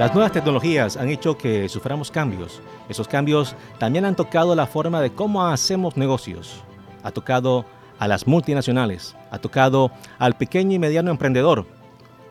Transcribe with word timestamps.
Las 0.00 0.14
nuevas 0.14 0.32
tecnologías 0.32 0.96
han 0.96 1.10
hecho 1.10 1.36
que 1.36 1.68
suframos 1.68 2.10
cambios. 2.10 2.62
Esos 2.88 3.06
cambios 3.06 3.54
también 3.76 4.06
han 4.06 4.16
tocado 4.16 4.54
la 4.54 4.66
forma 4.66 4.98
de 5.02 5.12
cómo 5.12 5.46
hacemos 5.46 5.98
negocios. 5.98 6.62
Ha 7.02 7.10
tocado 7.10 7.66
a 7.98 8.08
las 8.08 8.26
multinacionales, 8.26 9.14
ha 9.30 9.38
tocado 9.38 9.90
al 10.18 10.38
pequeño 10.38 10.74
y 10.74 10.78
mediano 10.78 11.10
emprendedor. 11.10 11.66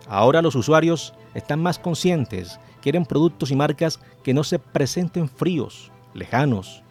Ahora 0.08 0.42
los 0.42 0.56
usuarios 0.56 1.14
están 1.36 1.62
más 1.62 1.78
conscientes, 1.78 2.60
quieren 2.82 3.06
productos 3.06 3.52
y 3.52 3.56
marcas 3.56 4.00
que 4.24 4.34
no 4.34 4.43
se 4.43 4.57
presenten 4.57 5.29
fríos, 5.29 5.92
lejanos 6.15 6.82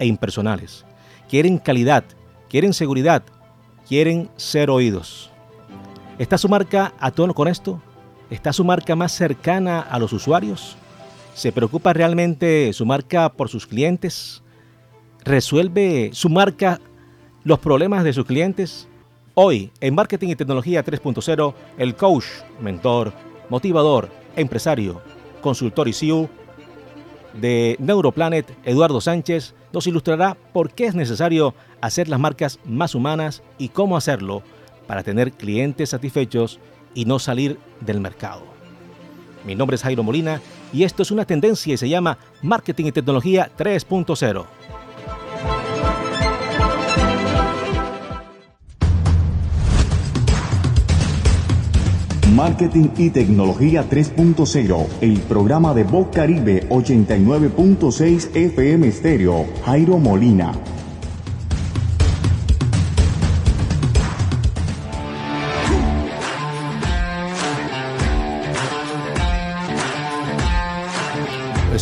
e 0.00 0.06
impersonales. 0.06 0.84
Quieren 1.28 1.58
calidad, 1.58 2.02
quieren 2.48 2.72
seguridad, 2.72 3.22
quieren 3.86 4.28
ser 4.34 4.68
oídos. 4.68 5.30
¿Está 6.18 6.38
su 6.38 6.48
marca 6.48 6.92
a 6.98 7.12
tono 7.12 7.34
con 7.34 7.46
esto? 7.46 7.80
¿Está 8.30 8.54
su 8.54 8.64
marca 8.64 8.96
más 8.96 9.12
cercana 9.12 9.80
a 9.80 9.98
los 9.98 10.12
usuarios? 10.12 10.76
¿Se 11.34 11.52
preocupa 11.52 11.92
realmente 11.92 12.72
su 12.72 12.86
marca 12.86 13.30
por 13.30 13.50
sus 13.50 13.66
clientes? 13.66 14.42
¿Resuelve 15.24 16.10
su 16.14 16.30
marca 16.30 16.80
los 17.44 17.58
problemas 17.58 18.02
de 18.02 18.14
sus 18.14 18.24
clientes? 18.24 18.88
Hoy, 19.34 19.70
en 19.80 19.94
Marketing 19.94 20.28
y 20.28 20.36
Tecnología 20.36 20.82
3.0, 20.84 21.54
el 21.76 21.96
coach, 21.96 22.24
mentor, 22.60 23.12
motivador, 23.50 24.08
empresario, 24.36 25.02
consultor 25.42 25.88
y 25.88 25.92
CEO 25.92 26.30
de 27.34 27.76
Neuroplanet, 27.78 28.56
Eduardo 28.64 29.02
Sánchez, 29.02 29.54
nos 29.72 29.86
ilustrará 29.86 30.34
por 30.54 30.70
qué 30.70 30.86
es 30.86 30.94
necesario 30.94 31.54
hacer 31.82 32.08
las 32.08 32.20
marcas 32.20 32.58
más 32.64 32.94
humanas 32.94 33.42
y 33.58 33.68
cómo 33.68 33.98
hacerlo 33.98 34.42
para 34.86 35.02
tener 35.02 35.32
clientes 35.32 35.90
satisfechos 35.90 36.58
y 36.94 37.04
no 37.04 37.18
salir 37.18 37.58
del 37.80 38.00
mercado. 38.00 38.42
Mi 39.44 39.54
nombre 39.54 39.74
es 39.76 39.82
Jairo 39.82 40.02
Molina 40.02 40.40
y 40.72 40.84
esto 40.84 41.02
es 41.02 41.10
una 41.10 41.24
tendencia 41.24 41.74
y 41.74 41.76
se 41.76 41.88
llama 41.88 42.18
Marketing 42.42 42.86
y 42.86 42.92
Tecnología 42.92 43.50
3.0. 43.56 44.46
Marketing 52.34 52.88
y 52.98 53.10
Tecnología 53.10 53.88
3.0, 53.88 54.86
el 55.02 55.20
programa 55.20 55.72
de 55.72 55.84
Voz 55.84 56.08
Caribe 56.12 56.68
89.6 56.68 58.34
FM 58.34 58.90
Stereo, 58.90 59.46
Jairo 59.64 59.98
Molina. 59.98 60.52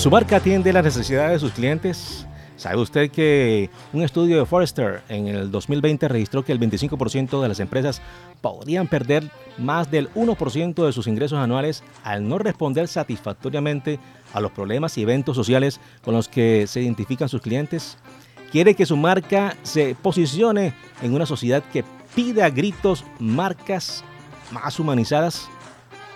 ¿Su 0.02 0.10
marca 0.10 0.38
atiende 0.38 0.72
las 0.72 0.82
necesidades 0.82 1.30
de 1.30 1.38
sus 1.38 1.52
clientes? 1.52 2.26
¿Sabe 2.56 2.78
usted 2.78 3.08
que 3.12 3.70
un 3.92 4.02
estudio 4.02 4.36
de 4.36 4.46
Forrester 4.46 5.00
en 5.08 5.28
el 5.28 5.52
2020 5.52 6.08
registró 6.08 6.44
que 6.44 6.50
el 6.50 6.58
25% 6.58 7.40
de 7.40 7.48
las 7.48 7.60
empresas 7.60 8.02
podrían 8.40 8.88
perder 8.88 9.30
más 9.58 9.92
del 9.92 10.12
1% 10.14 10.84
de 10.84 10.92
sus 10.92 11.06
ingresos 11.06 11.38
anuales 11.38 11.84
al 12.02 12.28
no 12.28 12.38
responder 12.38 12.88
satisfactoriamente 12.88 14.00
a 14.32 14.40
los 14.40 14.50
problemas 14.50 14.98
y 14.98 15.02
eventos 15.02 15.36
sociales 15.36 15.78
con 16.02 16.14
los 16.14 16.26
que 16.26 16.66
se 16.66 16.82
identifican 16.82 17.28
sus 17.28 17.40
clientes? 17.40 17.96
¿Quiere 18.50 18.74
que 18.74 18.86
su 18.86 18.96
marca 18.96 19.56
se 19.62 19.94
posicione 19.94 20.74
en 21.00 21.14
una 21.14 21.26
sociedad 21.26 21.62
que 21.72 21.84
pide 22.12 22.42
a 22.42 22.50
gritos 22.50 23.04
marcas 23.20 24.02
más 24.50 24.80
humanizadas? 24.80 25.48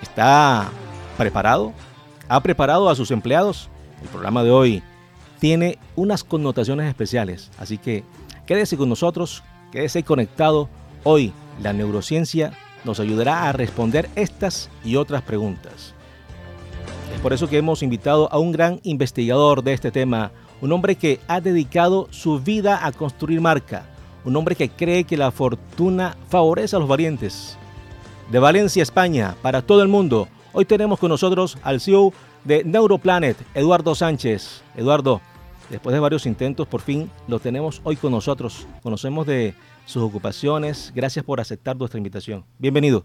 ¿Está 0.02 0.70
preparado? 1.16 1.72
¿Ha 2.28 2.40
preparado 2.40 2.88
a 2.88 2.96
sus 2.96 3.12
empleados? 3.12 3.70
El 4.02 4.08
programa 4.08 4.42
de 4.44 4.50
hoy 4.50 4.82
tiene 5.38 5.78
unas 5.94 6.24
connotaciones 6.24 6.88
especiales, 6.88 7.50
así 7.58 7.78
que 7.78 8.04
quédese 8.46 8.76
con 8.76 8.88
nosotros, 8.88 9.42
quédese 9.72 10.02
conectado. 10.02 10.68
Hoy 11.04 11.32
la 11.62 11.72
neurociencia 11.72 12.52
nos 12.84 13.00
ayudará 13.00 13.48
a 13.48 13.52
responder 13.52 14.08
estas 14.14 14.70
y 14.84 14.96
otras 14.96 15.22
preguntas. 15.22 15.94
Es 17.14 17.20
por 17.20 17.32
eso 17.32 17.48
que 17.48 17.58
hemos 17.58 17.82
invitado 17.82 18.32
a 18.32 18.38
un 18.38 18.52
gran 18.52 18.80
investigador 18.82 19.62
de 19.62 19.72
este 19.72 19.90
tema, 19.90 20.32
un 20.60 20.72
hombre 20.72 20.96
que 20.96 21.20
ha 21.28 21.40
dedicado 21.40 22.08
su 22.10 22.40
vida 22.40 22.86
a 22.86 22.92
construir 22.92 23.40
marca, 23.40 23.86
un 24.24 24.36
hombre 24.36 24.56
que 24.56 24.68
cree 24.68 25.04
que 25.04 25.16
la 25.16 25.30
fortuna 25.30 26.16
favorece 26.28 26.76
a 26.76 26.78
los 26.78 26.88
valientes. 26.88 27.56
De 28.30 28.38
Valencia, 28.38 28.82
España, 28.82 29.36
para 29.40 29.62
todo 29.62 29.82
el 29.82 29.88
mundo, 29.88 30.28
hoy 30.56 30.64
tenemos 30.64 30.98
con 30.98 31.10
nosotros 31.10 31.58
al 31.62 31.82
CEO 31.82 32.14
de 32.44 32.64
Neuroplanet, 32.64 33.36
Eduardo 33.52 33.94
Sánchez. 33.94 34.62
Eduardo, 34.74 35.20
después 35.68 35.92
de 35.92 36.00
varios 36.00 36.24
intentos, 36.24 36.66
por 36.66 36.80
fin 36.80 37.10
lo 37.28 37.38
tenemos 37.38 37.82
hoy 37.84 37.96
con 37.96 38.10
nosotros. 38.10 38.66
Conocemos 38.82 39.26
de 39.26 39.54
sus 39.84 40.02
ocupaciones. 40.02 40.92
Gracias 40.94 41.26
por 41.26 41.40
aceptar 41.40 41.76
nuestra 41.76 41.98
invitación. 41.98 42.42
Bienvenido. 42.58 43.04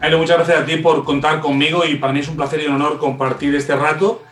Jairo, 0.00 0.18
muchas 0.18 0.38
gracias 0.38 0.58
a 0.58 0.66
ti 0.66 0.78
por 0.78 1.04
contar 1.04 1.40
conmigo 1.40 1.84
y 1.84 1.94
para 1.94 2.12
mí 2.12 2.18
es 2.18 2.28
un 2.28 2.34
placer 2.34 2.60
y 2.60 2.66
un 2.66 2.74
honor 2.74 2.98
compartir 2.98 3.54
este 3.54 3.76
rato 3.76 4.22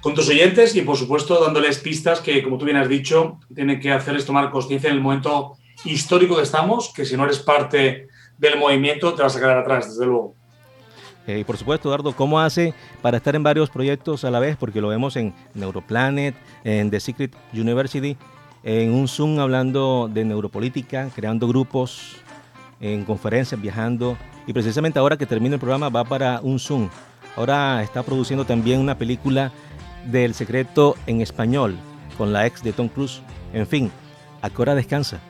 con 0.00 0.12
tus 0.12 0.28
oyentes 0.28 0.74
y 0.74 0.82
por 0.82 0.96
supuesto 0.96 1.40
dándoles 1.40 1.78
pistas 1.78 2.20
que, 2.20 2.42
como 2.42 2.58
tú 2.58 2.64
bien 2.64 2.78
has 2.78 2.88
dicho, 2.88 3.38
tienen 3.54 3.78
que 3.78 3.92
hacerles 3.92 4.26
tomar 4.26 4.50
conciencia 4.50 4.90
en 4.90 4.96
el 4.96 5.02
momento 5.02 5.56
histórico 5.84 6.34
que 6.34 6.42
estamos, 6.42 6.92
que 6.92 7.04
si 7.04 7.16
no 7.16 7.24
eres 7.24 7.38
parte 7.38 8.08
del 8.38 8.58
movimiento 8.58 9.14
te 9.14 9.22
vas 9.22 9.36
a 9.36 9.38
quedar 9.38 9.58
atrás, 9.58 9.90
desde 9.90 10.06
luego. 10.06 10.34
Eh, 11.26 11.38
y 11.40 11.44
por 11.44 11.56
supuesto, 11.56 11.88
Eduardo, 11.88 12.14
¿cómo 12.14 12.40
hace 12.40 12.74
para 13.00 13.16
estar 13.16 13.34
en 13.34 13.42
varios 13.42 13.70
proyectos 13.70 14.24
a 14.24 14.30
la 14.30 14.40
vez? 14.40 14.56
Porque 14.56 14.80
lo 14.80 14.88
vemos 14.88 15.16
en 15.16 15.34
Neuroplanet, 15.54 16.34
en 16.64 16.90
The 16.90 17.00
Secret 17.00 17.34
University, 17.52 18.16
en 18.62 18.92
un 18.92 19.08
Zoom 19.08 19.38
hablando 19.38 20.10
de 20.12 20.24
neuropolítica, 20.24 21.08
creando 21.14 21.48
grupos, 21.48 22.16
en 22.80 23.04
conferencias, 23.04 23.60
viajando. 23.60 24.16
Y 24.46 24.52
precisamente 24.52 24.98
ahora 24.98 25.16
que 25.16 25.26
termina 25.26 25.54
el 25.54 25.60
programa 25.60 25.88
va 25.88 26.04
para 26.04 26.40
un 26.42 26.58
Zoom. 26.58 26.88
Ahora 27.36 27.82
está 27.82 28.02
produciendo 28.02 28.44
también 28.44 28.80
una 28.80 28.96
película 28.96 29.50
del 30.04 30.34
secreto 30.34 30.96
en 31.06 31.20
español 31.20 31.76
con 32.18 32.32
la 32.32 32.46
ex 32.46 32.62
de 32.62 32.72
Tom 32.72 32.88
Cruise. 32.88 33.22
En 33.52 33.66
fin, 33.66 33.90
¿a 34.42 34.50
qué 34.50 34.62
hora 34.62 34.74
descansa? 34.74 35.20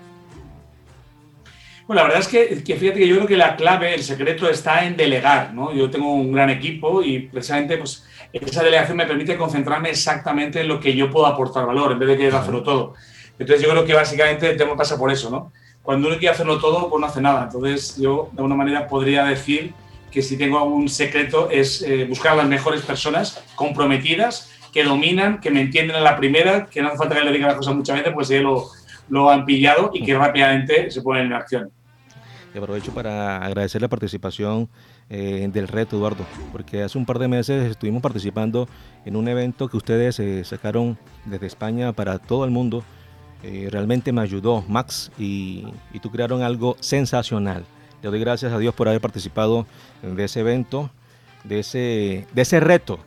Bueno, 1.87 2.00
la 2.00 2.09
verdad 2.09 2.21
es 2.21 2.28
que, 2.28 2.77
fíjate 2.77 2.99
que 2.99 3.06
yo 3.06 3.17
creo 3.17 3.27
que 3.27 3.37
la 3.37 3.56
clave, 3.56 3.95
el 3.95 4.03
secreto 4.03 4.49
está 4.49 4.87
en 4.87 4.97
delegar, 4.97 5.53
¿no? 5.53 5.71
Yo 5.75 5.91
tengo 5.91 6.15
un 6.15 6.33
gran 6.33 6.49
equipo 6.49 7.03
y 7.03 7.21
precisamente 7.21 7.77
pues, 7.77 8.06
esa 8.33 8.62
delegación 8.62 8.97
me 8.97 9.06
permite 9.06 9.37
concentrarme 9.37 9.91
exactamente 9.91 10.62
en 10.62 10.69
lo 10.69 10.81
que 10.81 10.97
yo 10.97 11.11
puedo 11.11 11.27
aportar 11.27 11.67
valor 11.67 11.93
en 11.93 11.99
vez 11.99 12.09
de 12.09 12.17
querer 12.17 12.34
hacerlo 12.34 12.62
todo. 12.62 12.94
Entonces 13.39 13.62
yo 13.62 13.71
creo 13.71 13.84
que 13.84 13.93
básicamente 13.93 14.50
el 14.50 14.56
tema 14.56 14.77
pasa 14.77 14.97
por 14.97 15.12
eso, 15.12 15.28
¿no? 15.28 15.53
Cuando 15.83 16.09
uno 16.09 16.17
quiere 16.17 16.33
hacerlo 16.33 16.59
todo, 16.59 16.89
pues 16.89 17.00
no 17.00 17.06
hace 17.06 17.21
nada. 17.21 17.44
Entonces 17.44 17.99
yo 17.99 18.31
de 18.33 18.39
alguna 18.39 18.55
manera 18.55 18.89
podría 18.89 19.25
decir 19.25 19.75
que 20.11 20.23
si 20.23 20.39
tengo 20.39 20.59
algún 20.59 20.89
secreto 20.89 21.50
es 21.50 21.83
eh, 21.83 22.06
buscar 22.09 22.33
a 22.33 22.37
las 22.37 22.47
mejores 22.47 22.81
personas 22.81 23.44
comprometidas, 23.56 24.50
que 24.73 24.84
dominan, 24.84 25.41
que 25.41 25.50
me 25.50 25.61
entienden 25.61 25.97
a 25.97 26.00
la 26.00 26.17
primera, 26.17 26.67
que 26.67 26.81
no 26.81 26.89
hace 26.89 26.97
falta 26.97 27.15
que 27.15 27.25
le 27.25 27.33
diga 27.33 27.49
las 27.49 27.56
cosas 27.56 27.75
muchas 27.75 27.97
veces, 27.97 28.12
pues 28.15 28.28
ya 28.28 28.41
lo, 28.41 28.71
lo 29.09 29.31
han 29.31 29.45
pillado 29.45 29.91
y 29.93 30.05
que 30.05 30.17
rápidamente 30.17 30.91
se 30.91 31.03
ponen 31.03 31.27
en 31.27 31.33
acción. 31.33 31.71
Y 32.55 32.59
aprovecho 32.59 32.95
para 32.95 33.39
agradecer 33.45 33.83
la 33.83 33.89
participación 33.89 34.69
eh, 35.11 35.49
del 35.53 35.67
reto, 35.67 35.97
Eduardo, 35.97 36.25
porque 36.53 36.85
hace 36.85 36.97
un 36.97 37.05
par 37.05 37.19
de 37.19 37.27
meses 37.27 37.69
estuvimos 37.69 38.01
participando 38.01 38.69
en 39.05 39.17
un 39.17 39.27
evento 39.27 39.69
que 39.69 39.77
ustedes 39.77 40.21
eh, 40.21 40.45
sacaron 40.45 40.97
desde 41.25 41.47
España 41.47 41.93
para 41.93 42.19
todo 42.19 42.45
el 42.45 42.53
mundo. 42.53 42.85
Eh, 43.43 43.69
realmente 43.73 44.12
me 44.12 44.23
ayudó 44.23 44.65
Max 44.69 45.11
y, 45.19 45.67
y 45.93 45.99
tú 45.99 46.12
crearon 46.12 46.43
algo 46.43 46.77
sensacional. 46.79 47.65
Le 48.03 48.09
doy 48.09 48.21
gracias 48.21 48.53
a 48.53 48.59
Dios 48.59 48.73
por 48.73 48.87
haber 48.87 49.00
participado 49.00 49.67
de 50.03 50.25
ese 50.25 50.41
evento, 50.41 50.91
de 51.43 51.59
ese, 51.59 52.27
de 52.33 52.43
ese 52.43 52.61
reto. 52.61 53.00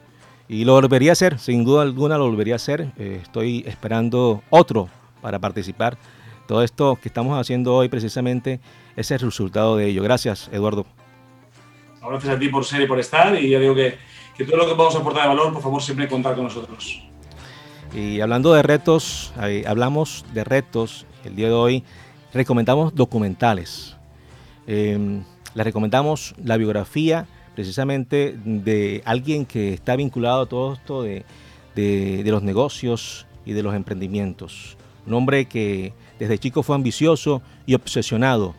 Y 0.50 0.66
lo 0.66 0.74
volvería 0.74 1.12
a 1.12 1.14
hacer, 1.14 1.40
sin 1.40 1.64
duda 1.64 1.84
alguna 1.84 2.18
lo 2.18 2.26
volvería 2.26 2.56
a 2.56 2.58
hacer. 2.58 2.92
estoy 2.98 3.64
esperando 3.68 4.44
otro 4.50 4.90
para 5.28 5.40
participar. 5.40 5.98
Todo 6.48 6.64
esto 6.64 6.98
que 7.02 7.10
estamos 7.10 7.38
haciendo 7.38 7.76
hoy 7.76 7.90
precisamente 7.90 8.62
es 8.96 9.12
el 9.12 9.20
resultado 9.20 9.76
de 9.76 9.88
ello. 9.88 10.02
Gracias, 10.02 10.50
Eduardo. 10.54 10.86
Gracias 12.02 12.34
a 12.34 12.40
ti 12.40 12.48
por 12.48 12.64
ser 12.64 12.84
y 12.84 12.88
por 12.88 12.98
estar 12.98 13.36
y 13.36 13.50
ya 13.50 13.60
digo 13.60 13.76
que, 13.76 13.98
que 14.38 14.46
todo 14.46 14.56
lo 14.56 14.66
que 14.66 14.76
podamos 14.76 14.96
aportar 14.96 15.24
de 15.24 15.28
valor, 15.28 15.52
por 15.52 15.62
favor, 15.62 15.82
siempre 15.82 16.08
contar 16.08 16.36
con 16.36 16.46
nosotros. 16.46 17.04
Y 17.94 18.22
hablando 18.22 18.54
de 18.54 18.64
retos, 18.64 19.34
hablamos 19.66 20.24
de 20.34 20.46
retos. 20.46 21.06
El 21.26 21.36
día 21.36 21.48
de 21.48 21.54
hoy 21.54 21.84
recomendamos 22.34 22.96
documentales. 22.96 23.98
Eh, 24.66 25.22
les 25.56 25.66
recomendamos 25.66 26.36
la 26.42 26.56
biografía 26.56 27.28
precisamente 27.54 28.38
de 28.46 29.02
alguien 29.04 29.46
que 29.46 29.74
está 29.74 29.98
vinculado 29.98 30.44
a 30.44 30.46
todo 30.46 30.74
esto 30.74 31.02
de, 31.02 31.26
de, 31.76 32.24
de 32.24 32.32
los 32.32 32.44
negocios 32.44 33.28
y 33.46 33.52
de 33.52 33.64
los 33.64 33.76
emprendimientos. 33.76 34.78
Un 35.08 35.14
hombre 35.14 35.46
que 35.46 35.94
desde 36.20 36.38
chico 36.38 36.64
fue 36.64 36.76
ambicioso 36.76 37.42
y 37.66 37.74
obsesionado 37.74 38.54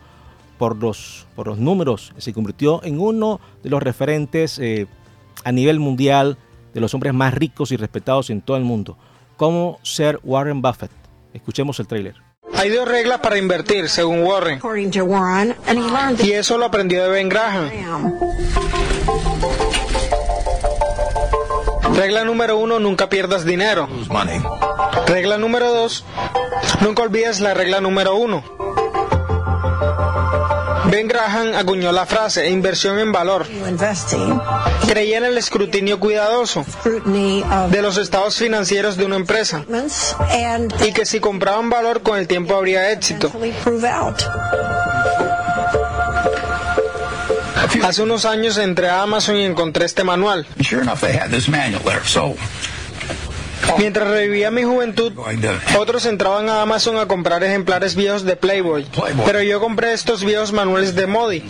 por 0.57 0.75
los, 0.75 1.25
por 1.35 1.47
los 1.47 1.57
números. 1.57 2.13
Se 2.17 2.33
convirtió 2.33 2.83
en 2.83 2.99
uno 2.99 3.39
de 3.63 3.69
los 3.69 3.81
referentes 3.81 4.59
eh, 4.59 4.87
a 5.43 5.51
nivel 5.51 5.79
mundial 5.79 6.37
de 6.73 6.81
los 6.81 6.93
hombres 6.93 7.13
más 7.13 7.33
ricos 7.33 7.71
y 7.71 7.77
respetados 7.77 8.29
en 8.29 8.41
todo 8.41 8.57
el 8.57 8.63
mundo. 8.63 8.97
¿Cómo 9.37 9.79
ser 9.83 10.19
Warren 10.23 10.61
Buffett? 10.61 10.91
Escuchemos 11.33 11.79
el 11.79 11.87
tráiler. 11.87 12.15
Hay 12.55 12.69
dos 12.69 12.87
reglas 12.87 13.19
para 13.19 13.37
invertir, 13.37 13.87
según 13.87 14.23
Warren. 14.23 14.59
Y 16.21 16.31
eso 16.31 16.57
lo 16.57 16.65
aprendió 16.65 17.03
de 17.03 17.09
Ben 17.09 17.29
Graham. 17.29 17.69
Regla 21.95 22.23
número 22.23 22.57
uno, 22.57 22.79
nunca 22.79 23.09
pierdas 23.09 23.45
dinero. 23.45 23.87
Regla 25.07 25.37
número 25.37 25.71
dos, 25.73 26.05
nunca 26.81 27.03
olvides 27.03 27.39
la 27.39 27.53
regla 27.53 27.81
número 27.81 28.15
uno. 28.15 28.43
Ben 30.85 31.07
Graham 31.07 31.53
acuñó 31.55 31.91
la 31.91 32.05
frase 32.07 32.49
inversión 32.49 32.97
en 32.97 33.11
valor. 33.11 33.45
Creía 34.87 35.17
en 35.19 35.25
el 35.25 35.37
escrutinio 35.37 35.99
cuidadoso 35.99 36.65
de 37.69 37.81
los 37.83 37.97
estados 37.97 38.37
financieros 38.37 38.97
de 38.97 39.05
una 39.05 39.17
empresa 39.17 39.63
y 40.87 40.91
que 40.93 41.05
si 41.05 41.19
compraban 41.19 41.69
valor 41.69 42.01
con 42.01 42.17
el 42.17 42.27
tiempo 42.27 42.55
habría 42.55 42.91
éxito. 42.91 43.31
Hace 47.83 48.03
unos 48.03 48.25
años 48.25 48.57
entré 48.57 48.89
a 48.89 49.03
Amazon 49.03 49.35
y 49.37 49.43
encontré 49.43 49.85
este 49.85 50.03
manual. 50.03 50.45
Mientras 53.77 54.07
revivía 54.07 54.51
mi 54.51 54.63
juventud, 54.63 55.13
otros 55.77 56.05
entraban 56.05 56.49
a 56.49 56.61
Amazon 56.61 56.97
a 56.97 57.05
comprar 57.05 57.43
ejemplares 57.43 57.95
viejos 57.95 58.23
de 58.23 58.35
Playboy. 58.35 58.85
Pero 59.25 59.41
yo 59.43 59.59
compré 59.59 59.93
estos 59.93 60.23
viejos 60.23 60.51
manuales 60.51 60.95
de 60.95 61.07
Modi. 61.07 61.43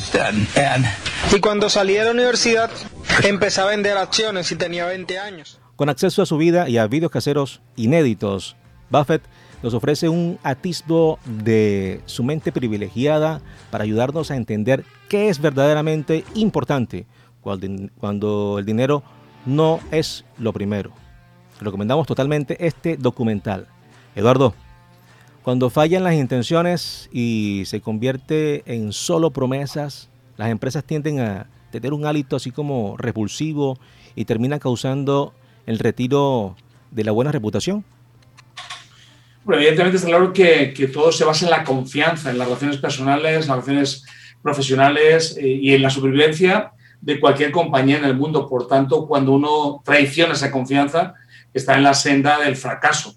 Y 1.33 1.39
cuando 1.39 1.69
salí 1.69 1.94
de 1.94 2.04
la 2.04 2.12
universidad, 2.12 2.69
empecé 3.24 3.62
a 3.62 3.66
vender 3.66 3.98
acciones 3.98 4.51
y 4.51 4.56
tenía 4.56 4.86
20 4.86 5.19
años. 5.19 5.60
Con 5.75 5.89
acceso 5.89 6.21
a 6.21 6.25
su 6.25 6.38
vida 6.38 6.68
y 6.68 6.77
a 6.77 6.88
videos 6.88 7.12
caseros 7.12 7.62
inéditos, 7.77 8.57
Buffett 8.89 9.24
nos 9.63 9.74
ofrece 9.74 10.10
un 10.10 10.39
atisbo 10.44 11.19
de 11.25 12.01
su 12.06 12.24
mente 12.24 12.51
privilegiada 12.51 13.42
para 13.71 13.83
ayudarnos 13.86 14.31
a 14.31 14.36
entender 14.36 14.83
qué 15.09 15.27
es 15.27 15.41
verdaderamente 15.41 16.23
importante 16.35 17.06
cuando 17.41 18.59
el 18.59 18.65
dinero 18.65 19.03
no 19.45 19.79
es 19.91 20.23
lo 20.38 20.53
primero. 20.53 20.91
Recomendamos 21.59 22.07
totalmente 22.07 22.65
este 22.65 22.95
documental. 22.95 23.67
Eduardo, 24.15 24.53
cuando 25.44 25.69
fallan 25.69 26.03
las 26.03 26.13
intenciones 26.13 27.09
y 27.11 27.63
se 27.65 27.81
convierte 27.81 28.63
en 28.65 28.94
solo 28.94 29.31
promesas, 29.31 30.09
las 30.38 30.50
empresas 30.50 30.83
tienden 30.83 31.19
a 31.19 31.47
tener 31.71 31.94
un 31.94 32.06
hálito 32.06 32.35
así 32.35 32.51
como 32.51 32.95
repulsivo 32.97 33.77
y 34.15 34.25
termina 34.25 34.59
causando 34.59 35.33
el 35.65 35.79
retiro 35.79 36.56
de 36.91 37.03
la 37.03 37.11
buena 37.11 37.31
reputación. 37.31 37.83
Bueno, 39.49 39.63
evidentemente 39.63 39.97
está 39.97 40.09
claro 40.09 40.31
que, 40.31 40.75
que, 40.75 40.85
todo 40.85 41.11
se 41.11 41.25
basa 41.25 41.45
en 41.45 41.49
la 41.49 41.63
confianza, 41.63 42.29
en 42.29 42.37
las 42.37 42.47
relaciones 42.47 42.77
personales, 42.77 43.31
en 43.31 43.39
las 43.39 43.47
relaciones 43.47 44.05
profesionales 44.43 45.35
eh, 45.41 45.47
y 45.47 45.73
en 45.73 45.81
la 45.81 45.89
supervivencia 45.89 46.73
de 47.01 47.19
cualquier 47.19 47.49
compañía 47.49 47.97
en 47.97 48.05
el 48.05 48.15
mundo. 48.15 48.47
Por 48.47 48.67
tanto, 48.67 49.07
cuando 49.07 49.31
uno 49.31 49.81
traiciona 49.83 50.33
esa 50.33 50.51
confianza, 50.51 51.15
está 51.51 51.75
en 51.77 51.81
la 51.81 51.95
senda 51.95 52.37
del 52.37 52.55
fracaso. 52.55 53.15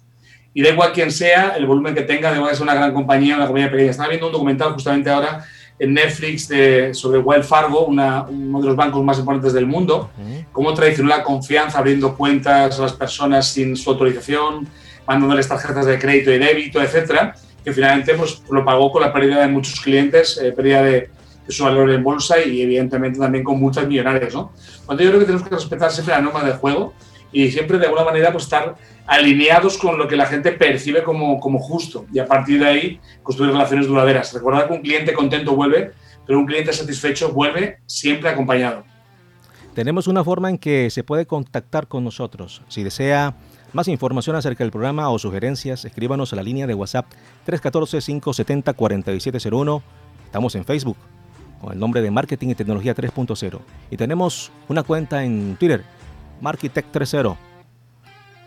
Y 0.55 0.63
da 0.63 0.69
igual 0.69 0.91
quién 0.91 1.11
sea, 1.11 1.49
el 1.49 1.67
volumen 1.67 1.93
que 1.93 2.01
tenga, 2.01 2.31
da 2.31 2.37
igual 2.37 2.49
que 2.49 2.55
sea 2.55 2.63
una 2.63 2.73
gran 2.73 2.95
compañía 2.95 3.35
una 3.35 3.45
compañía 3.45 3.69
pequeña. 3.69 3.91
Estaba 3.91 4.09
viendo 4.09 4.25
un 4.25 4.33
documental 4.33 4.73
justamente 4.73 5.11
ahora 5.11 5.45
en 5.77 5.93
Netflix 5.93 6.47
de, 6.47 6.95
sobre 6.95 7.19
Wells 7.19 7.45
Fargo, 7.45 7.85
uno 7.85 8.59
de 8.59 8.67
los 8.69 8.75
bancos 8.75 9.03
más 9.03 9.19
importantes 9.19 9.53
del 9.53 9.67
mundo, 9.67 10.09
cómo 10.51 10.73
traicionó 10.73 11.09
la 11.09 11.21
confianza 11.21 11.77
abriendo 11.77 12.17
cuentas 12.17 12.79
a 12.79 12.81
las 12.81 12.93
personas 12.93 13.49
sin 13.49 13.75
su 13.75 13.91
autorización, 13.91 14.67
mandándoles 15.07 15.47
tarjetas 15.47 15.85
de 15.85 15.99
crédito 15.99 16.31
y 16.31 16.37
débito, 16.37 16.81
etcétera, 16.81 17.35
que 17.63 17.73
finalmente 17.73 18.13
pues, 18.15 18.43
lo 18.49 18.63
pagó 18.63 18.91
con 18.91 19.01
la 19.01 19.13
pérdida 19.13 19.41
de 19.41 19.47
muchos 19.47 19.79
clientes, 19.79 20.39
eh, 20.41 20.51
pérdida 20.51 20.83
de, 20.83 21.09
su 21.47 21.63
valor 21.63 21.91
en 21.91 22.03
bolsa 22.03 22.39
y 22.39 22.61
evidentemente 22.61 23.19
también 23.19 23.43
con 23.43 23.59
muchas 23.59 23.87
millonarias. 23.87 24.33
¿no? 24.33 24.53
Cuando 24.85 25.03
yo 25.03 25.09
creo 25.09 25.19
que 25.19 25.25
tenemos 25.25 25.47
que 25.47 25.53
respetar 25.53 25.91
siempre 25.91 26.15
la 26.15 26.21
norma 26.21 26.43
del 26.43 26.53
juego 26.53 26.93
y 27.31 27.51
siempre 27.51 27.77
de 27.77 27.85
alguna 27.85 28.05
manera 28.05 28.31
pues, 28.31 28.45
estar 28.45 28.75
alineados 29.05 29.77
con 29.77 29.97
lo 29.97 30.07
que 30.07 30.15
la 30.15 30.25
gente 30.25 30.53
percibe 30.53 31.03
como, 31.03 31.39
como 31.39 31.59
justo 31.59 32.05
y 32.13 32.19
a 32.19 32.25
partir 32.25 32.59
de 32.59 32.67
ahí 32.67 32.99
construir 33.23 33.51
relaciones 33.51 33.87
duraderas. 33.87 34.33
Recordar 34.33 34.67
que 34.67 34.73
un 34.73 34.81
cliente 34.81 35.13
contento 35.13 35.55
vuelve, 35.55 35.91
pero 36.25 36.39
un 36.39 36.45
cliente 36.45 36.71
satisfecho 36.71 37.33
vuelve 37.33 37.79
siempre 37.85 38.29
acompañado. 38.29 38.85
Tenemos 39.73 40.07
una 40.07 40.23
forma 40.23 40.49
en 40.49 40.59
que 40.59 40.89
se 40.91 41.03
puede 41.03 41.25
contactar 41.25 41.87
con 41.87 42.03
nosotros. 42.03 42.61
Si 42.67 42.83
desea 42.83 43.35
más 43.73 43.87
información 43.87 44.35
acerca 44.35 44.63
del 44.63 44.71
programa 44.71 45.09
o 45.09 45.19
sugerencias, 45.19 45.83
escríbanos 45.83 46.31
a 46.31 46.35
la 46.35 46.43
línea 46.43 46.67
de 46.67 46.75
WhatsApp 46.75 47.07
314-570-4701. 47.47 49.81
Estamos 50.25 50.53
en 50.55 50.63
Facebook 50.63 50.97
con 51.59 51.73
el 51.73 51.79
nombre 51.79 52.01
de 52.01 52.11
Marketing 52.11 52.49
y 52.49 52.55
Tecnología 52.55 52.95
3.0 52.95 53.59
y 53.89 53.97
tenemos 53.97 54.51
una 54.69 54.83
cuenta 54.83 55.23
en 55.23 55.55
Twitter 55.57 55.83
Markitech 56.41 56.91
3.0. 56.91 57.35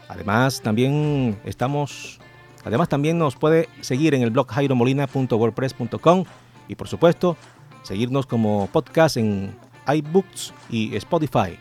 Además, 0.09 0.61
también 0.61 1.37
estamos, 1.45 2.21
además 2.65 2.89
también 2.89 3.19
nos 3.19 3.35
puede 3.35 3.69
seguir 3.81 4.15
en 4.15 4.23
el 4.23 4.31
blog 4.31 4.47
jairomolina.wordpress.com 4.49 6.25
y 6.69 6.77
por 6.77 6.89
supuesto, 6.89 7.37
seguirnos 7.83 8.27
como 8.27 8.69
podcast 8.69 9.17
en 9.17 9.57
iBooks 9.89 10.55
y 10.71 10.95
Spotify. 10.97 11.59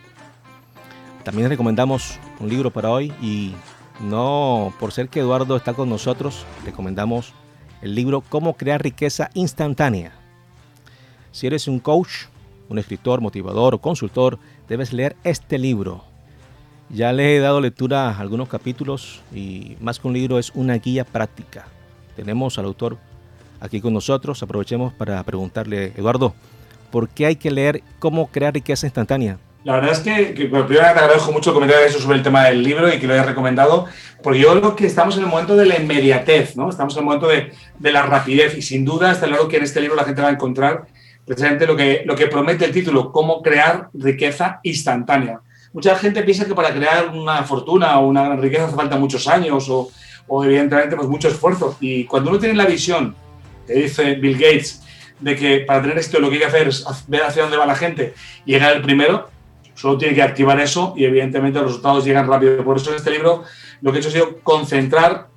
También 1.25 1.49
recomendamos 1.49 2.19
un 2.39 2.49
libro 2.49 2.69
para 2.69 2.91
hoy 2.91 3.11
y 3.19 3.55
no 3.99 4.71
por 4.79 4.91
ser 4.91 5.09
que 5.09 5.21
Eduardo 5.21 5.57
está 5.57 5.73
con 5.73 5.89
nosotros, 5.89 6.45
recomendamos 6.63 7.33
el 7.81 7.95
libro 7.95 8.21
Cómo 8.21 8.53
crear 8.53 8.83
riqueza 8.83 9.31
instantánea. 9.33 10.11
Si 11.31 11.47
eres 11.47 11.67
un 11.67 11.79
coach, 11.79 12.27
un 12.69 12.77
escritor, 12.77 13.21
motivador 13.21 13.73
o 13.73 13.81
consultor, 13.81 14.37
debes 14.69 14.93
leer 14.93 15.15
este 15.23 15.57
libro. 15.57 16.03
Ya 16.91 17.11
le 17.11 17.35
he 17.35 17.39
dado 17.39 17.59
lectura 17.59 18.11
a 18.11 18.19
algunos 18.19 18.47
capítulos 18.47 19.21
y 19.33 19.77
más 19.81 19.99
que 19.99 20.07
un 20.07 20.13
libro 20.13 20.37
es 20.37 20.51
una 20.53 20.75
guía 20.75 21.05
práctica. 21.05 21.65
Tenemos 22.15 22.59
al 22.59 22.65
autor 22.65 22.99
aquí 23.59 23.81
con 23.81 23.93
nosotros. 23.93 24.43
Aprovechemos 24.43 24.93
para 24.93 25.23
preguntarle, 25.23 25.91
Eduardo, 25.97 26.35
¿por 26.91 27.09
qué 27.09 27.25
hay 27.25 27.35
que 27.35 27.49
leer 27.49 27.81
cómo 27.97 28.27
crear 28.27 28.53
riqueza 28.53 28.85
instantánea? 28.85 29.39
La 29.65 29.73
verdad 29.73 29.91
es 29.91 29.99
que, 29.99 30.33
que 30.33 30.45
primero 30.45 30.65
te 30.67 30.79
agradezco 30.79 31.33
mucho 31.33 31.49
el 31.49 31.55
comentario 31.55 31.85
eso 31.85 31.99
sobre 31.99 32.17
el 32.17 32.23
tema 32.23 32.45
del 32.45 32.63
libro 32.63 32.87
y 32.93 32.99
que 32.99 33.07
lo 33.07 33.13
hayas 33.13 33.25
recomendado, 33.25 33.87
porque 34.23 34.39
yo 34.39 34.57
creo 34.57 34.75
que 34.75 34.85
estamos 34.85 35.17
en 35.17 35.23
el 35.23 35.29
momento 35.29 35.57
de 35.57 35.65
la 35.65 35.77
inmediatez, 35.77 36.55
¿no? 36.55 36.69
Estamos 36.69 36.93
en 36.93 36.99
el 36.99 37.05
momento 37.05 37.27
de, 37.27 37.51
de 37.77 37.91
la 37.91 38.03
rapidez 38.03 38.57
y 38.57 38.61
sin 38.61 38.85
duda 38.85 39.11
está 39.11 39.27
claro 39.27 39.49
que 39.49 39.57
en 39.57 39.63
este 39.63 39.81
libro 39.81 39.97
la 39.97 40.05
gente 40.05 40.21
va 40.21 40.29
a 40.29 40.31
encontrar 40.31 40.85
precisamente 41.25 41.65
lo 41.65 41.75
que, 41.75 42.03
lo 42.05 42.15
que 42.15 42.27
promete 42.27 42.63
el 42.63 42.71
título, 42.71 43.11
cómo 43.11 43.41
crear 43.41 43.89
riqueza 43.93 44.61
instantánea 44.63 45.41
mucha 45.75 45.93
gente 45.97 46.23
piensa 46.23 46.45
que 46.45 46.55
para 46.55 46.73
crear 46.73 47.09
una 47.09 47.43
fortuna 47.43 47.99
o 47.99 48.07
una 48.07 48.37
riqueza 48.37 48.63
hace 48.63 48.75
falta 48.77 48.95
muchos 48.95 49.27
años 49.27 49.67
o, 49.69 49.91
o 50.25 50.43
evidentemente 50.45 50.95
pues 50.95 51.09
mucho 51.09 51.27
esfuerzo. 51.27 51.75
Y 51.81 52.05
cuando 52.05 52.29
uno 52.29 52.39
tiene 52.39 52.55
la 52.55 52.65
visión, 52.65 53.13
que 53.67 53.73
dice 53.73 54.15
Bill 54.15 54.37
Gates, 54.37 54.81
de 55.19 55.35
que 55.35 55.59
para 55.59 55.81
tener 55.81 55.97
esto 55.97 56.19
lo 56.19 56.29
que 56.29 56.35
hay 56.35 56.39
que 56.39 56.47
hacer 56.47 56.69
es 56.69 56.85
ver 57.07 57.23
hacia 57.23 57.41
dónde 57.41 57.57
va 57.57 57.65
la 57.65 57.75
gente 57.75 58.13
y 58.45 58.53
llegar 58.53 58.73
el 58.73 58.83
primero, 58.83 59.29
solo 59.75 59.97
tiene 59.97 60.15
que 60.15 60.23
activar 60.23 60.59
eso 60.59 60.93
y 60.97 61.05
evidentemente 61.05 61.59
los 61.59 61.67
resultados 61.67 62.03
llegan 62.03 62.27
rápido. 62.27 62.63
Por 62.63 62.77
eso 62.77 62.89
en 62.89 62.95
este 62.95 63.11
libro 63.11 63.43
lo 63.81 63.91
que 63.91 63.97
he 63.97 64.01
hecho 64.01 64.09
ha 64.09 64.13
sido 64.13 64.39
concentrar 64.41 65.27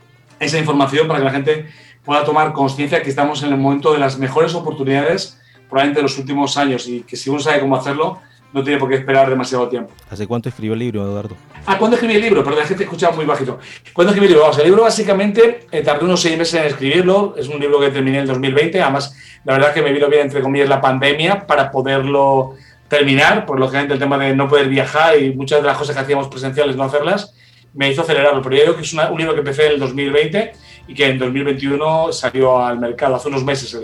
esa 0.40 0.58
información 0.58 1.06
para 1.06 1.18
que 1.18 1.24
la 1.24 1.32
gente 1.32 1.66
pueda 2.04 2.24
tomar 2.24 2.52
conciencia 2.52 3.02
que 3.02 3.10
estamos 3.10 3.42
en 3.42 3.52
el 3.52 3.58
momento 3.58 3.92
de 3.92 3.98
las 3.98 4.18
mejores 4.18 4.54
oportunidades 4.54 5.38
probablemente 5.68 5.98
de 5.98 6.02
los 6.04 6.18
últimos 6.18 6.56
años 6.56 6.88
y 6.88 7.02
que 7.02 7.16
si 7.16 7.28
uno 7.28 7.40
sabe 7.40 7.60
cómo 7.60 7.76
hacerlo, 7.76 8.20
no 8.52 8.62
tiene 8.62 8.78
por 8.78 8.88
qué 8.88 8.94
esperar 8.94 9.28
demasiado 9.28 9.68
tiempo. 9.68 9.92
¿Hace 10.10 10.26
cuánto 10.26 10.48
escribió 10.48 10.72
el 10.72 10.78
libro, 10.78 11.02
Eduardo? 11.02 11.36
Ah, 11.66 11.76
¿cuándo 11.76 11.96
escribí 11.96 12.14
el 12.14 12.22
libro? 12.22 12.42
Perdón, 12.42 12.60
la 12.60 12.66
gente 12.66 12.84
escuchaba 12.84 13.14
muy 13.14 13.26
bajito. 13.26 13.58
¿Cuándo 13.92 14.12
escribí 14.12 14.26
el 14.26 14.32
libro? 14.32 14.44
Vamos, 14.44 14.58
el 14.58 14.64
libro 14.64 14.82
básicamente 14.84 15.66
eh, 15.70 15.82
tardé 15.82 16.04
unos 16.06 16.22
seis 16.22 16.38
meses 16.38 16.54
en 16.54 16.66
escribirlo. 16.66 17.34
Es 17.36 17.48
un 17.48 17.60
libro 17.60 17.78
que 17.78 17.90
terminé 17.90 18.16
en 18.18 18.22
el 18.22 18.28
2020. 18.28 18.80
Además, 18.80 19.14
la 19.44 19.52
verdad 19.52 19.74
que 19.74 19.82
me 19.82 19.92
vino 19.92 20.08
bien, 20.08 20.22
entre 20.22 20.40
comillas, 20.40 20.68
la 20.68 20.80
pandemia 20.80 21.46
para 21.46 21.70
poderlo 21.70 22.54
terminar. 22.88 23.46
Por 23.46 23.58
lógicamente, 23.58 23.94
el 23.94 24.00
tema 24.00 24.18
de 24.18 24.34
no 24.34 24.48
poder 24.48 24.68
viajar 24.68 25.18
y 25.18 25.34
muchas 25.34 25.60
de 25.60 25.66
las 25.66 25.76
cosas 25.76 25.94
que 25.94 26.02
hacíamos 26.02 26.28
presenciales 26.28 26.76
no 26.76 26.84
hacerlas, 26.84 27.34
me 27.74 27.90
hizo 27.90 28.02
acelerarlo. 28.02 28.42
Pero 28.42 28.56
yo 28.56 28.62
creo 28.62 28.76
que 28.76 28.82
es 28.82 28.92
un 28.92 29.18
libro 29.18 29.34
que 29.34 29.40
empecé 29.40 29.66
en 29.66 29.72
el 29.72 29.80
2020 29.80 30.52
y 30.88 30.94
que 30.94 31.06
en 31.06 31.18
2021 31.18 32.12
salió 32.12 32.64
al 32.64 32.78
mercado 32.78 33.16
hace 33.16 33.28
unos 33.28 33.44
meses. 33.44 33.78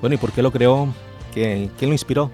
Bueno, 0.00 0.14
¿y 0.14 0.18
por 0.18 0.32
qué 0.32 0.42
lo 0.42 0.50
creó? 0.50 0.88
¿Quién, 1.32 1.70
quién 1.78 1.90
lo 1.90 1.94
inspiró? 1.94 2.30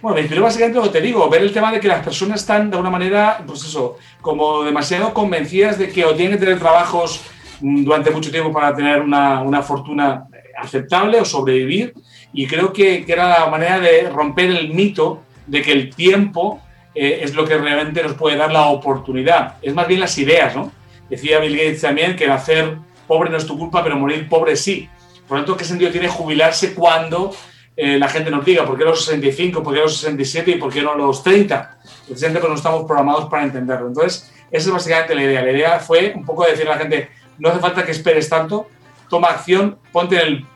Bueno, 0.00 0.16
me 0.16 0.20
inspiró 0.20 0.42
básicamente 0.42 0.78
lo 0.78 0.84
que 0.84 0.90
te 0.90 1.00
digo, 1.00 1.30
ver 1.30 1.40
el 1.40 1.52
tema 1.52 1.72
de 1.72 1.80
que 1.80 1.88
las 1.88 2.04
personas 2.04 2.40
están 2.40 2.68
de 2.68 2.76
alguna 2.76 2.90
manera, 2.90 3.42
pues 3.46 3.64
eso, 3.64 3.96
como 4.20 4.62
demasiado 4.62 5.14
convencidas 5.14 5.78
de 5.78 5.88
que 5.88 6.04
o 6.04 6.14
tienen 6.14 6.38
que 6.38 6.44
tener 6.44 6.58
trabajos 6.58 7.22
mm, 7.60 7.84
durante 7.84 8.10
mucho 8.10 8.30
tiempo 8.30 8.52
para 8.52 8.74
tener 8.74 9.00
una, 9.00 9.40
una 9.40 9.62
fortuna 9.62 10.26
aceptable 10.58 11.20
o 11.20 11.24
sobrevivir. 11.24 11.94
Y 12.34 12.46
creo 12.46 12.72
que, 12.72 13.04
que, 13.06 13.12
era 13.12 13.40
la 13.40 13.46
manera 13.46 13.78
de 13.78 14.10
romper 14.10 14.50
el 14.50 14.74
mito 14.74 15.22
de 15.46 15.62
que 15.62 15.72
el 15.72 15.94
tiempo 15.94 16.60
eh, 16.94 17.20
es 17.22 17.34
lo 17.34 17.44
que 17.44 17.56
realmente 17.56 18.02
nos 18.02 18.14
puede 18.14 18.36
dar 18.36 18.52
la 18.52 18.66
oportunidad. 18.66 19.56
Es 19.62 19.74
más 19.74 19.86
bien 19.86 20.00
las 20.00 20.18
ideas, 20.18 20.54
¿no? 20.54 20.72
Decía 21.08 21.38
Bill 21.38 21.56
Gates 21.56 21.80
también 21.80 22.16
que 22.16 22.26
nacer 22.26 22.76
pobre 23.06 23.30
no 23.30 23.36
es 23.36 23.46
tu 23.46 23.58
culpa, 23.58 23.82
pero 23.82 23.96
morir 23.96 24.28
pobre 24.28 24.56
sí. 24.56 24.88
Por 25.28 25.38
lo 25.38 25.44
tanto, 25.44 25.56
¿qué 25.56 25.64
sentido 25.64 25.90
tiene 25.90 26.08
jubilarse 26.08 26.74
cuando 26.74 27.30
eh, 27.76 27.98
la 27.98 28.08
gente 28.08 28.30
nos 28.30 28.44
diga 28.44 28.64
por 28.64 28.76
qué 28.76 28.84
los 28.84 29.04
65, 29.04 29.62
por 29.62 29.74
qué 29.74 29.80
los 29.80 29.96
67 29.96 30.52
y 30.52 30.54
por 30.56 30.72
qué 30.72 30.82
no 30.82 30.94
los 30.94 31.22
30? 31.22 31.78
Precisamente 32.06 32.40
porque 32.40 32.52
no 32.52 32.56
estamos 32.56 32.84
programados 32.84 33.28
para 33.28 33.44
entenderlo. 33.44 33.88
Entonces, 33.88 34.32
esa 34.50 34.68
es 34.68 34.72
básicamente 34.72 35.14
la 35.14 35.22
idea. 35.22 35.42
La 35.42 35.52
idea 35.52 35.78
fue 35.80 36.12
un 36.14 36.24
poco 36.24 36.44
decir 36.44 36.66
a 36.68 36.74
la 36.74 36.78
gente, 36.78 37.10
no 37.38 37.48
hace 37.48 37.58
falta 37.58 37.84
que 37.84 37.92
esperes 37.92 38.28
tanto, 38.28 38.68
toma 39.08 39.28
acción, 39.28 39.78
ponte 39.92 40.16
en 40.16 40.26
el 40.26 40.46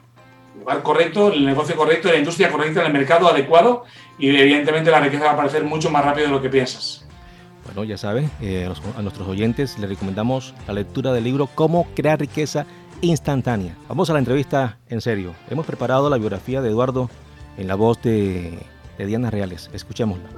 lugar 0.68 0.82
correcto, 0.82 1.32
el 1.32 1.46
negocio 1.46 1.74
correcto, 1.76 2.08
la 2.08 2.18
industria 2.18 2.50
correcta, 2.50 2.80
en 2.80 2.88
el 2.88 2.92
mercado 2.92 3.28
adecuado 3.28 3.84
y 4.18 4.28
evidentemente 4.28 4.90
la 4.90 5.00
riqueza 5.00 5.24
va 5.24 5.30
a 5.30 5.32
aparecer 5.32 5.64
mucho 5.64 5.90
más 5.90 6.04
rápido 6.04 6.26
de 6.26 6.32
lo 6.32 6.42
que 6.42 6.50
piensas. 6.50 7.06
Bueno, 7.64 7.84
ya 7.84 7.96
saben, 7.96 8.30
eh, 8.42 8.70
a 8.96 9.02
nuestros 9.02 9.28
oyentes 9.28 9.78
les 9.78 9.88
recomendamos 9.88 10.54
la 10.66 10.74
lectura 10.74 11.12
del 11.12 11.24
libro 11.24 11.48
Cómo 11.54 11.86
crear 11.94 12.20
riqueza 12.20 12.66
instantánea. 13.00 13.76
Vamos 13.88 14.10
a 14.10 14.12
la 14.12 14.18
entrevista 14.18 14.78
en 14.88 15.00
serio. 15.00 15.34
Hemos 15.50 15.64
preparado 15.64 16.10
la 16.10 16.18
biografía 16.18 16.60
de 16.60 16.68
Eduardo 16.68 17.08
en 17.56 17.66
la 17.66 17.74
voz 17.74 18.02
de, 18.02 18.58
de 18.98 19.06
Diana 19.06 19.30
Reales. 19.30 19.70
Escuchémosla. 19.72 20.28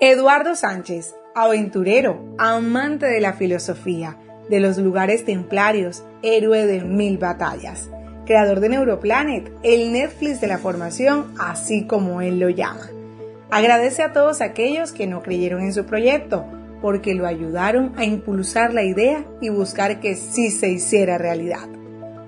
Eduardo 0.00 0.54
Sánchez, 0.54 1.14
aventurero, 1.34 2.24
amante 2.38 3.06
de 3.06 3.20
la 3.20 3.32
filosofía, 3.32 4.16
de 4.48 4.60
los 4.60 4.76
lugares 4.78 5.24
templarios, 5.24 6.04
héroe 6.22 6.66
de 6.66 6.84
mil 6.84 7.16
batallas, 7.18 7.90
creador 8.24 8.60
de 8.60 8.68
Neuroplanet, 8.70 9.52
el 9.62 9.92
Netflix 9.92 10.40
de 10.40 10.46
la 10.46 10.58
formación, 10.58 11.34
así 11.38 11.86
como 11.86 12.20
él 12.20 12.40
lo 12.40 12.48
llama. 12.48 12.88
Agradece 13.50 14.02
a 14.02 14.12
todos 14.12 14.40
aquellos 14.40 14.92
que 14.92 15.06
no 15.06 15.22
creyeron 15.22 15.62
en 15.62 15.72
su 15.72 15.84
proyecto, 15.84 16.44
porque 16.80 17.14
lo 17.14 17.26
ayudaron 17.26 17.92
a 17.96 18.04
impulsar 18.04 18.74
la 18.74 18.82
idea 18.82 19.24
y 19.40 19.48
buscar 19.48 20.00
que 20.00 20.16
sí 20.16 20.50
se 20.50 20.70
hiciera 20.70 21.18
realidad. 21.18 21.68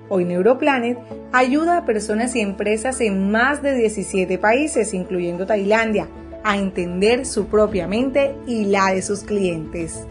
Hoy 0.09 0.25
Neuroplanet 0.25 0.97
ayuda 1.33 1.77
a 1.77 1.85
personas 1.85 2.35
y 2.35 2.41
empresas 2.41 3.01
en 3.01 3.29
más 3.29 3.61
de 3.61 3.75
17 3.75 4.37
países, 4.37 4.93
incluyendo 4.93 5.45
Tailandia, 5.45 6.07
a 6.43 6.57
entender 6.57 7.25
su 7.25 7.47
propia 7.47 7.87
mente 7.87 8.35
y 8.47 8.65
la 8.65 8.93
de 8.93 9.01
sus 9.01 9.21
clientes. 9.23 10.07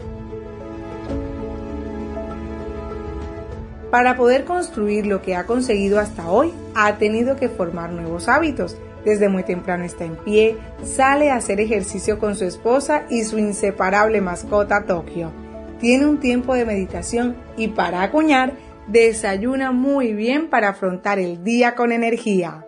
Para 3.91 4.17
poder 4.17 4.43
construir 4.43 5.05
lo 5.05 5.21
que 5.21 5.35
ha 5.35 5.45
conseguido 5.45 5.99
hasta 5.99 6.29
hoy, 6.29 6.53
ha 6.75 6.97
tenido 6.97 7.35
que 7.37 7.49
formar 7.49 7.91
nuevos 7.91 8.27
hábitos 8.27 8.77
desde 9.07 9.29
muy 9.29 9.43
temprano 9.43 9.85
está 9.85 10.03
en 10.03 10.17
pie, 10.17 10.57
sale 10.83 11.31
a 11.31 11.37
hacer 11.37 11.61
ejercicio 11.61 12.19
con 12.19 12.35
su 12.35 12.43
esposa 12.43 13.03
y 13.09 13.23
su 13.23 13.37
inseparable 13.37 14.19
mascota 14.19 14.83
Tokio. 14.85 15.31
Tiene 15.79 16.05
un 16.05 16.19
tiempo 16.19 16.53
de 16.55 16.65
meditación 16.65 17.37
y 17.55 17.69
para 17.69 18.01
acuñar, 18.01 18.51
desayuna 18.87 19.71
muy 19.71 20.11
bien 20.11 20.49
para 20.49 20.69
afrontar 20.69 21.19
el 21.19 21.41
día 21.45 21.73
con 21.75 21.93
energía. 21.93 22.65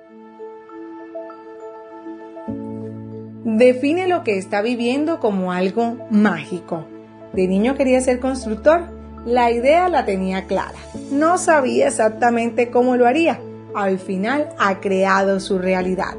Define 3.44 4.08
lo 4.08 4.24
que 4.24 4.38
está 4.38 4.62
viviendo 4.62 5.20
como 5.20 5.52
algo 5.52 6.08
mágico. 6.10 6.86
De 7.34 7.50
niño 7.50 7.76
quería 7.76 8.00
ser 8.00 8.22
constructor. 8.22 8.99
La 9.26 9.52
idea 9.52 9.90
la 9.90 10.06
tenía 10.06 10.46
clara. 10.46 10.78
No 11.12 11.38
sabía 11.38 11.88
exactamente 11.88 12.70
cómo 12.70 12.96
lo 12.96 13.06
haría. 13.06 13.40
Al 13.76 14.00
final 14.00 14.50
ha 14.58 14.80
creado 14.80 15.40
su 15.40 15.60
realidad 15.60 16.16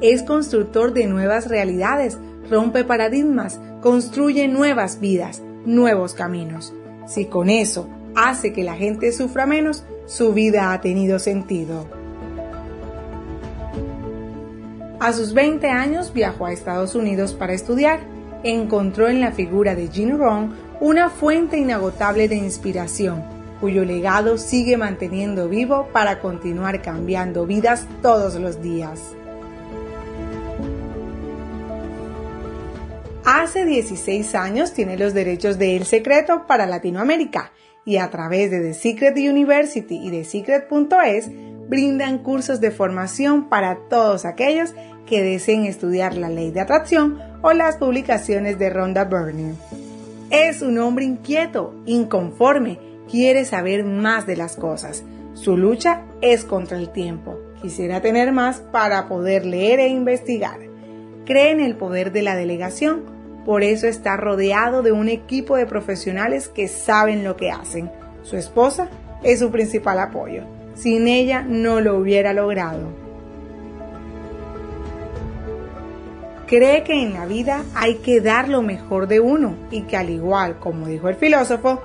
es 0.00 0.22
constructor 0.22 0.92
de 0.92 1.06
nuevas 1.06 1.48
realidades, 1.48 2.18
rompe 2.48 2.84
paradigmas, 2.84 3.60
construye 3.80 4.46
nuevas 4.46 5.00
vidas, 5.00 5.42
nuevos 5.64 6.14
caminos. 6.14 6.72
Si 7.06 7.24
con 7.24 7.50
eso 7.50 7.88
hace 8.14 8.52
que 8.52 8.62
la 8.62 8.74
gente 8.74 9.12
sufra 9.12 9.46
menos, 9.46 9.84
su 10.06 10.32
vida 10.32 10.72
ha 10.72 10.80
tenido 10.80 11.18
sentido. 11.18 11.86
A 15.00 15.12
sus 15.12 15.32
20 15.34 15.68
años 15.68 16.12
viajó 16.12 16.46
a 16.46 16.52
Estados 16.52 16.94
Unidos 16.94 17.32
para 17.32 17.52
estudiar. 17.52 18.00
Encontró 18.42 19.08
en 19.08 19.20
la 19.20 19.32
figura 19.32 19.74
de 19.74 19.88
Gene 19.88 20.16
Rohn 20.16 20.54
una 20.80 21.10
fuente 21.10 21.58
inagotable 21.58 22.28
de 22.28 22.36
inspiración, 22.36 23.24
cuyo 23.60 23.84
legado 23.84 24.38
sigue 24.38 24.76
manteniendo 24.76 25.48
vivo 25.48 25.88
para 25.92 26.20
continuar 26.20 26.82
cambiando 26.82 27.46
vidas 27.46 27.86
todos 28.02 28.36
los 28.36 28.62
días. 28.62 29.00
Hace 33.24 33.66
16 33.66 34.34
años 34.36 34.72
tiene 34.72 34.96
los 34.96 35.12
derechos 35.12 35.58
de 35.58 35.76
El 35.76 35.84
Secreto 35.84 36.46
para 36.46 36.66
Latinoamérica 36.66 37.52
y 37.84 37.96
a 37.98 38.08
través 38.10 38.50
de 38.50 38.60
The 38.60 38.74
Secret 38.74 39.16
University 39.16 39.96
y 39.96 40.10
de 40.10 40.24
Secret.es 40.24 41.28
brindan 41.68 42.18
cursos 42.18 42.60
de 42.60 42.70
formación 42.70 43.48
para 43.48 43.80
todos 43.90 44.24
aquellos 44.24 44.74
que 45.06 45.22
deseen 45.22 45.64
estudiar 45.64 46.16
la 46.16 46.28
ley 46.28 46.50
de 46.52 46.60
atracción 46.60 47.18
o 47.42 47.52
las 47.52 47.76
publicaciones 47.76 48.58
de 48.58 48.70
Rhonda 48.70 49.04
Byrne. 49.04 49.54
Es 50.30 50.62
un 50.62 50.78
hombre 50.78 51.04
inquieto, 51.04 51.74
inconforme, 51.86 52.78
quiere 53.10 53.44
saber 53.44 53.84
más 53.84 54.26
de 54.26 54.36
las 54.36 54.56
cosas. 54.56 55.04
Su 55.34 55.56
lucha 55.56 56.04
es 56.20 56.44
contra 56.44 56.78
el 56.78 56.90
tiempo. 56.90 57.38
Quisiera 57.62 58.00
tener 58.00 58.32
más 58.32 58.60
para 58.60 59.08
poder 59.08 59.46
leer 59.46 59.80
e 59.80 59.88
investigar. 59.88 60.58
Cree 61.24 61.50
en 61.50 61.60
el 61.60 61.76
poder 61.76 62.12
de 62.12 62.22
la 62.22 62.36
delegación 62.36 63.18
por 63.48 63.62
eso 63.62 63.86
está 63.86 64.18
rodeado 64.18 64.82
de 64.82 64.92
un 64.92 65.08
equipo 65.08 65.56
de 65.56 65.64
profesionales 65.64 66.48
que 66.48 66.68
saben 66.68 67.24
lo 67.24 67.38
que 67.38 67.50
hacen. 67.50 67.90
Su 68.20 68.36
esposa 68.36 68.90
es 69.22 69.38
su 69.38 69.50
principal 69.50 69.98
apoyo. 70.00 70.42
Sin 70.74 71.08
ella 71.08 71.40
no 71.40 71.80
lo 71.80 71.96
hubiera 71.96 72.34
logrado. 72.34 73.07
Cree 76.48 76.82
que 76.82 76.94
en 76.94 77.12
la 77.12 77.26
vida 77.26 77.62
hay 77.74 77.96
que 77.96 78.22
dar 78.22 78.48
lo 78.48 78.62
mejor 78.62 79.06
de 79.06 79.20
uno 79.20 79.54
y 79.70 79.82
que 79.82 79.98
al 79.98 80.08
igual 80.08 80.58
como 80.58 80.86
dijo 80.86 81.10
el 81.10 81.16
filósofo, 81.16 81.82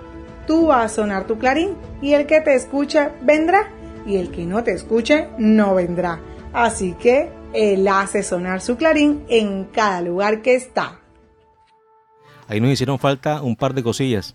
tú 0.48 0.67
vas 0.67 0.86
a 0.86 0.96
sonar 0.96 1.27
tu 1.27 1.38
clarín 1.38 1.75
y 2.01 2.13
el 2.13 2.25
que 2.25 2.39
te 2.39 2.55
escucha 2.55 3.12
vendrá 3.22 3.70
y 4.05 4.15
el 4.15 4.32
que 4.32 4.46
no 4.46 4.63
te 4.63 4.72
escuche 4.72 5.27
no 5.38 5.75
vendrá. 5.75 6.22
Así 6.53 6.93
que 6.93 7.29
él 7.53 7.86
hace 7.89 8.24
sonar 8.24 8.62
su 8.62 8.77
clarín 8.77 9.25
en 9.27 9.65
cada 9.65 10.00
lugar 10.00 10.41
que 10.41 10.55
está. 10.55 11.01
Ahí 12.48 12.62
nos 12.62 12.72
hicieron 12.72 12.98
falta 12.98 13.41
un 13.41 13.58
par 13.58 13.74
de 13.74 13.84
cosillas. 13.84 14.34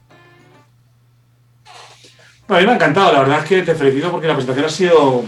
a 2.49 2.59
mí 2.59 2.67
me 2.67 2.73
ha 2.73 2.75
encantado, 2.75 3.15
la 3.15 3.21
verdad 3.21 3.39
es 3.39 3.45
que 3.47 3.63
te 3.63 3.75
felicito 3.75 4.11
porque 4.11 4.27
la 4.27 4.35
presentación 4.35 4.67
ha 4.67 4.71
sido 4.71 5.25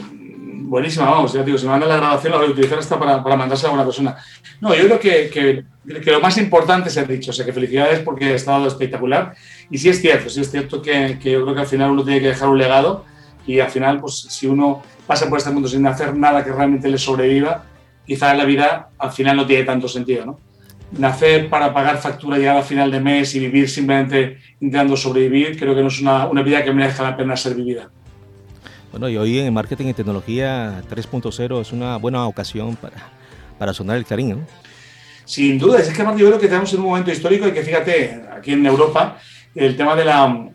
buenísima, 0.70 1.10
vamos, 1.10 1.32
ya 1.32 1.42
digo, 1.42 1.58
si 1.58 1.64
me 1.64 1.72
mandan 1.72 1.88
la 1.88 1.96
grabación 1.96 2.30
la 2.30 2.38
voy 2.38 2.46
a 2.46 2.50
utilizar 2.50 2.78
hasta 2.78 2.96
para, 2.96 3.20
para 3.24 3.34
mandarse 3.34 3.66
a 3.66 3.70
una 3.70 3.84
persona. 3.84 4.16
No, 4.60 4.72
yo 4.72 4.84
creo 4.84 5.00
que, 5.00 5.28
que, 5.28 5.64
lo 6.12 6.20
más 6.20 6.38
importante 6.38 6.90
es 6.90 6.96
el 6.96 7.08
dicho, 7.08 7.32
o 7.32 7.34
sea, 7.34 7.44
que 7.44 7.52
felicidades 7.52 7.98
porque 7.98 8.26
ha 8.26 8.34
estado 8.36 8.68
espectacular. 8.68 9.34
Y 9.68 9.78
sí 9.78 9.88
es 9.88 10.00
cierto, 10.00 10.30
sí 10.30 10.40
es 10.40 10.48
cierto 10.48 10.80
que, 10.80 11.18
que, 11.20 11.32
yo 11.32 11.42
creo 11.42 11.56
que 11.56 11.60
al 11.62 11.66
final 11.66 11.90
uno 11.90 12.04
tiene 12.04 12.20
que 12.20 12.28
dejar 12.28 12.48
un 12.48 12.58
legado 12.58 13.04
y 13.48 13.58
al 13.58 13.68
final, 13.68 14.00
pues 14.00 14.14
si 14.28 14.46
uno 14.46 14.80
pasa 15.08 15.28
por 15.28 15.38
este 15.38 15.50
mundo 15.50 15.68
sin 15.68 15.84
hacer 15.88 16.14
nada 16.14 16.44
que 16.44 16.52
realmente 16.52 16.88
le 16.88 16.98
sobreviva, 16.98 17.64
quizás 18.06 18.36
la 18.36 18.44
vida 18.44 18.90
al 18.96 19.10
final 19.10 19.38
no 19.38 19.46
tiene 19.46 19.64
tanto 19.64 19.88
sentido, 19.88 20.24
¿no? 20.24 20.38
nacer 20.92 21.48
para 21.48 21.72
pagar 21.72 21.98
factura 21.98 22.38
ya 22.38 22.58
a 22.58 22.62
final 22.62 22.90
de 22.90 23.00
mes 23.00 23.34
y 23.34 23.40
vivir 23.40 23.68
simplemente 23.68 24.38
intentando 24.60 24.96
sobrevivir, 24.96 25.58
creo 25.58 25.74
que 25.74 25.82
no 25.82 25.88
es 25.88 26.00
una, 26.00 26.26
una 26.26 26.42
vida 26.42 26.64
que 26.64 26.72
merezca 26.72 27.02
la 27.02 27.16
pena 27.16 27.36
ser 27.36 27.54
vivida. 27.54 27.90
Bueno, 28.90 29.08
y 29.08 29.16
hoy 29.16 29.38
en 29.38 29.54
Marketing 29.54 29.86
y 29.86 29.94
Tecnología 29.94 30.82
3.0 30.90 31.60
es 31.60 31.72
una 31.72 31.96
buena 31.96 32.26
ocasión 32.26 32.74
para, 32.76 32.96
para 33.58 33.72
sonar 33.72 33.96
el 33.96 34.04
clarín, 34.04 34.30
¿no? 34.30 34.46
Sin 35.24 35.58
duda, 35.58 35.78
es 35.78 35.88
que 35.88 36.02
yo 36.02 36.12
creo 36.12 36.38
que 36.40 36.46
estamos 36.46 36.72
en 36.72 36.80
un 36.80 36.86
momento 36.86 37.12
histórico 37.12 37.46
y 37.46 37.52
que 37.52 37.62
fíjate, 37.62 38.24
aquí 38.36 38.52
en 38.52 38.66
Europa, 38.66 39.18
el 39.54 39.76
tema 39.76 39.94
de 39.94 40.04
la, 40.04 40.50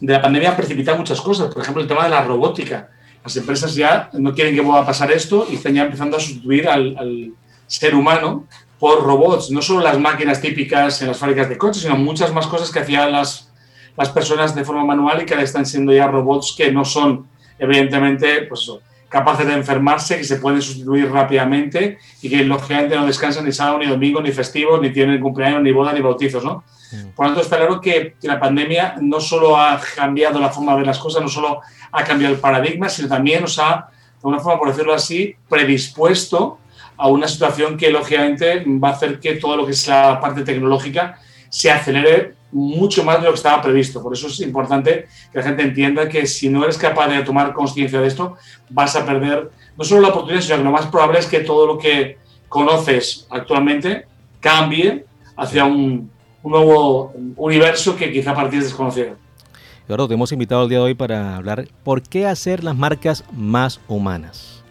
de 0.00 0.12
la 0.12 0.20
pandemia 0.20 0.50
ha 0.50 0.56
precipitado 0.56 0.98
muchas 0.98 1.20
cosas. 1.20 1.52
Por 1.54 1.62
ejemplo, 1.62 1.80
el 1.80 1.88
tema 1.88 2.02
de 2.02 2.10
la 2.10 2.24
robótica. 2.24 2.90
Las 3.22 3.36
empresas 3.36 3.74
ya 3.76 4.10
no 4.14 4.34
quieren 4.34 4.54
que 4.54 4.60
vuelva 4.60 4.82
a 4.82 4.86
pasar 4.86 5.12
esto 5.12 5.46
y 5.48 5.54
están 5.54 5.74
ya 5.74 5.84
empezando 5.84 6.16
a 6.16 6.20
sustituir 6.20 6.68
al, 6.68 6.96
al 6.98 7.32
ser 7.68 7.94
humano 7.94 8.48
por 8.78 9.02
robots, 9.02 9.50
no 9.50 9.62
solo 9.62 9.80
las 9.80 9.98
máquinas 9.98 10.40
típicas 10.40 11.00
en 11.02 11.08
las 11.08 11.18
fábricas 11.18 11.48
de 11.48 11.56
coches, 11.56 11.82
sino 11.82 11.96
muchas 11.96 12.32
más 12.32 12.46
cosas 12.46 12.70
que 12.70 12.80
hacían 12.80 13.12
las, 13.12 13.52
las 13.96 14.10
personas 14.10 14.54
de 14.54 14.64
forma 14.64 14.84
manual 14.84 15.22
y 15.22 15.24
que 15.24 15.34
ahora 15.34 15.44
están 15.44 15.64
siendo 15.64 15.92
ya 15.92 16.06
robots 16.06 16.54
que 16.56 16.70
no 16.70 16.84
son, 16.84 17.26
evidentemente, 17.58 18.42
pues 18.42 18.70
capaces 19.08 19.46
de 19.46 19.54
enfermarse, 19.54 20.18
que 20.18 20.24
se 20.24 20.36
pueden 20.36 20.60
sustituir 20.60 21.10
rápidamente 21.10 21.98
y 22.20 22.28
que 22.28 22.44
lógicamente 22.44 22.96
no 22.96 23.06
descansan 23.06 23.44
ni 23.44 23.52
sábado, 23.52 23.78
ni 23.78 23.86
domingo, 23.86 24.20
ni 24.20 24.32
festivos, 24.32 24.80
ni 24.80 24.90
tienen 24.90 25.20
cumpleaños, 25.20 25.62
ni 25.62 25.72
boda, 25.72 25.92
ni 25.92 26.00
bautizos, 26.00 26.44
¿no? 26.44 26.64
Por 27.14 27.26
lo 27.26 27.32
tanto, 27.32 27.40
está 27.40 27.56
claro 27.56 27.80
que, 27.80 28.14
que 28.20 28.28
la 28.28 28.38
pandemia 28.38 28.96
no 29.00 29.20
solo 29.20 29.56
ha 29.56 29.80
cambiado 29.94 30.38
la 30.38 30.50
forma 30.50 30.76
de 30.76 30.84
las 30.84 30.98
cosas, 30.98 31.22
no 31.22 31.28
solo 31.28 31.60
ha 31.92 32.04
cambiado 32.04 32.34
el 32.34 32.40
paradigma, 32.40 32.88
sino 32.88 33.08
también 33.08 33.42
nos 33.42 33.58
ha, 33.58 33.88
de 34.22 34.28
una 34.28 34.38
forma, 34.38 34.58
por 34.58 34.68
decirlo 34.68 34.94
así, 34.94 35.34
predispuesto 35.48 36.58
a 36.96 37.08
una 37.08 37.28
situación 37.28 37.76
que 37.76 37.90
lógicamente 37.90 38.64
va 38.66 38.90
a 38.90 38.92
hacer 38.92 39.20
que 39.20 39.34
todo 39.34 39.56
lo 39.56 39.66
que 39.66 39.72
es 39.72 39.86
la 39.86 40.20
parte 40.20 40.42
tecnológica 40.42 41.18
se 41.48 41.70
acelere 41.70 42.34
mucho 42.56 43.04
más 43.04 43.18
de 43.18 43.26
lo 43.26 43.32
que 43.32 43.36
estaba 43.36 43.60
previsto. 43.60 44.02
Por 44.02 44.14
eso 44.14 44.28
es 44.28 44.40
importante 44.40 45.06
que 45.30 45.38
la 45.38 45.44
gente 45.44 45.62
entienda 45.62 46.08
que 46.08 46.26
si 46.26 46.48
no 46.48 46.64
eres 46.64 46.78
capaz 46.78 47.08
de 47.08 47.22
tomar 47.22 47.52
conciencia 47.52 48.00
de 48.00 48.08
esto, 48.08 48.36
vas 48.70 48.96
a 48.96 49.04
perder 49.04 49.50
no 49.76 49.84
solo 49.84 50.00
la 50.00 50.08
oportunidad, 50.08 50.40
sino 50.40 50.56
que 50.56 50.64
lo 50.64 50.70
más 50.70 50.86
probable 50.86 51.18
es 51.18 51.26
que 51.26 51.40
todo 51.40 51.66
lo 51.66 51.78
que 51.78 52.16
conoces 52.48 53.26
actualmente 53.30 54.06
cambie 54.40 55.04
hacia 55.36 55.64
un, 55.66 56.10
nuevo 56.42 57.12
universo 57.34 57.96
que 57.96 58.12
quizá 58.12 58.32
para 58.32 58.48
ti 58.48 58.56
es 58.56 58.64
desconocido. 58.64 59.16
Eduardo, 59.86 60.06
te 60.06 60.14
hemos 60.14 60.30
invitado 60.30 60.62
el 60.62 60.68
día 60.68 60.78
de 60.78 60.84
hoy 60.84 60.94
para 60.94 61.34
hablar 61.34 61.66
por 61.82 62.02
qué 62.02 62.24
hacer 62.24 62.62
las 62.62 62.76
marcas 62.76 63.24
más 63.32 63.80
humanas. 63.88 64.62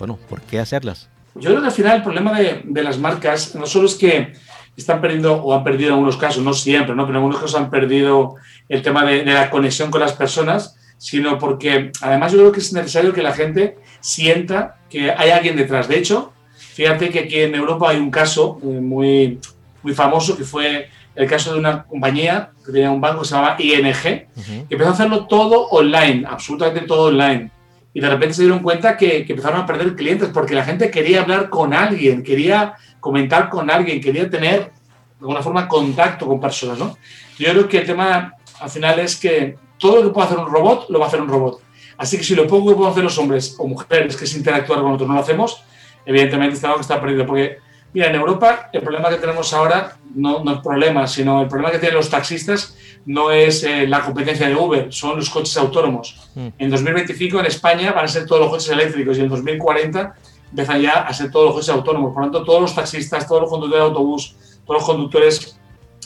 Bueno, 0.00 0.18
¿por 0.28 0.40
qué 0.40 0.58
hacerlas? 0.58 1.08
Yo 1.36 1.50
creo 1.50 1.60
que 1.60 1.68
al 1.68 1.72
final 1.72 1.96
el 1.98 2.02
problema 2.02 2.36
de, 2.38 2.62
de 2.64 2.82
las 2.82 2.98
marcas 2.98 3.54
no 3.54 3.66
solo 3.66 3.86
es 3.86 3.94
que 3.94 4.32
están 4.76 5.00
perdiendo 5.00 5.34
o 5.34 5.54
han 5.54 5.64
perdido 5.64 5.88
en 5.88 5.94
algunos 5.94 6.16
casos, 6.16 6.42
no 6.42 6.52
siempre, 6.54 6.94
¿no? 6.94 7.04
pero 7.04 7.18
en 7.18 7.24
algunos 7.24 7.40
casos 7.40 7.60
han 7.60 7.70
perdido 7.70 8.36
el 8.68 8.82
tema 8.82 9.04
de, 9.04 9.24
la 9.24 9.50
conexión 9.50 9.90
con 9.90 10.00
las 10.00 10.12
personas, 10.12 10.76
sino 10.98 11.38
porque 11.38 11.90
además 12.00 12.32
yo 12.32 12.38
creo 12.38 12.52
que 12.52 12.60
es 12.60 12.72
necesario 12.72 13.12
que 13.12 13.22
la 13.22 13.32
gente 13.32 13.76
sienta 14.00 14.76
que 14.88 15.10
hay 15.10 15.30
alguien 15.30 15.56
detrás. 15.56 15.88
De 15.88 15.98
hecho, 15.98 16.32
fíjate 16.56 17.10
que 17.10 17.20
aquí 17.20 17.40
en 17.40 17.54
Europa 17.54 17.90
hay 17.90 17.98
un 17.98 18.10
caso 18.10 18.58
eh, 18.62 18.66
muy, 18.66 19.38
muy 19.82 19.94
famoso 19.94 20.36
que 20.36 20.44
fue 20.44 20.88
el 21.14 21.28
caso 21.28 21.52
de 21.52 21.58
una 21.58 21.84
compañía 21.84 22.50
que 22.64 22.72
tenía 22.72 22.90
un 22.90 23.00
banco 23.00 23.20
que 23.20 23.28
se 23.28 23.34
llamaba 23.34 23.56
ING, 23.58 23.92
que 24.02 24.26
empezó 24.70 24.90
a 24.90 24.92
hacerlo 24.92 25.26
todo 25.26 25.68
online, 25.68 26.24
absolutamente 26.26 26.86
todo 26.86 27.08
online. 27.08 27.50
Y 27.92 28.00
de 28.00 28.08
repente 28.08 28.34
se 28.34 28.42
dieron 28.42 28.60
cuenta 28.60 28.96
que, 28.96 29.26
que 29.26 29.32
empezaron 29.32 29.60
a 29.60 29.66
perder 29.66 29.94
clientes 29.94 30.30
porque 30.32 30.54
la 30.54 30.64
gente 30.64 30.90
quería 30.90 31.20
hablar 31.20 31.50
con 31.50 31.74
alguien, 31.74 32.22
quería 32.22 32.76
comentar 33.02 33.50
con 33.50 33.68
alguien, 33.68 34.00
quería 34.00 34.30
tener 34.30 34.60
de 34.60 34.70
alguna 35.18 35.42
forma 35.42 35.66
contacto 35.66 36.24
con 36.24 36.40
personas, 36.40 36.78
¿no? 36.78 36.96
Yo 37.36 37.50
creo 37.50 37.68
que 37.68 37.78
el 37.78 37.86
tema 37.86 38.34
al 38.60 38.70
final 38.70 39.00
es 39.00 39.16
que 39.16 39.56
todo 39.76 39.96
lo 39.96 40.02
que 40.04 40.08
puede 40.10 40.28
hacer 40.28 40.38
un 40.38 40.46
robot, 40.46 40.88
lo 40.88 41.00
va 41.00 41.06
a 41.06 41.08
hacer 41.08 41.20
un 41.20 41.26
robot. 41.28 41.60
Así 41.98 42.16
que 42.16 42.22
si 42.22 42.36
lo 42.36 42.46
poco 42.46 42.68
que 42.68 42.76
pueden 42.76 42.92
hacer 42.92 43.02
los 43.02 43.18
hombres 43.18 43.56
o 43.58 43.66
mujeres, 43.66 44.16
que 44.16 44.24
es 44.24 44.36
interactuar 44.36 44.80
con 44.80 44.92
otros, 44.92 45.08
no 45.08 45.14
lo 45.14 45.20
hacemos, 45.20 45.64
evidentemente 46.06 46.54
está 46.54 46.68
algo 46.68 46.78
que 46.78 46.82
está 46.82 47.00
perdido. 47.00 47.26
Porque, 47.26 47.58
mira, 47.92 48.06
en 48.06 48.14
Europa 48.14 48.70
el 48.72 48.82
problema 48.82 49.08
que 49.10 49.16
tenemos 49.16 49.52
ahora 49.52 49.96
no, 50.14 50.44
no 50.44 50.52
es 50.52 50.60
problema, 50.60 51.08
sino 51.08 51.42
el 51.42 51.48
problema 51.48 51.72
que 51.72 51.80
tienen 51.80 51.96
los 51.96 52.08
taxistas 52.08 52.76
no 53.04 53.32
es 53.32 53.64
eh, 53.64 53.88
la 53.88 54.00
competencia 54.02 54.46
de 54.46 54.54
Uber, 54.54 54.92
son 54.92 55.16
los 55.16 55.28
coches 55.28 55.56
autónomos. 55.56 56.30
Mm. 56.36 56.48
En 56.56 56.70
2025 56.70 57.40
en 57.40 57.46
España 57.46 57.90
van 57.90 58.04
a 58.04 58.08
ser 58.08 58.26
todos 58.26 58.42
los 58.42 58.50
coches 58.50 58.68
eléctricos 58.68 59.18
y 59.18 59.22
en 59.22 59.28
2040 59.28 60.14
empiezan 60.52 60.82
ya 60.82 60.92
a 61.00 61.12
ser 61.14 61.30
todos 61.30 61.46
los 61.46 61.54
coches 61.54 61.70
autónomos. 61.70 62.12
Por 62.12 62.24
lo 62.24 62.30
tanto, 62.30 62.44
todos 62.44 62.60
los 62.60 62.74
taxistas, 62.74 63.26
todos 63.26 63.42
los 63.42 63.50
conductores 63.50 63.82
de 63.82 63.88
autobús, 63.88 64.36
todos 64.66 64.80
los 64.80 64.84
conductores 64.84 65.58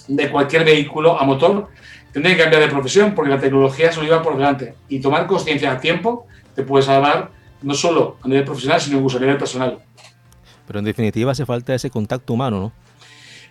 de 0.07 0.31
cualquier 0.31 0.65
vehículo 0.65 1.19
a 1.19 1.25
motor 1.25 1.69
tendrían 2.13 2.37
que 2.37 2.43
cambiar 2.45 2.63
de 2.63 2.69
profesión 2.69 3.15
porque 3.15 3.31
la 3.31 3.41
tecnología 3.41 3.91
se 3.91 3.99
lo 3.99 4.05
lleva 4.05 4.23
por 4.23 4.37
delante. 4.37 4.75
Y 4.89 5.01
tomar 5.01 5.27
conciencia 5.27 5.73
a 5.73 5.81
tiempo 5.81 6.27
te 6.55 6.63
puede 6.63 6.85
salvar 6.85 7.33
no 7.63 7.75
solo 7.75 8.19
a 8.23 8.29
nivel 8.29 8.45
profesional, 8.45 8.81
sino 8.81 8.99
incluso 8.99 9.17
a 9.17 9.21
nivel 9.21 9.37
personal. 9.37 9.81
Pero 10.67 10.79
en 10.79 10.85
definitiva 10.85 11.33
hace 11.33 11.45
falta 11.45 11.75
ese 11.75 11.91
contacto 11.91 12.33
humano, 12.33 12.61
¿no? 12.61 12.73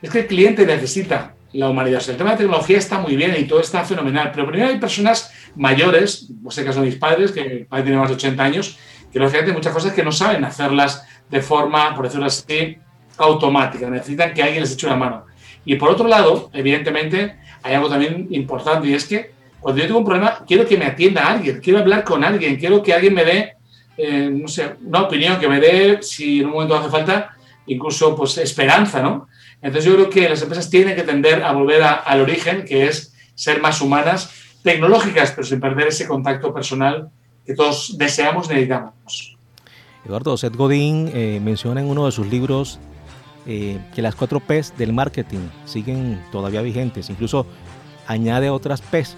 Es 0.01 0.09
que 0.09 0.19
el 0.19 0.27
cliente 0.27 0.65
necesita 0.65 1.35
la 1.53 1.69
humanidad. 1.69 2.01
el 2.09 2.17
tema 2.17 2.31
de 2.31 2.37
tecnología 2.37 2.77
está 2.77 2.99
muy 2.99 3.15
bien 3.15 3.33
y 3.37 3.45
todo 3.45 3.61
está 3.61 3.83
fenomenal, 3.85 4.31
pero 4.33 4.47
primero 4.47 4.69
hay 4.69 4.77
personas 4.77 5.31
mayores, 5.55 6.27
en 6.29 6.47
este 6.47 6.65
caso 6.65 6.81
mis 6.81 6.95
padres, 6.95 7.31
que 7.31 7.65
padre 7.69 7.83
tiene 7.83 7.97
más 7.97 8.09
de 8.09 8.15
80 8.15 8.43
años, 8.43 8.77
que 9.15 9.19
lógicamente 9.19 9.51
hay 9.51 9.55
muchas 9.55 9.71
cosas 9.71 9.93
que 9.93 10.03
no 10.03 10.11
saben 10.11 10.43
hacerlas 10.43 11.07
de 11.29 11.39
forma, 11.41 11.95
por 11.95 12.03
decirlo 12.03 12.25
así, 12.25 12.77
automática. 13.15 13.89
Necesitan 13.89 14.33
que 14.33 14.43
alguien 14.43 14.61
les 14.61 14.73
eche 14.73 14.87
una 14.87 14.97
mano. 14.97 15.25
Y 15.63 15.77
por 15.77 15.89
otro 15.89 16.05
lado, 16.05 16.49
evidentemente, 16.51 17.37
hay 17.63 17.75
algo 17.75 17.87
también 17.87 18.27
importante 18.31 18.89
y 18.89 18.93
es 18.93 19.05
que 19.05 19.31
cuando 19.61 19.79
yo 19.79 19.87
tengo 19.87 19.99
un 19.99 20.05
problema, 20.05 20.43
quiero 20.45 20.67
que 20.67 20.77
me 20.77 20.83
atienda 20.83 21.27
alguien, 21.27 21.61
quiero 21.61 21.79
hablar 21.79 22.03
con 22.03 22.25
alguien, 22.25 22.57
quiero 22.57 22.83
que 22.83 22.93
alguien 22.93 23.13
me 23.13 23.23
dé, 23.23 23.53
eh, 23.97 24.29
no 24.29 24.49
sé, 24.49 24.75
una 24.85 25.03
opinión, 25.03 25.39
que 25.39 25.47
me 25.47 25.61
dé, 25.61 25.99
si 26.01 26.41
en 26.41 26.47
un 26.47 26.51
momento 26.51 26.75
hace 26.75 26.89
falta, 26.89 27.37
incluso 27.67 28.17
pues 28.17 28.37
esperanza, 28.39 29.01
¿no? 29.01 29.29
Entonces 29.61 29.89
yo 29.89 29.95
creo 29.95 30.09
que 30.09 30.27
las 30.27 30.41
empresas 30.41 30.69
tienen 30.69 30.93
que 30.93 31.03
tender 31.03 31.41
a 31.41 31.53
volver 31.53 31.81
al 31.81 32.19
origen, 32.19 32.65
que 32.65 32.87
es 32.87 33.15
ser 33.33 33.61
más 33.61 33.79
humanas, 33.79 34.29
tecnológicas, 34.61 35.31
pero 35.31 35.47
sin 35.47 35.61
perder 35.61 35.87
ese 35.87 36.05
contacto 36.05 36.53
personal 36.53 37.11
que 37.45 37.53
todos 37.53 37.97
deseamos, 37.97 38.49
necesitamos. 38.49 39.37
Eduardo, 40.05 40.37
Seth 40.37 40.55
Godin 40.55 41.09
eh, 41.13 41.39
menciona 41.43 41.81
en 41.81 41.87
uno 41.87 42.05
de 42.05 42.11
sus 42.11 42.27
libros 42.27 42.79
eh, 43.45 43.79
que 43.93 44.01
las 44.01 44.15
cuatro 44.15 44.39
P's 44.39 44.73
del 44.77 44.93
marketing 44.93 45.49
siguen 45.65 46.21
todavía 46.31 46.61
vigentes, 46.61 47.09
incluso 47.09 47.45
añade 48.07 48.49
otras 48.49 48.81
P's 48.81 49.15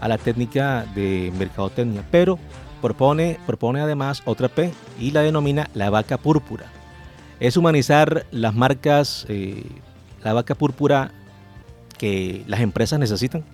a 0.00 0.08
la 0.08 0.18
técnica 0.18 0.86
de 0.94 1.32
mercadotecnia, 1.38 2.04
pero 2.10 2.38
propone, 2.82 3.38
propone 3.46 3.80
además 3.80 4.22
otra 4.26 4.48
P 4.48 4.70
y 5.00 5.10
la 5.12 5.22
denomina 5.22 5.70
la 5.72 5.88
vaca 5.88 6.18
púrpura. 6.18 6.66
Es 7.40 7.56
humanizar 7.56 8.26
las 8.30 8.54
marcas, 8.54 9.24
eh, 9.28 9.64
la 10.22 10.34
vaca 10.34 10.54
púrpura 10.54 11.10
que 11.96 12.44
las 12.46 12.60
empresas 12.60 12.98
necesitan. 12.98 13.44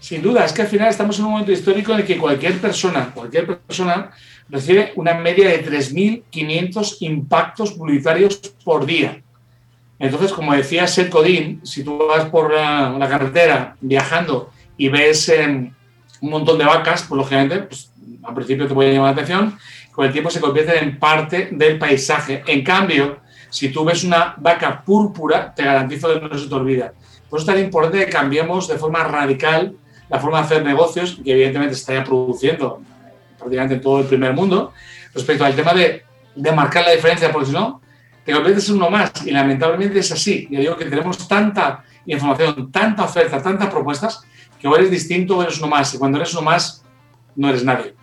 Sin 0.00 0.22
duda, 0.22 0.46
es 0.46 0.52
que 0.54 0.62
al 0.62 0.68
final 0.68 0.88
estamos 0.88 1.18
en 1.18 1.26
un 1.26 1.32
momento 1.32 1.52
histórico 1.52 1.92
en 1.92 2.00
el 2.00 2.06
que 2.06 2.16
cualquier 2.16 2.58
persona, 2.58 3.12
cualquier 3.14 3.58
persona 3.58 4.10
recibe 4.48 4.92
una 4.96 5.12
media 5.12 5.48
de 5.48 5.62
3.500 5.64 6.96
impactos 7.00 7.72
publicitarios 7.72 8.38
por 8.64 8.86
día. 8.86 9.22
Entonces, 9.98 10.32
como 10.32 10.54
decía 10.54 10.86
Seth 10.86 11.12
Godin, 11.12 11.60
si 11.64 11.84
tú 11.84 11.98
vas 11.98 12.24
por 12.30 12.50
la, 12.50 13.06
carretera 13.10 13.76
viajando 13.82 14.50
y 14.78 14.88
ves 14.88 15.28
em, 15.28 15.70
un 16.22 16.30
montón 16.30 16.56
de 16.56 16.64
vacas, 16.64 17.04
pues 17.06 17.18
lógicamente, 17.18 17.58
pues, 17.58 17.92
al 18.22 18.34
principio 18.34 18.66
te 18.66 18.74
puede 18.74 18.94
llamar 18.94 19.14
la 19.14 19.22
atención, 19.22 19.58
con 19.92 20.06
el 20.06 20.12
tiempo 20.12 20.30
se 20.30 20.40
convierte 20.40 20.78
en 20.78 20.98
parte 20.98 21.50
del 21.52 21.78
paisaje. 21.78 22.42
En 22.46 22.64
cambio, 22.64 23.18
si 23.50 23.68
tú 23.68 23.84
ves 23.84 24.02
una 24.02 24.34
vaca 24.38 24.82
púrpura, 24.82 25.54
te 25.54 25.62
garantizo 25.62 26.08
que 26.14 26.26
no 26.26 26.38
se 26.38 26.48
te 26.48 26.54
olvida. 26.54 26.94
Por 27.28 27.38
eso 27.38 27.50
es 27.50 27.54
tan 27.54 27.62
importante 27.62 28.06
que 28.06 28.10
cambiemos 28.10 28.66
de 28.66 28.78
forma 28.78 29.04
radical 29.04 29.74
la 30.10 30.18
forma 30.18 30.38
de 30.38 30.44
hacer 30.44 30.64
negocios, 30.64 31.20
que 31.24 31.32
evidentemente 31.32 31.74
se 31.74 31.80
está 31.80 31.94
ya 31.94 32.04
produciendo 32.04 32.82
prácticamente 33.38 33.76
en 33.76 33.80
todo 33.80 34.00
el 34.00 34.06
primer 34.06 34.34
mundo, 34.34 34.72
respecto 35.14 35.44
al 35.44 35.54
tema 35.54 35.72
de, 35.72 36.02
de 36.34 36.52
marcar 36.52 36.84
la 36.84 36.92
diferencia, 36.92 37.32
porque 37.32 37.46
si 37.46 37.52
no, 37.52 37.80
te 38.24 38.32
conviertes 38.32 38.68
en 38.68 38.76
uno 38.76 38.90
más. 38.90 39.12
Y 39.24 39.30
lamentablemente 39.30 39.98
es 39.98 40.12
así. 40.12 40.46
Yo 40.50 40.60
digo 40.60 40.76
que 40.76 40.84
tenemos 40.84 41.26
tanta 41.26 41.84
información, 42.06 42.70
tanta 42.70 43.04
oferta, 43.04 43.42
tantas 43.42 43.70
propuestas, 43.70 44.22
que 44.58 44.68
o 44.68 44.76
eres 44.76 44.90
distinto 44.90 45.38
o 45.38 45.42
eres 45.42 45.58
uno 45.58 45.68
más. 45.68 45.94
Y 45.94 45.98
cuando 45.98 46.18
eres 46.18 46.32
uno 46.34 46.42
más, 46.42 46.84
no 47.34 47.48
eres 47.48 47.64
nadie. 47.64 47.94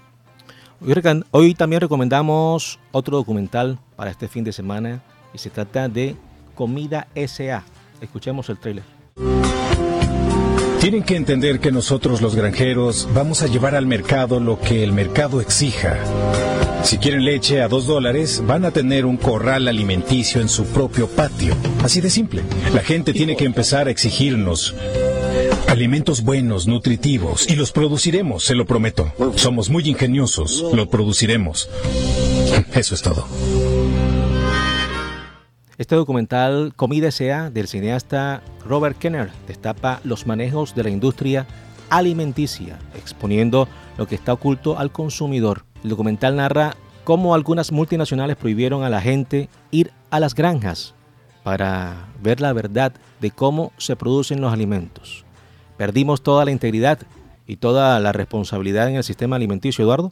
Hoy 1.32 1.54
también 1.54 1.82
recomendamos 1.82 2.80
otro 2.92 3.18
documental 3.18 3.80
para 3.96 4.12
este 4.12 4.28
fin 4.28 4.44
de 4.44 4.54
semana 4.54 5.02
y 5.34 5.38
se 5.38 5.50
trata 5.50 5.88
de 5.90 6.16
Comida 6.56 7.08
SA. 7.16 7.64
Escuchemos 8.02 8.50
el 8.50 8.58
trailer. 8.58 8.84
Tienen 10.80 11.04
que 11.04 11.16
entender 11.16 11.60
que 11.60 11.72
nosotros 11.72 12.22
los 12.22 12.36
granjeros 12.36 13.08
vamos 13.14 13.42
a 13.42 13.48
llevar 13.48 13.76
al 13.76 13.86
mercado 13.86 14.40
lo 14.40 14.60
que 14.60 14.84
el 14.84 14.94
mercado 14.94 15.42
exija. 15.42 15.98
Si 16.84 16.98
quieren 16.98 17.26
leche 17.26 17.62
a 17.62 17.68
dos 17.68 17.88
dólares, 17.88 18.44
van 18.46 18.64
a 18.64 18.72
tener 18.72 19.06
un 19.06 19.18
corral 19.18 19.68
alimenticio 19.68 20.40
en 20.40 20.48
su 20.48 20.66
propio 20.66 21.08
patio. 21.08 21.56
Así 21.84 22.00
de 22.00 22.10
simple. 22.10 22.44
La 22.74 22.82
gente 22.82 23.12
tiene 23.12 23.36
que 23.36 23.46
empezar 23.46 23.88
a 23.88 23.92
exigirnos 23.92 24.76
alimentos 25.68 26.24
buenos, 26.24 26.68
nutritivos, 26.68 27.50
y 27.50 27.56
los 27.56 27.72
produciremos, 27.72 28.46
se 28.46 28.56
lo 28.56 28.66
prometo. 28.66 29.12
Somos 29.36 29.70
muy 29.70 29.88
ingeniosos, 29.90 30.64
lo 30.74 30.90
produciremos. 30.90 31.70
Eso 32.74 32.96
es 32.96 33.02
todo. 33.02 33.28
Este 35.78 35.96
documental 35.96 36.74
Comida 36.76 37.10
S.A. 37.10 37.52
del 37.52 37.68
cineasta 37.68 38.42
Robert 38.66 38.98
Kenner 38.98 39.30
destapa 39.48 40.02
los 40.04 40.26
manejos 40.26 40.74
de 40.74 40.82
la 40.82 40.90
industria 40.90 41.46
alimenticia, 41.92 42.80
exponiendo 42.96 43.68
lo 43.96 44.08
que 44.08 44.16
está 44.16 44.34
oculto 44.34 44.80
al 44.80 44.92
consumidor. 44.92 45.66
El 45.84 45.92
documental 45.92 46.36
narra 46.36 46.76
cómo 47.04 47.36
algunas 47.36 47.72
multinacionales 47.72 48.38
prohibieron 48.38 48.84
a 48.84 48.90
la 48.90 49.02
gente 49.02 49.50
ir 49.70 49.92
a 50.10 50.20
las 50.20 50.34
granjas 50.34 50.96
para 51.44 52.08
ver 52.24 52.42
la 52.42 52.54
verdad 52.54 52.94
de 53.22 53.30
cómo 53.30 53.72
se 53.78 53.96
producen 53.96 54.42
los 54.42 54.52
alimentos. 54.52 55.26
Perdimos 55.78 56.24
toda 56.24 56.44
la 56.44 56.50
integridad 56.50 57.02
y 57.46 57.58
toda 57.58 58.00
la 58.00 58.14
responsabilidad 58.14 58.90
en 58.90 58.96
el 58.96 59.04
sistema 59.04 59.36
alimenticio, 59.36 59.84
Eduardo. 59.84 60.12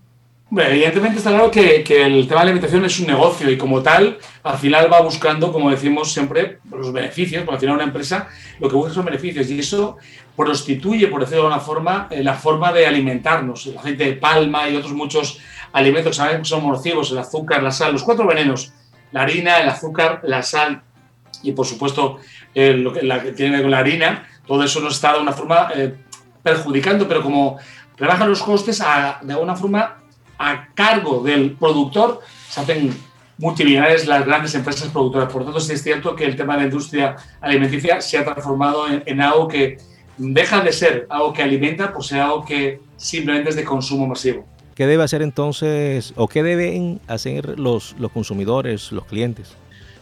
Evidentemente 0.51 1.17
está 1.17 1.31
claro 1.31 1.49
que, 1.49 1.77
el 1.77 2.27
tema 2.27 2.27
de 2.27 2.35
la 2.35 2.41
alimentación 2.41 2.85
es 2.85 2.99
un 2.99 3.07
negocio 3.07 3.49
y 3.49 3.57
como 3.57 3.81
tal, 3.81 4.19
al 4.43 4.57
final 4.57 4.91
va 4.93 5.01
buscando, 5.01 5.51
como 5.51 5.71
decimos 5.71 6.13
siempre, 6.13 6.59
los 6.69 6.93
beneficios, 6.93 7.43
porque 7.43 7.55
al 7.55 7.59
final 7.59 7.75
una 7.75 7.83
empresa 7.85 8.29
lo 8.59 8.69
que 8.69 8.75
busca 8.75 8.93
son 8.93 9.05
beneficios 9.05 9.49
y 9.49 9.59
eso 9.59 9.97
prostituye, 10.35 11.07
por 11.07 11.21
decirlo 11.21 11.43
de 11.43 11.47
alguna 11.47 11.59
forma, 11.59 12.07
eh, 12.11 12.23
la 12.23 12.35
forma 12.35 12.71
de 12.71 12.85
alimentarnos. 12.85 13.65
El 13.65 13.77
aceite 13.77 14.05
de 14.05 14.13
palma 14.13 14.69
y 14.69 14.75
otros 14.75 14.93
muchos 14.93 15.39
alimentos 15.73 16.11
que 16.11 16.17
sabemos 16.17 16.47
son 16.47 16.65
nocivos, 16.65 17.11
el 17.11 17.17
azúcar, 17.17 17.63
la 17.63 17.71
sal, 17.71 17.93
los 17.93 18.03
cuatro 18.03 18.27
venenos. 18.27 18.71
la 19.11 19.21
harina, 19.21 19.59
el 19.59 19.69
azúcar, 19.69 20.21
la 20.23 20.43
sal 20.43 20.83
y 21.41 21.53
por 21.53 21.65
supuesto 21.65 22.19
lo 22.53 22.93
que, 22.93 23.01
la 23.01 23.21
que 23.21 23.31
tiene 23.31 23.57
que 23.57 23.61
con 23.61 23.71
la 23.71 23.79
harina, 23.79 24.27
todo 24.45 24.63
eso 24.63 24.79
nos 24.81 24.95
está 24.95 25.13
de 25.13 25.19
una 25.19 25.31
forma 25.31 25.71
perjudicando, 26.43 27.07
pero 27.07 27.21
como 27.21 27.57
rebajan 27.97 28.29
los 28.29 28.43
costes 28.43 28.79
de 29.21 29.33
alguna 29.33 29.55
forma 29.55 30.04
a 30.37 30.67
cargo 30.73 31.21
del 31.21 31.51
productor, 31.51 32.21
se 32.49 32.61
hacen 32.61 32.95
multimillonarias 33.37 34.05
las 34.05 34.25
grandes 34.25 34.55
empresas 34.55 34.89
productoras. 34.89 35.31
Por 35.31 35.41
lo 35.41 35.45
tanto, 35.45 35.59
sí 35.59 35.73
es 35.73 35.83
cierto 35.83 36.15
que 36.15 36.25
el 36.25 36.35
tema 36.35 36.53
de 36.53 36.61
la 36.61 36.65
industria 36.67 37.15
alimenticia 37.41 38.01
se 38.01 38.17
ha 38.17 38.23
transformado 38.23 38.85
en, 38.87 39.21
algo 39.21 39.47
que 39.47 39.77
deja 40.17 40.61
de 40.61 40.71
ser 40.71 41.07
algo 41.09 41.33
que 41.33 41.43
alimenta 41.43 41.91
por 41.91 42.03
ser 42.03 42.21
algo 42.21 42.45
que 42.45 42.79
simplemente 42.97 43.49
es 43.49 43.55
de 43.55 43.63
consumo 43.63 44.07
masivo. 44.07 44.45
¿Qué 44.75 44.87
debe 44.87 45.03
hacer 45.03 45.21
entonces 45.21 46.13
o 46.15 46.27
qué 46.27 46.43
deben 46.43 46.99
hacer 47.07 47.57
los, 47.59 47.95
los 47.97 48.11
consumidores, 48.11 48.91
los 48.91 49.05
clientes? 49.05 49.55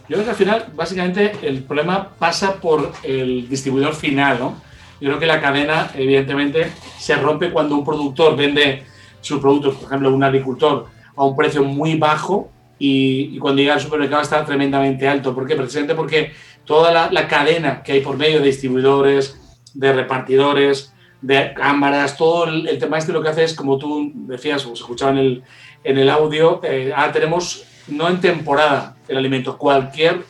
Yo 0.08 0.16
creo 0.16 0.24
que 0.24 0.30
al 0.30 0.36
final, 0.36 0.66
básicamente, 0.74 1.32
el 1.42 1.62
problema 1.62 2.10
pasa 2.18 2.56
por 2.60 2.92
el 3.02 3.48
distribuidor 3.48 3.94
final, 3.94 4.38
¿no? 4.38 4.56
Yo 5.00 5.08
creo 5.08 5.18
que 5.18 5.26
la 5.26 5.40
cadena, 5.40 5.90
evidentemente, 5.94 6.70
se 6.98 7.16
rompe 7.16 7.50
cuando 7.50 7.74
un 7.76 7.84
productor 7.84 8.36
vende 8.36 8.84
sus 9.24 9.40
productos, 9.40 9.74
por 9.76 9.86
ejemplo, 9.86 10.14
un 10.14 10.22
agricultor, 10.22 10.86
a 11.16 11.24
un 11.24 11.36
precio 11.36 11.64
muy 11.64 11.96
bajo 11.96 12.50
y, 12.78 13.38
cuando 13.38 13.62
llega 13.62 13.74
al 13.74 13.80
supermercado 13.80 14.22
está 14.22 14.44
tremendamente 14.44 15.08
alto. 15.08 15.34
¿Por 15.34 15.46
qué? 15.46 15.56
Precisamente 15.56 15.94
porque 15.94 16.32
toda 16.64 17.10
la, 17.10 17.28
cadena 17.28 17.82
que 17.82 17.92
hay 17.92 18.00
por 18.00 18.16
medio 18.16 18.40
de 18.40 18.46
distribuidores, 18.46 19.40
de 19.72 19.92
repartidores, 19.92 20.92
de 21.22 21.54
cámaras, 21.54 22.16
todo 22.16 22.44
el, 22.44 22.78
tema 22.78 22.98
este 22.98 23.12
lo 23.12 23.22
que 23.22 23.30
hace 23.30 23.44
es, 23.44 23.54
como 23.54 23.78
tú 23.78 24.12
decías, 24.14 24.64
o 24.66 24.76
se 24.76 24.82
escuchaba 24.82 25.12
en 25.12 25.18
el, 25.18 25.42
en 25.84 25.98
el 25.98 26.10
audio, 26.10 26.60
eh, 26.62 26.92
ahora 26.94 27.12
tenemos, 27.12 27.64
no 27.88 28.08
en 28.08 28.20
temporada, 28.20 28.96
el 29.08 29.16
alimento, 29.16 29.56
cualquier 29.56 30.22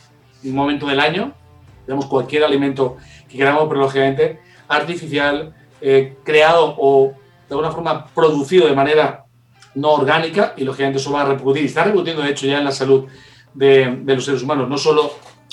momento 0.45 0.87
del 0.87 1.01
año, 1.01 1.33
tenemos 1.85 2.07
cualquier 2.07 2.45
alimento 2.45 2.97
que 3.29 3.37
queramos, 3.37 3.67
pero 3.69 3.81
lógicamente 3.81 4.39
artificial, 4.69 5.55
eh, 5.81 6.17
creado 6.25 6.77
o 6.79 7.15
de 7.49 7.55
alguna 7.55 7.71
forma 7.71 8.07
producido 8.07 8.67
de 8.67 8.75
manera 8.75 9.25
no 9.75 9.93
orgánica 9.93 10.55
y 10.57 10.65
lógicamente 10.65 10.99
eso 10.99 11.13
va 11.13 11.23
a 11.23 11.27
repercutir, 11.27 11.65
está 11.65 11.85
repercutiendo 11.85 12.23
de 12.23 12.31
hecho 12.31 12.47
ya 12.47 12.59
en 12.59 12.65
la 12.65 12.73
salud 12.73 13.07
de, 13.55 14.03
los 14.07 14.25
seres 14.25 14.43
humanos, 14.43 14.69
no 14.69 14.79
solo 14.79 15.13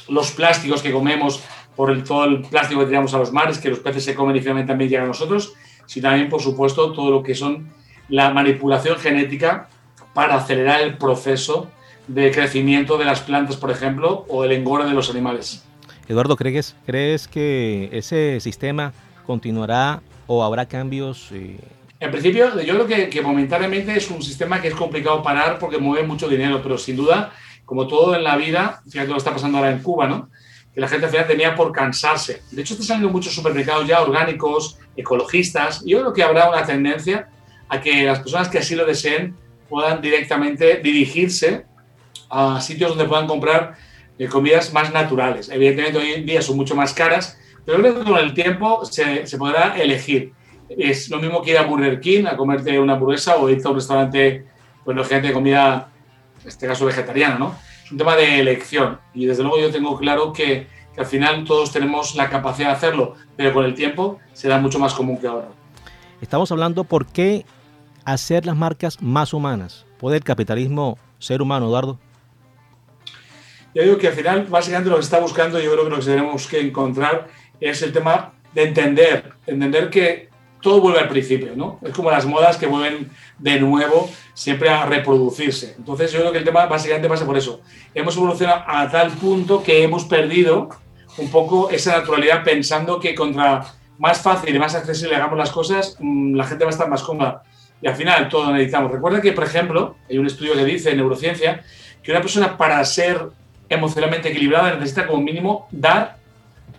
los 0.09 0.31
plásticos 0.31 0.81
que 0.81 0.91
comemos 0.91 1.41
por 1.75 1.91
el, 1.91 2.03
todo 2.03 2.25
el 2.25 2.41
plástico 2.41 2.81
que 2.81 2.87
tiramos 2.87 3.13
a 3.13 3.17
los 3.17 3.31
mares, 3.31 3.57
que 3.59 3.69
los 3.69 3.79
peces 3.79 4.03
se 4.03 4.15
comen 4.15 4.35
y 4.35 4.39
finalmente 4.39 4.69
también 4.69 4.89
llegan 4.89 5.05
a 5.05 5.09
nosotros, 5.09 5.53
sino 5.85 6.09
también, 6.09 6.29
por 6.29 6.41
supuesto, 6.41 6.91
todo 6.93 7.09
lo 7.11 7.23
que 7.23 7.35
son 7.35 7.69
la 8.09 8.31
manipulación 8.31 8.97
genética 8.97 9.69
para 10.13 10.35
acelerar 10.35 10.81
el 10.81 10.97
proceso 10.97 11.69
de 12.07 12.31
crecimiento 12.31 12.97
de 12.97 13.05
las 13.05 13.21
plantas, 13.21 13.55
por 13.55 13.71
ejemplo, 13.71 14.25
o 14.27 14.43
el 14.43 14.51
engorde 14.51 14.89
de 14.89 14.93
los 14.93 15.09
animales. 15.09 15.63
Eduardo, 16.07 16.35
¿crees, 16.35 16.75
¿crees 16.85 17.27
que 17.27 17.89
ese 17.93 18.39
sistema 18.41 18.91
continuará 19.25 20.01
o 20.27 20.43
habrá 20.43 20.65
cambios? 20.65 21.29
Eh? 21.31 21.57
En 22.01 22.09
principio, 22.09 22.59
yo 22.61 22.83
creo 22.83 23.09
que, 23.11 23.21
momentáneamente 23.21 23.95
es 23.95 24.09
un 24.09 24.23
sistema 24.23 24.59
que 24.59 24.69
es 24.69 24.73
complicado 24.73 25.21
parar 25.21 25.59
porque 25.59 25.77
mueve 25.77 26.05
mucho 26.05 26.27
dinero, 26.27 26.59
pero 26.63 26.75
sin 26.75 26.95
duda, 26.97 27.31
como 27.63 27.87
todo 27.87 28.15
en 28.15 28.23
la 28.23 28.35
vida, 28.37 28.81
fíjate 28.89 29.07
lo 29.07 29.13
que 29.13 29.19
está 29.19 29.31
pasando 29.31 29.59
ahora 29.59 29.69
en 29.69 29.83
Cuba, 29.83 30.07
¿no? 30.07 30.31
que 30.73 30.81
la 30.81 30.87
gente 30.87 31.05
al 31.05 31.11
final 31.11 31.27
tenía 31.27 31.53
por 31.53 31.71
cansarse. 31.71 32.41
De 32.49 32.61
hecho, 32.61 32.73
están 32.73 32.87
saliendo 32.87 33.11
muchos 33.11 33.35
supermercados 33.35 33.85
ya 33.85 34.01
orgánicos, 34.01 34.79
ecologistas, 34.95 35.83
y 35.85 35.91
yo 35.91 35.99
creo 35.99 36.13
que 36.13 36.23
habrá 36.23 36.49
una 36.49 36.65
tendencia 36.65 37.29
a 37.69 37.79
que 37.79 38.03
las 38.03 38.19
personas 38.19 38.49
que 38.49 38.57
así 38.57 38.73
lo 38.73 38.87
deseen 38.87 39.35
puedan 39.69 40.01
directamente 40.01 40.77
dirigirse 40.77 41.65
a 42.31 42.59
sitios 42.61 42.89
donde 42.89 43.05
puedan 43.05 43.27
comprar 43.27 43.75
eh, 44.17 44.25
comidas 44.27 44.73
más 44.73 44.91
naturales. 44.91 45.49
Evidentemente 45.49 45.99
hoy 45.99 46.13
en 46.13 46.25
día 46.25 46.41
son 46.41 46.55
mucho 46.55 46.75
más 46.75 46.95
caras, 46.95 47.37
pero 47.63 47.77
creo 47.77 47.99
que 47.99 48.09
con 48.09 48.17
el 48.17 48.33
tiempo 48.33 48.85
se, 48.85 49.27
se 49.27 49.37
podrá 49.37 49.79
elegir. 49.79 50.33
Es 50.77 51.09
lo 51.09 51.19
mismo 51.19 51.41
que 51.41 51.51
ir 51.51 51.57
a 51.57 51.63
Burger 51.63 51.99
King 51.99 52.25
a 52.25 52.37
comerte 52.37 52.79
una 52.79 52.93
hamburguesa 52.93 53.37
o 53.37 53.49
irte 53.49 53.67
a 53.67 53.71
un 53.71 53.75
restaurante, 53.75 54.45
pues 54.83 55.07
gente 55.07 55.27
de 55.27 55.33
comida, 55.33 55.89
en 56.41 56.47
este 56.47 56.67
caso 56.67 56.85
vegetariana, 56.85 57.37
¿no? 57.37 57.55
Es 57.83 57.91
un 57.91 57.97
tema 57.97 58.15
de 58.15 58.39
elección 58.39 58.99
y 59.13 59.25
desde 59.25 59.43
luego 59.43 59.59
yo 59.59 59.71
tengo 59.71 59.97
claro 59.97 60.31
que, 60.31 60.67
que 60.93 61.01
al 61.01 61.05
final 61.05 61.43
todos 61.43 61.71
tenemos 61.71 62.15
la 62.15 62.29
capacidad 62.29 62.69
de 62.69 62.73
hacerlo, 62.75 63.15
pero 63.35 63.53
con 63.53 63.65
el 63.65 63.73
tiempo 63.73 64.19
será 64.33 64.59
mucho 64.59 64.79
más 64.79 64.93
común 64.93 65.17
que 65.17 65.27
ahora. 65.27 65.49
Estamos 66.21 66.51
hablando 66.51 66.83
por 66.83 67.05
qué 67.07 67.45
hacer 68.05 68.45
las 68.45 68.55
marcas 68.55 69.01
más 69.01 69.33
humanas. 69.33 69.85
¿Puede 69.99 70.17
el 70.17 70.23
capitalismo 70.23 70.97
ser 71.19 71.41
humano, 71.41 71.67
Eduardo? 71.67 71.99
Yo 73.73 73.83
digo 73.83 73.97
que 73.97 74.07
al 74.07 74.13
final, 74.13 74.45
básicamente 74.49 74.89
lo 74.89 74.97
que 74.97 75.03
se 75.03 75.07
está 75.07 75.19
buscando, 75.19 75.59
yo 75.59 75.71
creo 75.71 75.85
que 75.85 75.89
lo 75.89 75.99
que 75.99 76.05
tenemos 76.05 76.47
que 76.47 76.59
encontrar 76.59 77.27
es 77.59 77.81
el 77.81 77.93
tema 77.93 78.33
de 78.53 78.63
entender, 78.63 79.33
entender 79.47 79.89
que 79.89 80.30
todo 80.61 80.79
vuelve 80.79 80.99
al 80.99 81.09
principio, 81.09 81.53
¿no? 81.55 81.79
Es 81.81 81.93
como 81.93 82.11
las 82.11 82.25
modas 82.25 82.57
que 82.57 82.67
vuelven 82.67 83.09
de 83.37 83.59
nuevo 83.59 84.09
siempre 84.33 84.69
a 84.69 84.85
reproducirse. 84.85 85.75
Entonces 85.77 86.11
yo 86.11 86.19
creo 86.19 86.31
que 86.31 86.37
el 86.39 86.43
tema 86.43 86.65
básicamente 86.65 87.09
pasa 87.09 87.25
por 87.25 87.37
eso. 87.37 87.61
Hemos 87.93 88.15
evolucionado 88.15 88.63
a 88.67 88.89
tal 88.89 89.11
punto 89.11 89.63
que 89.63 89.83
hemos 89.83 90.05
perdido 90.05 90.69
un 91.17 91.29
poco 91.29 91.69
esa 91.69 91.97
naturalidad 91.97 92.43
pensando 92.43 92.99
que 92.99 93.13
contra 93.15 93.65
más 93.97 94.21
fácil 94.21 94.55
y 94.55 94.59
más 94.59 94.73
accesible 94.73 95.15
hagamos 95.15 95.37
las 95.37 95.51
cosas, 95.51 95.97
mm, 95.99 96.35
la 96.35 96.45
gente 96.45 96.63
va 96.63 96.69
a 96.69 96.73
estar 96.73 96.89
más 96.89 97.03
cómoda. 97.03 97.43
Y 97.81 97.87
al 97.87 97.95
final 97.95 98.29
todo 98.29 98.51
necesitamos. 98.51 98.91
Recuerda 98.91 99.21
que, 99.21 99.31
por 99.33 99.43
ejemplo, 99.43 99.95
hay 100.09 100.17
un 100.17 100.27
estudio 100.27 100.53
que 100.53 100.65
dice 100.65 100.91
en 100.91 100.97
neurociencia 100.97 101.63
que 102.01 102.11
una 102.11 102.21
persona 102.21 102.57
para 102.57 102.83
ser 102.85 103.29
emocionalmente 103.69 104.29
equilibrada 104.29 104.75
necesita 104.75 105.07
como 105.07 105.21
mínimo 105.21 105.67
dar 105.71 106.17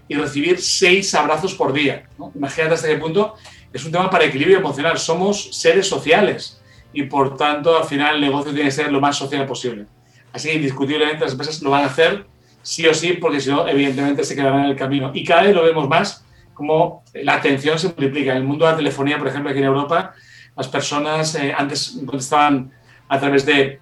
y 0.09 0.15
recibir 0.15 0.61
seis 0.61 1.15
abrazos 1.15 1.55
por 1.55 1.73
día. 1.73 2.05
Imagínate 2.35 2.75
hasta 2.75 2.89
qué 2.89 2.97
punto 2.97 3.35
es 3.73 3.85
un 3.85 3.93
tema 3.93 4.11
para 4.11 4.25
equilibrio 4.25 4.59
emocional. 4.59 4.99
Somos 4.99 5.55
seres 5.57 5.89
sociales 5.89 6.61
y 6.93 7.05
por 7.05 7.37
tanto 7.37 7.77
al 7.77 7.85
final 7.85 8.17
el 8.17 8.21
negocio 8.21 8.53
tiene 8.53 8.69
que 8.69 8.75
ser 8.75 8.93
lo 8.93 9.01
más 9.01 9.17
social 9.17 9.47
posible. 9.47 9.87
Así 10.33 10.49
que 10.49 10.55
indiscutiblemente 10.55 11.25
las 11.25 11.33
empresas 11.33 11.61
lo 11.63 11.71
van 11.71 11.85
a 11.85 11.87
hacer 11.87 12.27
sí 12.63 12.87
o 12.87 12.95
sí 12.95 13.15
porque 13.15 13.41
si 13.41 13.51
no 13.51 13.67
evidentemente 13.67 14.25
se 14.25 14.35
quedarán 14.35 14.65
en 14.65 14.71
el 14.71 14.77
camino. 14.77 15.11
Y 15.15 15.25
cada 15.25 15.43
vez 15.43 15.55
lo 15.55 15.63
vemos 15.63 15.89
más 15.89 16.25
como 16.55 17.03
la 17.15 17.35
atención 17.35 17.79
se 17.79 17.89
multiplica. 17.89 18.33
En 18.33 18.39
el 18.39 18.45
mundo 18.45 18.67
de 18.67 18.73
la 18.73 18.77
telefonía, 18.77 19.19
por 19.19 19.29
ejemplo, 19.29 19.51
aquí 19.51 19.59
en 19.59 19.65
Europa, 19.65 20.15
las 20.57 20.69
personas 20.69 21.35
eh, 21.35 21.55
antes 21.57 21.99
contestaban 22.07 22.71
a 23.09 23.19
través 23.19 23.45
de 23.45 23.81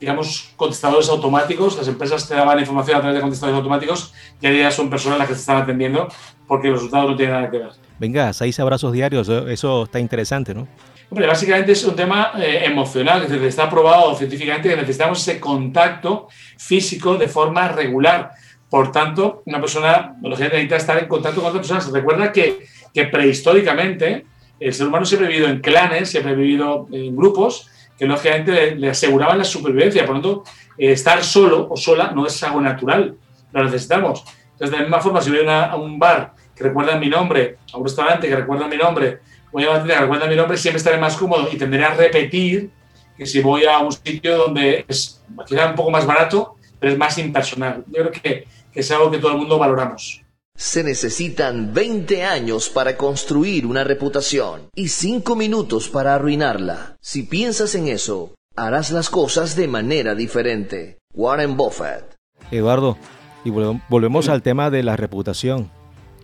digamos, 0.00 0.52
contestadores 0.56 1.08
automáticos, 1.08 1.76
las 1.76 1.88
empresas 1.88 2.28
te 2.28 2.34
daban 2.34 2.58
información 2.58 2.98
a 2.98 3.00
través 3.00 3.16
de 3.16 3.20
contestadores 3.22 3.56
automáticos 3.56 4.12
y 4.40 4.46
ahora 4.46 4.58
ya 4.58 4.70
son 4.70 4.90
personas 4.90 5.18
las 5.18 5.28
que 5.28 5.34
te 5.34 5.40
están 5.40 5.56
atendiendo 5.56 6.08
porque 6.46 6.68
los 6.68 6.78
resultados 6.80 7.10
no 7.10 7.16
tienen 7.16 7.34
nada 7.34 7.50
que 7.50 7.58
ver. 7.58 7.70
Venga, 7.98 8.32
seis 8.32 8.58
abrazos 8.60 8.92
diarios, 8.92 9.28
eso 9.28 9.84
está 9.84 9.98
interesante, 9.98 10.54
¿no? 10.54 10.68
Hombre, 11.08 11.26
básicamente 11.26 11.72
es 11.72 11.84
un 11.84 11.94
tema 11.94 12.32
eh, 12.36 12.62
emocional, 12.64 13.22
es 13.22 13.30
decir, 13.30 13.46
está 13.46 13.70
probado 13.70 14.14
científicamente 14.16 14.68
que 14.68 14.76
necesitamos 14.76 15.20
ese 15.20 15.38
contacto 15.38 16.28
físico 16.58 17.16
de 17.16 17.28
forma 17.28 17.68
regular. 17.68 18.32
Por 18.68 18.90
tanto, 18.90 19.42
una 19.46 19.60
persona, 19.60 20.16
lógicamente, 20.20 20.56
necesita 20.56 20.76
estar 20.76 20.98
en 20.98 21.06
contacto 21.06 21.40
con 21.40 21.50
otras 21.50 21.60
personas. 21.60 21.92
Recuerda 21.92 22.32
que, 22.32 22.66
que 22.92 23.04
prehistóricamente 23.04 24.26
el 24.58 24.74
ser 24.74 24.88
humano 24.88 25.04
siempre 25.04 25.28
ha 25.28 25.30
vivido 25.30 25.48
en 25.48 25.60
clanes, 25.60 26.10
siempre 26.10 26.32
ha 26.32 26.34
vivido 26.34 26.88
en 26.90 27.14
grupos, 27.14 27.68
que 27.98 28.06
lógicamente 28.06 28.74
le, 28.74 28.90
aseguraban 28.90 29.38
la 29.38 29.44
supervivencia. 29.44 30.04
Por 30.04 30.16
lo 30.16 30.22
tanto, 30.22 30.44
eh, 30.76 30.92
estar 30.92 31.22
solo 31.22 31.68
o 31.70 31.76
sola 31.76 32.12
no 32.14 32.26
es 32.26 32.42
algo 32.42 32.60
natural, 32.60 33.16
lo 33.52 33.64
necesitamos. 33.64 34.24
Entonces, 34.52 34.70
de 34.70 34.76
la 34.76 34.82
misma 34.82 35.00
forma, 35.00 35.20
si 35.20 35.30
voy 35.30 35.46
a, 35.46 35.76
un 35.76 35.98
bar 35.98 36.34
que 36.56 36.64
recuerda 36.64 36.98
mi 36.98 37.08
nombre, 37.08 37.58
a 37.72 37.76
un 37.76 37.84
restaurante 37.84 38.28
que 38.28 38.34
recuerda 38.34 38.66
mi 38.66 38.76
nombre, 38.76 39.20
voy 39.52 39.64
a 39.64 39.70
una 39.70 39.78
tienda 39.78 39.94
que 39.94 40.00
recuerda 40.00 40.26
mi 40.26 40.36
nombre, 40.36 40.56
siempre 40.56 40.78
estaré 40.78 40.98
más 40.98 41.16
cómodo 41.16 41.48
y 41.52 41.56
tendré 41.56 41.84
a 41.84 41.94
repetir 41.94 42.70
que 43.16 43.26
si 43.26 43.40
voy 43.40 43.64
a 43.64 43.78
un 43.78 43.92
sitio 43.92 44.36
donde 44.36 44.84
es 44.88 45.22
quizá 45.46 45.68
un 45.68 45.74
poco 45.74 45.90
más 45.90 46.06
barato, 46.06 46.56
pero 46.78 46.92
es 46.92 46.98
más 46.98 47.16
impersonal. 47.18 47.84
Yo 47.86 48.02
creo 48.02 48.10
que, 48.10 48.46
que 48.72 48.80
es 48.80 48.90
algo 48.90 49.10
que 49.10 49.18
todo 49.18 49.32
el 49.32 49.38
mundo 49.38 49.58
valoramos. 49.58 50.22
Se 50.54 50.82
necesitan 50.82 51.74
20 51.74 52.24
años 52.24 52.70
para 52.70 52.96
construir 52.96 53.66
una 53.66 53.84
reputación 53.84 54.70
y 54.74 54.88
5 54.88 55.36
minutos 55.36 55.88
para 55.90 56.14
arruinarla. 56.14 56.96
Si 57.00 57.24
piensas 57.24 57.74
en 57.74 57.88
eso, 57.88 58.34
harás 58.56 58.90
las 58.90 59.10
cosas 59.10 59.54
de 59.56 59.68
manera 59.68 60.14
diferente. 60.14 60.98
Warren 61.12 61.56
Buffett. 61.56 62.14
Eduardo, 62.50 62.96
y 63.44 63.50
volvemos 63.50 64.28
al 64.28 64.42
tema 64.42 64.70
de 64.70 64.82
la 64.82 64.96
reputación. 64.96 65.70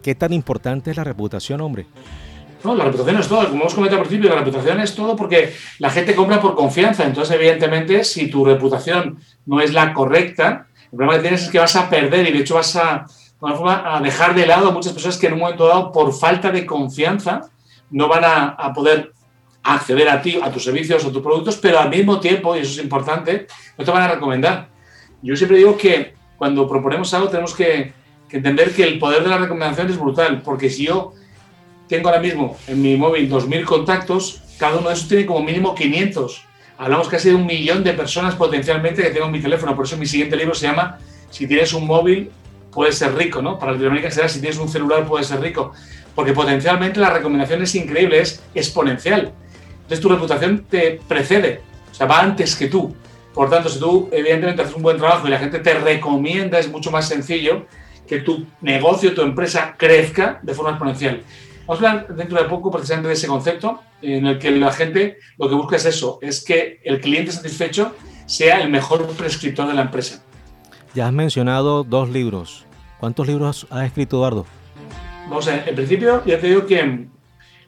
¿Qué 0.02 0.14
tan 0.14 0.32
importante 0.32 0.90
es 0.90 0.96
la 0.96 1.04
reputación, 1.04 1.60
hombre? 1.60 1.86
No, 2.64 2.74
la 2.74 2.84
reputación 2.84 3.18
es 3.18 3.28
todo. 3.28 3.48
Como 3.48 3.62
hemos 3.62 3.74
comentado 3.74 4.02
al 4.02 4.06
principio, 4.06 4.30
la 4.30 4.40
reputación 4.40 4.80
es 4.80 4.94
todo 4.94 5.16
porque 5.16 5.54
la 5.78 5.90
gente 5.90 6.14
compra 6.14 6.40
por 6.40 6.54
confianza. 6.54 7.04
Entonces, 7.04 7.34
evidentemente, 7.34 8.04
si 8.04 8.28
tu 8.28 8.44
reputación 8.44 9.18
no 9.46 9.60
es 9.60 9.72
la 9.72 9.92
correcta, 9.92 10.66
el 10.84 10.90
problema 10.90 11.14
que 11.14 11.22
tienes 11.22 11.42
es 11.42 11.50
que 11.50 11.58
vas 11.58 11.74
a 11.76 11.88
perder 11.88 12.28
y 12.28 12.32
de 12.32 12.38
hecho 12.38 12.54
vas 12.54 12.76
a, 12.76 13.06
a 13.40 14.00
dejar 14.02 14.34
de 14.34 14.46
lado 14.46 14.68
a 14.68 14.72
muchas 14.72 14.92
personas 14.92 15.18
que 15.18 15.26
en 15.26 15.34
un 15.34 15.40
momento 15.40 15.66
dado, 15.66 15.90
por 15.90 16.12
falta 16.12 16.50
de 16.50 16.66
confianza, 16.66 17.50
no 17.90 18.08
van 18.08 18.24
a, 18.24 18.72
poder 18.72 19.12
acceder 19.62 20.08
a 20.08 20.20
ti, 20.20 20.40
a 20.42 20.50
tus 20.50 20.64
servicios 20.64 21.04
o 21.04 21.12
tus 21.12 21.22
productos, 21.22 21.56
pero 21.56 21.78
al 21.78 21.90
mismo 21.90 22.18
tiempo, 22.18 22.56
y 22.56 22.60
eso 22.60 22.72
es 22.72 22.84
importante, 22.84 23.46
no 23.78 23.84
te 23.84 23.90
van 23.90 24.02
a 24.02 24.08
recomendar. 24.14 24.68
Yo 25.22 25.36
siempre 25.36 25.58
digo 25.58 25.76
que 25.76 26.14
cuando 26.36 26.66
proponemos 26.66 27.12
algo 27.14 27.28
tenemos 27.28 27.54
que, 27.54 27.92
entender 28.32 28.72
que 28.72 28.84
el 28.84 28.98
poder 28.98 29.22
de 29.22 29.28
la 29.28 29.38
recomendación 29.38 29.90
es 29.90 29.98
brutal, 29.98 30.42
porque 30.42 30.70
si 30.70 30.86
yo 30.86 31.14
tengo 31.88 32.08
ahora 32.08 32.20
mismo 32.20 32.56
en 32.66 32.80
mi 32.80 32.96
móvil 32.96 33.30
2.000 33.30 33.64
contactos, 33.64 34.40
cada 34.58 34.78
uno 34.78 34.88
de 34.88 34.94
esos 34.94 35.08
tiene 35.08 35.26
como 35.26 35.42
mínimo 35.42 35.74
500. 35.74 36.42
Hablamos 36.78 37.08
casi 37.08 37.28
de 37.28 37.34
un 37.34 37.46
millón 37.46 37.84
de 37.84 37.92
personas 37.92 38.34
potencialmente 38.34 39.02
que 39.02 39.10
tengo 39.10 39.26
en 39.26 39.32
mi 39.32 39.40
teléfono. 39.40 39.76
Por 39.76 39.84
eso 39.84 39.96
mi 39.96 40.06
siguiente 40.06 40.36
libro 40.36 40.54
se 40.54 40.66
llama 40.66 40.98
Si 41.30 41.46
tienes 41.46 41.72
un 41.72 41.86
móvil, 41.86 42.30
puedes 42.72 42.96
ser 42.96 43.14
rico, 43.14 43.42
¿no? 43.42 43.58
Para 43.58 43.72
Latinoamérica 43.72 44.10
será 44.10 44.28
Si 44.28 44.40
tienes 44.40 44.58
un 44.58 44.68
celular, 44.68 45.06
puedes 45.06 45.26
ser 45.26 45.40
rico. 45.40 45.72
Porque 46.14 46.32
potencialmente 46.32 46.98
la 46.98 47.10
recomendación 47.10 47.62
es 47.62 47.74
increíble, 47.74 48.20
es 48.20 48.42
exponencial. 48.54 49.32
Entonces 49.82 50.00
tu 50.00 50.08
reputación 50.08 50.64
te 50.68 51.00
precede, 51.06 51.60
o 51.90 51.94
sea, 51.94 52.06
va 52.06 52.20
antes 52.20 52.56
que 52.56 52.68
tú. 52.68 52.94
Por 53.34 53.50
tanto, 53.50 53.68
si 53.68 53.78
tú 53.78 54.08
evidentemente 54.12 54.62
haces 54.62 54.74
un 54.74 54.82
buen 54.82 54.96
trabajo 54.96 55.26
y 55.26 55.30
la 55.30 55.38
gente 55.38 55.58
te 55.58 55.74
recomienda, 55.74 56.58
es 56.58 56.70
mucho 56.70 56.90
más 56.90 57.08
sencillo 57.08 57.66
que 58.12 58.20
tu 58.20 58.46
negocio, 58.60 59.14
tu 59.14 59.22
empresa 59.22 59.74
crezca 59.78 60.38
de 60.42 60.52
forma 60.52 60.72
exponencial. 60.72 61.22
Vamos 61.66 61.82
a 61.82 61.90
hablar 61.90 62.14
dentro 62.14 62.42
de 62.42 62.46
poco 62.46 62.70
precisamente 62.70 63.08
de 63.08 63.14
ese 63.14 63.26
concepto 63.26 63.80
en 64.02 64.26
el 64.26 64.38
que 64.38 64.50
la 64.50 64.70
gente 64.70 65.16
lo 65.38 65.48
que 65.48 65.54
busca 65.54 65.76
es 65.76 65.86
eso, 65.86 66.18
es 66.20 66.44
que 66.44 66.80
el 66.84 67.00
cliente 67.00 67.32
satisfecho 67.32 67.94
sea 68.26 68.60
el 68.60 68.68
mejor 68.68 69.06
prescriptor 69.16 69.66
de 69.66 69.72
la 69.72 69.82
empresa. 69.82 70.22
Ya 70.94 71.06
has 71.06 71.12
mencionado 71.14 71.84
dos 71.84 72.10
libros. 72.10 72.66
¿Cuántos 73.00 73.26
libros 73.26 73.66
has 73.70 73.86
escrito, 73.86 74.18
Eduardo? 74.18 74.44
Vamos 75.30 75.48
a 75.48 75.52
ver, 75.52 75.68
en 75.70 75.74
principio 75.74 76.22
ya 76.26 76.38
te 76.38 76.48
digo 76.48 76.66
que 76.66 77.06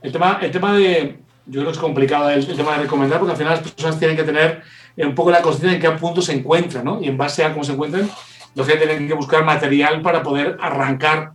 el 0.03 0.13
tema, 0.13 0.41
el 0.43 0.51
tema 0.51 0.77
de, 0.77 1.21
yo 1.47 1.61
creo 1.61 1.65
que 1.65 1.73
es 1.73 1.79
complicado 1.79 2.29
el, 2.29 2.47
tema 2.47 2.73
de 2.73 2.83
recomendar 2.83 3.19
porque 3.19 3.33
al 3.33 3.39
final 3.39 3.55
las 3.55 3.73
personas 3.73 3.99
tienen 3.99 4.15
que 4.15 4.25
tener 4.25 4.63
un 4.99 5.15
poco 5.15 5.31
la 5.31 5.41
conciencia 5.41 5.71
de 5.71 5.77
en 5.77 5.81
qué 5.81 5.99
punto 5.99 6.21
se 6.21 6.35
encuentran, 6.35 6.85
¿no? 6.85 7.01
Y 7.01 7.09
en 7.09 7.17
base 7.17 7.43
a 7.43 7.53
cómo 7.53 7.65
se 7.65 7.73
encuentran, 7.73 8.11
los 8.55 8.67
que 8.67 8.77
tienen 8.77 9.09
que 9.09 9.15
buscar 9.15 9.45
material 9.45 10.03
para 10.03 10.23
poder 10.23 10.57
arrancar 10.61 11.33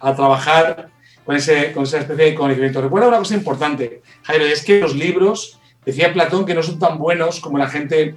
a 0.00 0.14
trabajar 0.14 0.90
con, 1.24 1.36
ese, 1.36 1.72
con 1.72 1.84
esa 1.84 1.98
especie 1.98 2.26
de 2.26 2.34
conocimiento. 2.34 2.80
Recuerda 2.80 3.08
una 3.08 3.18
cosa 3.18 3.34
importante, 3.34 4.02
Jairo, 4.22 4.44
es 4.46 4.64
que 4.64 4.80
los 4.80 4.94
libros, 4.94 5.58
decía 5.84 6.12
Platón, 6.12 6.46
que 6.46 6.54
no 6.54 6.62
son 6.62 6.78
tan 6.78 6.98
buenos 6.98 7.40
como 7.40 7.58
la 7.58 7.68
gente 7.68 8.14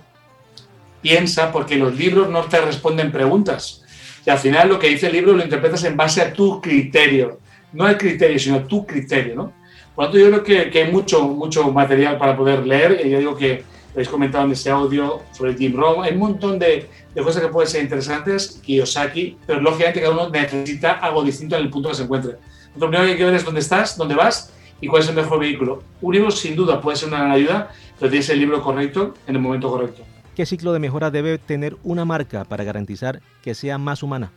piensa, 1.02 1.52
porque 1.52 1.76
los 1.76 1.96
libros 1.96 2.30
no 2.30 2.44
te 2.44 2.62
responden 2.62 3.12
preguntas. 3.12 3.84
Y 4.26 4.30
al 4.30 4.38
final 4.38 4.70
lo 4.70 4.80
que 4.80 4.90
dice 4.90 5.08
el 5.08 5.14
libro 5.14 5.34
lo 5.34 5.44
interpretas 5.44 5.84
en 5.84 5.98
base 5.98 6.22
a 6.22 6.32
tu 6.32 6.62
criterio. 6.62 7.40
No 7.74 7.88
el 7.88 7.98
criterio, 7.98 8.38
sino 8.38 8.66
tu 8.66 8.86
criterio, 8.86 9.36
¿no? 9.36 9.54
Por 9.96 10.06
lo 10.06 10.12
tanto, 10.12 10.20
yo 10.20 10.44
creo 10.44 10.72
que, 10.72 10.80
hay 10.80 10.92
mucho, 10.92 11.28
mucho 11.28 11.72
material 11.72 12.18
para 12.18 12.38
poder 12.38 12.66
leer. 12.66 13.08
Yo 13.08 13.20
digo 13.20 13.36
que 13.36 13.64
habéis 13.94 14.10
comentado 14.10 14.46
en 14.46 14.52
ese 14.52 14.70
audio 14.70 15.22
sobre 15.32 15.56
Jim 15.56 15.76
Rohn. 15.76 16.04
Hay 16.04 16.14
un 16.14 16.20
montón 16.20 16.58
de, 16.58 16.90
de, 17.14 17.22
cosas 17.22 17.42
que 17.42 17.50
pueden 17.50 17.70
ser 17.70 17.84
interesantes, 17.84 18.62
Kiyosaki, 18.64 19.38
pero 19.46 19.62
lógicamente 19.62 20.02
cada 20.02 20.14
uno 20.14 20.30
necesita 20.30 20.94
algo 20.94 21.24
distinto 21.24 21.56
en 21.56 21.64
el 21.64 21.70
punto 21.70 21.90
que 21.90 21.96
se 21.96 22.04
encuentre. 22.04 22.38
Lo 22.76 22.88
primero 22.88 23.04
que 23.04 23.12
hay 23.12 23.18
que 23.18 23.26
ver 23.26 23.34
es 23.34 23.44
dónde 23.44 23.60
estás, 23.60 23.98
dónde 23.98 24.16
vas 24.16 24.54
y 24.80 24.88
cuál 24.88 25.04
es 25.04 25.10
el 25.10 25.16
mejor 25.16 25.40
vehículo. 25.40 25.84
Un 26.02 26.14
libro 26.14 26.32
sin 26.32 26.56
duda 26.56 26.80
puede 26.82 26.98
ser 26.98 27.10
una 27.10 27.20
gran 27.20 27.32
ayuda, 27.32 27.72
pero 28.00 28.10
tienes 28.10 28.30
el 28.30 28.40
libro 28.40 28.62
correcto 28.62 29.14
en 29.28 29.36
el 29.36 29.42
momento 29.42 29.70
correcto. 29.70 30.04
¿Qué 30.36 30.46
ciclo 30.46 30.72
de 30.72 30.80
mejora 30.80 31.12
debe 31.12 31.38
tener 31.38 31.76
una 31.84 32.06
marca 32.06 32.46
para 32.46 32.64
garantizar 32.64 33.22
que 33.44 33.54
sea 33.54 33.78
más 33.78 34.02
humana? 34.02 34.32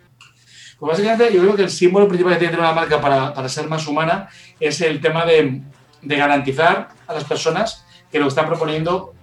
Pues 0.79 0.91
básicamente 0.91 1.33
yo 1.33 1.41
creo 1.41 1.55
que 1.55 1.63
el 1.63 1.71
símbolo 1.71 2.09
principal 2.09 2.35
que 2.35 2.41
tiene 2.41 2.59
una 2.59 2.73
marca 2.73 3.01
para, 3.01 3.33
para 3.33 3.49
ser 3.49 3.69
más 3.69 3.87
humana 3.87 4.29
es 4.59 4.81
el 4.81 5.01
tema 5.01 5.25
de, 5.25 5.63
de, 6.03 6.17
garantizar 6.17 6.89
a 7.07 7.15
las 7.15 7.25
personas 7.25 7.87
que 8.11 8.19
lo 8.19 8.25
que 8.25 8.31
están 8.31 8.47
proponiendo 8.47 9.15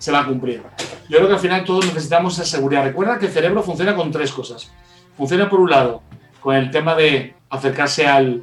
se 0.00 0.10
va 0.10 0.20
a 0.20 0.26
cumplir. 0.26 0.62
Yo 1.08 1.18
creo 1.18 1.28
que 1.28 1.34
al 1.34 1.40
final 1.40 1.64
todos 1.64 1.84
necesitamos 1.86 2.34
esa 2.34 2.44
seguridad. 2.44 2.84
Recuerda 2.84 3.18
que 3.18 3.26
el 3.26 3.32
cerebro 3.32 3.62
funciona 3.62 3.94
con 3.94 4.10
tres 4.10 4.32
cosas. 4.32 4.72
Funciona 5.16 5.48
por 5.48 5.60
un 5.60 5.70
lado 5.70 6.02
con 6.40 6.56
el 6.56 6.70
tema 6.70 6.94
de 6.94 7.34
acercarse 7.50 8.06
al 8.06 8.42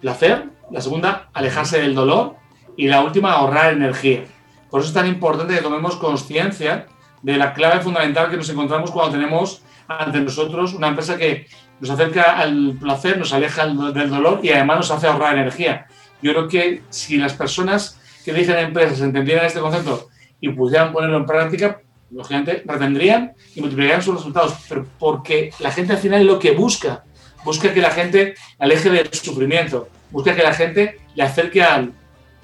placer, 0.00 0.44
la 0.70 0.80
segunda, 0.80 1.30
alejarse 1.32 1.80
del 1.80 1.94
dolor 1.94 2.36
y 2.76 2.88
la 2.88 3.00
última, 3.00 3.32
ahorrar 3.32 3.72
energía. 3.72 4.24
Por 4.70 4.80
eso 4.80 4.88
es 4.88 4.94
tan 4.94 5.06
importante 5.06 5.54
que 5.54 5.62
tomemos 5.62 5.96
conciencia 5.96 6.86
de 7.22 7.36
la 7.36 7.54
clave 7.54 7.80
fundamental 7.80 8.30
que 8.30 8.36
nos 8.36 8.50
encontramos 8.50 8.90
cuando 8.90 9.12
tenemos 9.12 9.62
ante 9.88 10.20
nosotros 10.20 10.74
una 10.74 10.88
empresa 10.88 11.16
que 11.16 11.46
nos 11.80 11.88
acerca 11.88 12.38
al 12.38 12.76
placer, 12.78 13.16
nos 13.16 13.32
aleja 13.32 13.66
del 13.66 14.10
dolor 14.10 14.40
y 14.42 14.50
además 14.50 14.76
nos 14.76 14.90
hace 14.90 15.06
ahorrar 15.06 15.38
energía. 15.38 15.86
Yo 16.20 16.32
creo 16.32 16.48
que 16.48 16.82
si 16.90 17.16
las 17.16 17.32
personas 17.32 17.98
que 18.24 18.32
dirigen 18.32 18.58
empresas 18.58 19.00
entendieran 19.00 19.46
este 19.46 19.60
concepto 19.60 20.08
y 20.42 20.50
pudieran 20.50 20.92
ponerlo 20.92 21.16
en 21.16 21.24
práctica, 21.24 21.80
lógicamente 22.10 22.62
retendrían 22.66 23.32
y 23.54 23.60
multiplicarían 23.60 24.02
sus 24.02 24.16
resultados, 24.16 24.54
pero 24.68 24.84
porque 24.98 25.50
la 25.60 25.70
gente 25.70 25.94
al 25.94 25.98
final 25.98 26.26
lo 26.26 26.38
que 26.38 26.50
busca 26.50 27.04
busca 27.44 27.72
que 27.72 27.80
la 27.80 27.90
gente 27.90 28.34
aleje 28.58 28.90
del 28.90 29.12
sufrimiento, 29.12 29.88
busca 30.10 30.34
que 30.34 30.42
la 30.42 30.52
gente 30.52 31.00
le 31.14 31.22
acerque 31.22 31.62
al, 31.62 31.92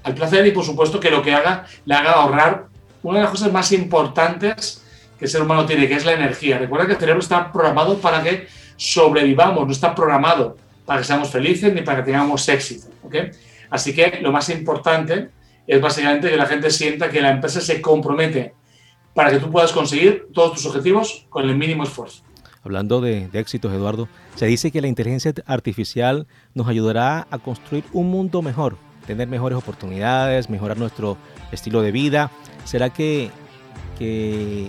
al 0.03 0.15
placer 0.15 0.47
y 0.47 0.53
por 0.53 0.65
supuesto 0.65 0.99
que 0.99 1.11
lo 1.11 1.23
que 1.23 1.35
haga 1.35 1.67
le 1.85 1.95
haga 1.95 2.13
ahorrar 2.13 2.67
una 3.03 3.19
de 3.19 3.25
las 3.25 3.31
cosas 3.31 3.53
más 3.53 3.71
importantes 3.73 4.85
que 5.19 5.25
el 5.25 5.31
ser 5.31 5.43
humano 5.43 5.67
tiene, 5.67 5.89
que 5.89 5.95
es 5.95 6.05
la 6.05 6.13
energía. 6.13 6.59
Recuerda 6.59 6.87
que 6.87 6.93
el 6.93 6.99
cerebro 6.99 7.21
está 7.21 7.53
programado 7.53 7.99
para 7.99 8.23
que 8.23 8.47
sobrevivamos, 8.77 9.67
no 9.67 9.73
está 9.73 9.95
programado 9.95 10.57
para 10.85 11.01
que 11.01 11.07
seamos 11.07 11.31
felices 11.31 11.73
ni 11.73 11.83
para 11.83 11.99
que 11.99 12.11
tengamos 12.11 12.49
éxito. 12.49 12.87
¿okay? 13.03 13.31
Así 13.71 13.95
que 13.95 14.19
lo 14.23 14.33
más 14.33 14.49
importante 14.49 15.31
es 15.69 15.81
básicamente 15.81 16.31
que 16.31 16.37
la 16.37 16.47
gente 16.47 16.71
sienta 16.71 17.11
que 17.11 17.21
la 17.21 17.31
empresa 17.31 17.61
se 17.61 17.81
compromete 17.83 18.55
para 19.15 19.31
que 19.31 19.39
tú 19.39 19.51
puedas 19.51 19.71
conseguir 19.71 20.29
todos 20.33 20.55
tus 20.55 20.67
objetivos 20.67 21.27
con 21.29 21.49
el 21.49 21.57
mínimo 21.57 21.85
esfuerzo. 21.85 22.23
Hablando 22.63 23.01
de, 23.01 23.29
de, 23.29 23.39
éxitos, 23.39 23.73
Eduardo, 23.73 24.09
se 24.35 24.47
dice 24.47 24.71
que 24.71 24.81
la 24.81 24.89
inteligencia 24.89 25.33
artificial 25.47 26.27
nos 26.55 26.69
ayudará 26.69 27.27
a 27.31 27.39
construir 27.39 27.85
un 27.93 28.11
mundo 28.11 28.41
mejor, 28.41 28.77
tener 29.07 29.29
mejores 29.29 29.59
oportunidades, 29.59 30.49
mejorar 30.49 30.79
nuestro 30.79 31.19
estilo 31.53 31.83
de 31.83 31.93
vida. 31.93 32.31
¿Será 32.65 32.91
que, 32.91 33.31
que 33.99 34.69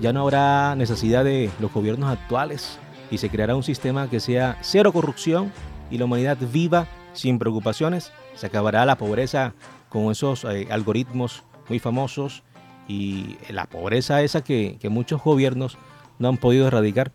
ya 0.00 0.12
no 0.12 0.22
habrá 0.22 0.74
necesidad 0.74 1.24
de 1.24 1.48
los 1.60 1.72
gobiernos 1.72 2.10
actuales 2.10 2.78
y 3.10 3.18
se 3.18 3.30
creará 3.30 3.54
un 3.54 3.62
sistema 3.62 4.10
que 4.10 4.18
sea 4.18 4.58
cero 4.62 4.92
corrupción 4.92 5.52
y 5.90 5.98
la 5.98 6.06
humanidad 6.06 6.38
viva 6.52 6.88
sin 7.12 7.38
preocupaciones? 7.38 8.12
Se 8.34 8.46
acabará 8.46 8.84
la 8.84 8.96
pobreza 8.96 9.54
con 9.90 10.10
esos 10.10 10.44
eh, 10.44 10.66
algoritmos 10.70 11.42
muy 11.68 11.78
famosos 11.78 12.42
y 12.88 13.36
la 13.50 13.66
pobreza 13.66 14.22
esa 14.22 14.42
que, 14.42 14.78
que 14.80 14.88
muchos 14.88 15.22
gobiernos 15.22 15.76
no 16.18 16.28
han 16.28 16.38
podido 16.38 16.66
erradicar. 16.66 17.12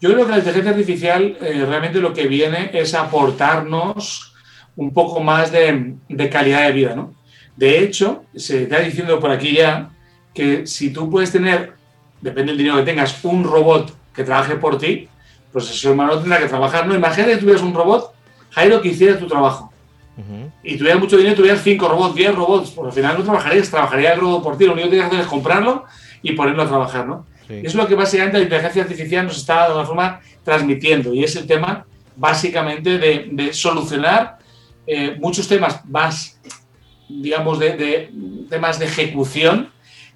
Yo 0.00 0.12
creo 0.12 0.24
que 0.24 0.32
la 0.32 0.38
inteligencia 0.38 0.70
artificial 0.72 1.36
eh, 1.40 1.64
realmente 1.66 2.00
lo 2.00 2.12
que 2.12 2.26
viene 2.26 2.70
es 2.72 2.94
aportarnos 2.94 4.34
un 4.76 4.92
poco 4.92 5.20
más 5.20 5.52
de, 5.52 5.94
de, 6.08 6.30
calidad 6.30 6.66
de 6.66 6.72
vida. 6.72 6.94
¿no? 6.94 7.14
De 7.56 7.80
hecho, 7.80 8.24
se 8.34 8.62
está 8.62 8.80
diciendo 8.80 9.20
por 9.20 9.30
aquí 9.30 9.54
ya 9.54 9.90
que 10.32 10.66
si 10.66 10.90
tú 10.90 11.10
puedes 11.10 11.30
tener, 11.30 11.74
depende 12.20 12.52
del 12.52 12.58
dinero 12.58 12.76
que 12.76 12.84
tengas, 12.84 13.22
un 13.24 13.44
robot 13.44 13.94
que 14.14 14.24
trabaje 14.24 14.56
por 14.56 14.78
ti, 14.78 15.08
pues 15.52 15.68
el 15.68 15.76
ser 15.76 15.90
humano 15.90 16.18
tendrá 16.18 16.38
que 16.38 16.48
trabajar. 16.48 16.86
No, 16.86 16.94
imagínate 16.94 17.32
que 17.32 17.38
tuvieras 17.38 17.62
un 17.62 17.74
robot, 17.74 18.14
Jairo, 18.50 18.80
que 18.80 18.88
hiciera 18.88 19.18
tu 19.18 19.26
trabajo. 19.26 19.69
Uh 20.20 20.32
-huh. 20.32 20.52
Y 20.62 20.76
tuvieras 20.76 21.00
mucho 21.00 21.16
dinero, 21.16 21.36
tuvieras 21.36 21.62
5 21.62 21.88
robots, 21.88 22.14
10 22.14 22.34
robots, 22.34 22.70
pues 22.70 22.86
al 22.86 22.92
final 22.92 23.18
no 23.18 23.24
trabajarías, 23.24 23.70
trabajaría 23.70 24.12
el 24.12 24.20
robot 24.20 24.42
por 24.42 24.58
ti. 24.58 24.64
Lo 24.66 24.72
único 24.72 24.88
que 24.88 24.96
tienes 24.96 25.08
que 25.08 25.16
hacer 25.16 25.26
es 25.26 25.30
comprarlo 25.30 25.84
y 26.22 26.32
ponerlo 26.32 26.62
a 26.62 26.68
trabajar, 26.68 27.06
¿no? 27.06 27.26
Sí. 27.46 27.60
Es 27.64 27.74
lo 27.74 27.86
que 27.86 27.94
básicamente 27.94 28.38
la 28.38 28.44
inteligencia 28.44 28.82
artificial 28.82 29.26
nos 29.26 29.38
está 29.38 29.60
de 29.60 29.66
alguna 29.66 29.86
forma 29.86 30.20
transmitiendo 30.44 31.12
y 31.14 31.24
es 31.24 31.34
el 31.36 31.46
tema 31.46 31.84
básicamente 32.16 32.98
de, 32.98 33.28
de 33.32 33.52
solucionar 33.52 34.38
eh, 34.86 35.16
muchos 35.18 35.48
temas 35.48 35.84
más, 35.86 36.40
digamos, 37.08 37.58
de, 37.58 37.76
de, 37.76 38.10
temas 38.48 38.78
de 38.78 38.86
ejecución 38.86 39.70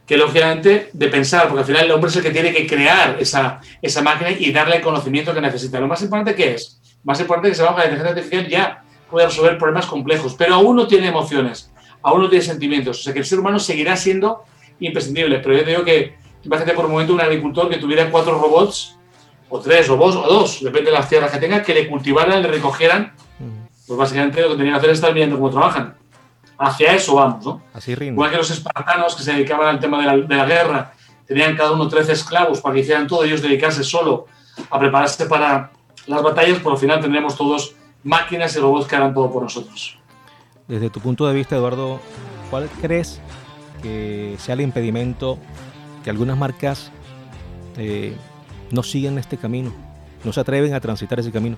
que 0.06 0.16
lógicamente 0.16 0.90
de 0.92 1.08
pensar, 1.08 1.48
porque 1.48 1.60
al 1.60 1.66
final 1.66 1.84
el 1.86 1.92
hombre 1.92 2.10
es 2.10 2.16
el 2.16 2.22
que 2.22 2.30
tiene 2.30 2.52
que 2.52 2.66
crear 2.66 3.16
esa, 3.18 3.60
esa 3.80 4.02
máquina 4.02 4.30
y 4.30 4.52
darle 4.52 4.76
el 4.76 4.82
conocimiento 4.82 5.32
que 5.32 5.40
necesita. 5.40 5.80
Lo 5.80 5.88
más 5.88 6.02
importante 6.02 6.34
que 6.34 6.54
es, 6.54 6.80
más 7.04 7.18
importante 7.20 7.50
que 7.50 7.54
se 7.54 7.62
va 7.62 7.70
a 7.70 7.78
la 7.78 7.84
inteligencia 7.84 8.10
artificial 8.10 8.48
ya 8.48 8.83
puede 9.14 9.28
resolver 9.28 9.56
problemas 9.58 9.86
complejos, 9.86 10.34
pero 10.34 10.54
aún 10.54 10.74
no 10.74 10.88
tiene 10.88 11.06
emociones, 11.06 11.70
aún 12.02 12.22
no 12.22 12.28
tiene 12.28 12.44
sentimientos, 12.44 12.98
o 12.98 13.02
sea 13.04 13.12
que 13.12 13.20
el 13.20 13.24
ser 13.24 13.38
humano 13.38 13.60
seguirá 13.60 13.96
siendo 13.96 14.42
imprescindible, 14.80 15.38
pero 15.38 15.56
yo 15.56 15.62
digo 15.62 15.84
que 15.84 16.16
imagínate 16.42 16.74
por 16.74 16.86
un 16.86 16.90
momento 16.90 17.14
un 17.14 17.20
agricultor 17.20 17.68
que 17.68 17.76
tuviera 17.76 18.10
cuatro 18.10 18.36
robots, 18.40 18.98
o 19.48 19.60
tres 19.60 19.86
robots, 19.86 20.16
o 20.16 20.22
dos, 20.22 20.64
depende 20.64 20.90
de 20.90 20.96
las 20.96 21.08
tierras 21.08 21.30
que 21.30 21.38
tenga, 21.38 21.62
que 21.62 21.72
le 21.74 21.86
cultivaran, 21.86 22.42
le 22.42 22.48
recogieran, 22.48 23.14
pues 23.86 23.96
básicamente 23.96 24.42
lo 24.42 24.48
que 24.48 24.56
tenían 24.56 24.72
que 24.72 24.78
hacer 24.78 24.90
es 24.90 24.98
estar 24.98 25.14
viendo 25.14 25.36
cómo 25.36 25.50
trabajan. 25.50 25.94
Hacia 26.58 26.92
eso 26.92 27.14
vamos, 27.14 27.46
¿no? 27.46 27.62
Así 27.72 27.94
rinde. 27.94 28.14
Igual 28.14 28.32
que 28.32 28.36
los 28.38 28.50
espartanos 28.50 29.14
que 29.14 29.22
se 29.22 29.32
dedicaban 29.32 29.68
al 29.68 29.78
tema 29.78 30.00
de 30.00 30.06
la, 30.06 30.16
de 30.16 30.36
la 30.36 30.44
guerra, 30.44 30.92
tenían 31.24 31.54
cada 31.54 31.70
uno 31.70 31.86
13 31.86 32.10
esclavos 32.10 32.60
para 32.60 32.74
que 32.74 32.80
hicieran 32.80 33.06
todo, 33.06 33.22
ellos 33.22 33.42
dedicarse 33.42 33.84
solo 33.84 34.26
a 34.70 34.78
prepararse 34.80 35.26
para 35.26 35.70
las 36.08 36.22
batallas, 36.22 36.58
por 36.58 36.72
al 36.72 36.78
final 36.78 37.00
tendremos 37.00 37.36
todos 37.36 37.76
máquinas 38.04 38.54
y 38.54 38.60
robots 38.60 38.86
que 38.86 38.94
harán 38.96 39.12
todo 39.12 39.32
por 39.32 39.42
nosotros. 39.42 39.98
Desde 40.68 40.90
tu 40.90 41.00
punto 41.00 41.26
de 41.26 41.34
vista, 41.34 41.56
Eduardo, 41.56 42.00
¿cuál 42.50 42.68
crees 42.80 43.20
que 43.82 44.36
sea 44.38 44.54
el 44.54 44.60
impedimento 44.60 45.38
que 46.04 46.10
algunas 46.10 46.36
marcas 46.36 46.90
eh, 47.76 48.14
no 48.70 48.82
siguen 48.82 49.18
este 49.18 49.36
camino, 49.36 49.74
no 50.22 50.32
se 50.32 50.40
atreven 50.40 50.74
a 50.74 50.80
transitar 50.80 51.18
ese 51.18 51.32
camino? 51.32 51.56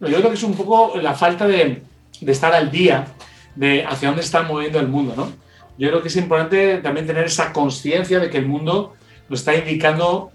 Yo 0.00 0.08
creo 0.08 0.28
que 0.28 0.34
es 0.34 0.42
un 0.42 0.54
poco 0.54 0.96
la 1.00 1.14
falta 1.14 1.46
de, 1.46 1.82
de 2.20 2.32
estar 2.32 2.54
al 2.54 2.70
día 2.70 3.06
de 3.54 3.84
hacia 3.84 4.08
dónde 4.08 4.22
está 4.22 4.42
moviendo 4.42 4.80
el 4.80 4.88
mundo, 4.88 5.14
¿no? 5.16 5.28
Yo 5.76 5.88
creo 5.88 6.02
que 6.02 6.08
es 6.08 6.16
importante 6.16 6.78
también 6.78 7.06
tener 7.06 7.24
esa 7.24 7.52
conciencia 7.52 8.20
de 8.20 8.30
que 8.30 8.38
el 8.38 8.46
mundo 8.46 8.94
nos 9.28 9.40
está 9.40 9.54
indicando 9.54 10.30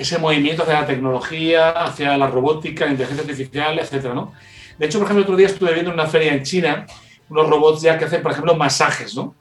ese 0.00 0.18
movimiento 0.18 0.62
hacia 0.62 0.80
la 0.80 0.86
tecnología, 0.86 1.70
hacia 1.70 2.16
la 2.16 2.26
robótica, 2.26 2.86
la 2.86 2.92
inteligencia 2.92 3.22
artificial, 3.22 3.78
etcétera, 3.78 4.14
¿no? 4.14 4.32
De 4.78 4.86
hecho, 4.86 4.98
por 4.98 5.04
ejemplo, 5.04 5.24
otro 5.24 5.36
día 5.36 5.46
estuve 5.46 5.74
viendo 5.74 5.90
en 5.90 5.94
una 5.94 6.06
feria 6.06 6.32
en 6.32 6.42
China 6.42 6.86
unos 7.28 7.48
robots 7.48 7.82
ya 7.82 7.98
que 7.98 8.06
hacen, 8.06 8.22
por 8.22 8.32
ejemplo, 8.32 8.56
masajes, 8.56 9.14
¿no? 9.14 9.34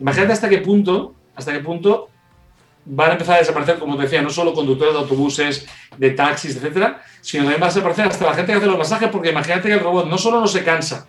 Imagínate 0.00 0.32
hasta 0.32 0.48
qué 0.48 0.58
punto, 0.58 1.14
hasta 1.34 1.52
qué 1.52 1.60
punto 1.60 2.08
van 2.86 3.10
a 3.10 3.12
empezar 3.12 3.36
a 3.36 3.38
desaparecer, 3.40 3.78
como 3.78 3.96
te 3.96 4.04
decía, 4.04 4.22
no 4.22 4.30
solo 4.30 4.54
conductores 4.54 4.94
de 4.94 5.00
autobuses, 5.00 5.66
de 5.98 6.10
taxis, 6.10 6.56
etcétera, 6.56 7.02
sino 7.20 7.44
también 7.44 7.60
va 7.60 7.66
a 7.66 7.68
desaparecer 7.68 8.06
hasta 8.06 8.24
la 8.24 8.34
gente 8.34 8.52
que 8.52 8.58
hace 8.58 8.66
los 8.66 8.78
masajes, 8.78 9.10
porque 9.10 9.30
imagínate 9.30 9.68
que 9.68 9.74
el 9.74 9.80
robot 9.80 10.06
no 10.06 10.16
solo 10.16 10.40
no 10.40 10.46
se 10.46 10.64
cansa, 10.64 11.06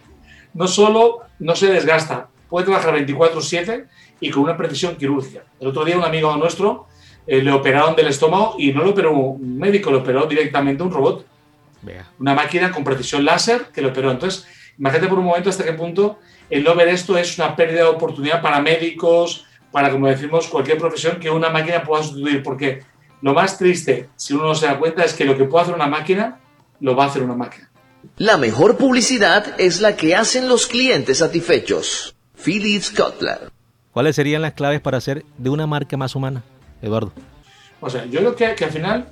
no 0.53 0.67
solo 0.67 1.19
no 1.39 1.55
se 1.55 1.67
desgasta, 1.67 2.27
puede 2.49 2.65
trabajar 2.65 2.93
24/7 2.93 3.87
y 4.19 4.31
con 4.31 4.43
una 4.43 4.57
precisión 4.57 4.97
quirúrgica. 4.97 5.43
El 5.61 5.67
otro 5.67 5.85
día 5.85 5.97
un 5.97 6.03
amigo 6.03 6.35
nuestro 6.35 6.87
eh, 7.27 7.41
le 7.41 7.51
operaron 7.51 7.95
del 7.95 8.07
estómago 8.07 8.55
y 8.57 8.71
no 8.71 8.83
lo 8.83 8.91
operó 8.91 9.11
un 9.11 9.57
médico, 9.57 9.91
lo 9.91 9.99
operó 9.99 10.25
directamente 10.25 10.81
un 10.81 10.91
robot. 10.91 11.25
Una 12.19 12.33
máquina 12.33 12.71
con 12.71 12.83
precisión 12.83 13.23
láser 13.23 13.67
que 13.73 13.81
lo 13.81 13.89
operó. 13.89 14.11
Entonces, 14.11 14.45
imagínate 14.77 15.07
por 15.07 15.19
un 15.19 15.25
momento 15.25 15.49
hasta 15.49 15.63
qué 15.63 15.73
punto 15.73 16.19
el 16.49 16.63
no 16.63 16.75
ver 16.75 16.87
esto 16.89 17.17
es 17.17 17.37
una 17.37 17.55
pérdida 17.55 17.83
de 17.83 17.89
oportunidad 17.89 18.41
para 18.41 18.61
médicos, 18.61 19.45
para, 19.71 19.91
como 19.91 20.07
decimos, 20.07 20.47
cualquier 20.47 20.77
profesión 20.77 21.19
que 21.19 21.29
una 21.29 21.49
máquina 21.49 21.83
pueda 21.83 22.03
sustituir. 22.03 22.41
Porque 22.41 22.83
lo 23.21 23.33
más 23.33 23.57
triste, 23.57 24.09
si 24.15 24.33
uno 24.33 24.45
no 24.45 24.55
se 24.55 24.65
da 24.65 24.79
cuenta, 24.79 25.03
es 25.03 25.13
que 25.13 25.25
lo 25.25 25.37
que 25.37 25.43
puede 25.43 25.63
hacer 25.63 25.75
una 25.75 25.87
máquina, 25.87 26.39
lo 26.79 26.95
va 26.95 27.05
a 27.05 27.07
hacer 27.07 27.23
una 27.23 27.35
máquina. 27.35 27.69
La 28.17 28.37
mejor 28.37 28.77
publicidad 28.77 29.59
es 29.59 29.81
la 29.81 29.95
que 29.97 30.15
hacen 30.15 30.47
los 30.47 30.67
clientes 30.67 31.17
satisfechos. 31.17 32.15
Philips 32.35 32.91
Cutler. 32.91 33.51
¿Cuáles 33.91 34.15
serían 34.15 34.41
las 34.41 34.53
claves 34.53 34.79
para 34.79 34.97
hacer 34.97 35.25
de 35.37 35.49
una 35.49 35.67
marca 35.67 35.97
más 35.97 36.15
humana, 36.15 36.43
Eduardo? 36.81 37.11
O 37.79 37.89
sea, 37.89 38.05
yo 38.05 38.19
creo 38.19 38.35
que, 38.35 38.55
que 38.55 38.65
al 38.65 38.71
final, 38.71 39.07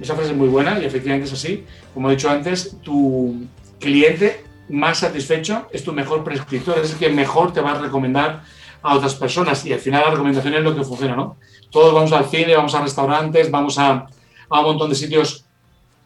esa 0.00 0.14
frase 0.14 0.30
es 0.30 0.36
muy 0.36 0.48
buena 0.48 0.80
y 0.80 0.84
efectivamente 0.84 1.26
es 1.26 1.32
así. 1.32 1.64
Como 1.94 2.10
he 2.10 2.14
dicho 2.14 2.28
antes, 2.28 2.76
tu 2.82 3.46
cliente 3.78 4.44
más 4.68 4.98
satisfecho 4.98 5.66
es 5.72 5.84
tu 5.84 5.92
mejor 5.92 6.24
prescriptor, 6.24 6.78
es 6.78 6.92
el 6.92 6.98
que 6.98 7.08
mejor 7.08 7.52
te 7.52 7.60
va 7.60 7.72
a 7.72 7.78
recomendar 7.80 8.42
a 8.82 8.94
otras 8.94 9.14
personas 9.14 9.64
y 9.66 9.72
al 9.72 9.80
final 9.80 10.02
la 10.04 10.10
recomendación 10.10 10.54
es 10.54 10.62
lo 10.62 10.74
que 10.74 10.84
funciona, 10.84 11.16
¿no? 11.16 11.36
Todos 11.70 11.94
vamos 11.94 12.12
al 12.12 12.26
cine, 12.26 12.54
vamos 12.54 12.74
a 12.74 12.82
restaurantes, 12.82 13.50
vamos 13.50 13.78
a, 13.78 14.06
a 14.48 14.60
un 14.60 14.66
montón 14.66 14.90
de 14.90 14.96
sitios 14.96 15.44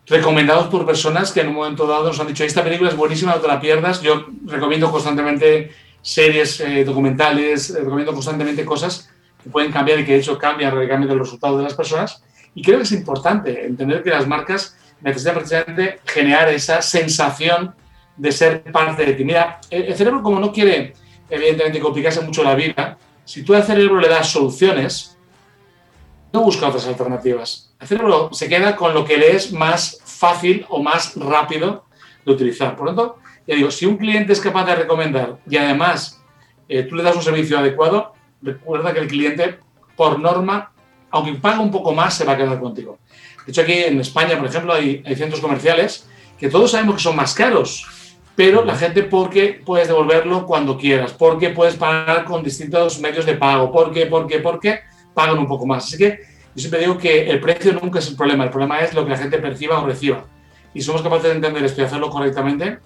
recomendados 0.07 0.67
por 0.67 0.85
personas 0.85 1.33
que 1.33 1.41
en 1.41 1.49
un 1.49 1.55
momento 1.55 1.87
dado 1.87 2.09
nos 2.09 2.21
han 2.21 2.27
dicho, 2.27 2.45
esta 2.45 2.65
película 2.65 2.91
es 2.91 2.97
buenísima, 2.97 3.35
no 3.35 3.41
te 3.41 3.49
la 3.49 3.61
pierdas. 3.61 4.03
Yo 4.03 4.27
recomiendo 4.47 4.91
constantemente 4.91 5.71
series 6.01 6.61
eh, 6.61 6.85
documentales, 6.85 7.71
eh, 7.71 7.81
recomiendo 7.81 8.13
constantemente 8.13 8.65
cosas 8.65 9.11
que 9.43 9.51
pueden 9.51 9.73
cambiar 9.73 9.99
y 10.01 10.05
que 10.05 10.13
de 10.13 10.19
hecho 10.19 10.39
cambian 10.39 10.75
radicalmente 10.75 11.13
el 11.13 11.21
resultado 11.21 11.59
de 11.59 11.65
las 11.65 11.75
personas. 11.75 12.23
Y 12.55 12.63
creo 12.63 12.79
que 12.79 12.85
es 12.85 12.93
importante 12.93 13.67
entender 13.67 14.03
que 14.03 14.11
las 14.11 14.27
marcas 14.27 14.77
necesitan 15.01 15.35
precisamente 15.35 16.01
generar 16.05 16.49
esa 16.49 16.83
sensación 16.83 17.75
de 18.17 18.33
ser 18.33 18.63
parte 18.65 19.05
de 19.05 19.15
ti. 19.15 19.25
Mira, 19.25 19.61
el 19.71 19.95
cerebro 19.95 20.23
como 20.23 20.39
no 20.39 20.53
quiere 20.53 20.95
evidentemente 21.29 21.81
complicarse 21.81 22.21
mucho 22.21 22.43
la 22.43 22.55
vida, 22.55 22.99
si 23.25 23.43
tú 23.43 23.55
al 23.55 23.65
cerebro 23.65 23.99
le 23.99 24.09
das 24.09 24.29
soluciones, 24.29 25.17
no 26.33 26.43
busca 26.43 26.69
otras 26.69 26.87
alternativas. 26.87 27.75
El 27.81 27.89
cerebro 27.89 28.31
se 28.33 28.49
queda 28.49 28.77
con 28.77 28.95
lo 28.95 29.05
que 29.05 29.17
le 29.17 29.35
es 29.35 29.53
más 29.53 29.99
fácil 30.05 30.67
o 30.69 30.83
más 30.83 31.17
rápido 31.17 31.85
de 32.25 32.33
utilizar. 32.33 32.77
Por 32.77 32.87
lo 32.87 32.95
tanto, 32.95 33.19
ya 33.47 33.55
digo, 33.55 33.71
si 33.71 33.87
un 33.87 33.97
cliente 33.97 34.33
es 34.33 34.41
capaz 34.41 34.65
de 34.67 34.77
recomendar 34.77 35.39
y 35.49 35.57
además 35.57 36.23
eh, 36.69 36.85
tú 36.85 36.95
le 36.95 37.03
das 37.03 37.17
un 37.17 37.23
servicio 37.23 37.59
adecuado, 37.59 38.15
recuerda 38.43 38.93
que 38.93 39.01
el 39.01 39.09
cliente, 39.09 39.59
por 39.97 40.19
norma, 40.19 40.73
aunque 41.11 41.35
paga 41.35 41.61
un 41.61 41.71
poco 41.71 41.93
más, 41.93 42.15
se 42.15 42.25
va 42.25 42.33
a 42.33 42.37
quedar 42.37 42.59
contigo. 42.59 42.99
De 43.47 43.53
hecho, 43.53 43.63
aquí 43.63 43.73
en 43.73 44.01
España, 44.01 44.39
por 44.39 44.49
ejemplo, 44.49 44.73
hay, 44.73 45.03
centros 45.17 45.41
comerciales 45.41 46.09
que 46.39 46.49
todos 46.49 46.71
sabemos 46.73 46.97
que 46.97 47.03
son 47.03 47.17
más 47.17 47.35
caros, 47.35 47.87
pero 48.35 48.65
la 48.65 48.75
gente 48.75 49.03
porque 49.05 49.61
puedes 49.65 49.89
devolverlo 49.89 50.47
cuando 50.47 50.77
quieras, 50.77 51.13
porque 51.13 51.51
puedes 51.51 51.77
pagar 51.77 52.25
con 52.25 52.43
distintos 52.43 52.99
medios 52.99 53.27
de 53.27 53.35
pago, 53.35 53.71
porque, 53.71 54.07
porque, 54.07 54.39
porque 54.41 54.81
pagan 55.15 55.39
un 55.39 55.47
poco 55.47 55.67
más. 55.67 55.85
Así 55.85 55.99
que 55.99 56.21
yo 56.55 56.61
siempre 56.61 56.81
digo 56.81 56.99
que 56.99 57.31
el 57.31 57.41
precio 57.41 57.73
nunca 57.73 57.99
es 57.99 58.09
el 58.09 58.17
problema, 58.17 58.45
el 58.45 58.51
problema 58.51 58.81
es 58.81 58.95
lo 58.95 59.05
que 59.05 59.11
la 59.11 59.19
gente 59.19 59.39
perciba 59.39 59.81
o 59.81 59.87
reciba. 59.87 60.25
Y 60.75 60.81
somos 60.81 61.03
capaces 61.03 61.25
de 61.25 61.33
entender 61.33 61.65
esto 61.65 61.83
y 61.83 61.85
hacerlo 61.85 62.11
correctamente, 62.11 62.79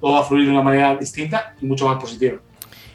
todo 0.00 0.12
va 0.12 0.20
a 0.20 0.24
fluir 0.24 0.46
de 0.46 0.52
una 0.52 0.62
manera 0.62 0.96
distinta 0.96 1.54
y 1.60 1.66
mucho 1.66 1.86
más 1.86 2.00
positiva. 2.00 2.38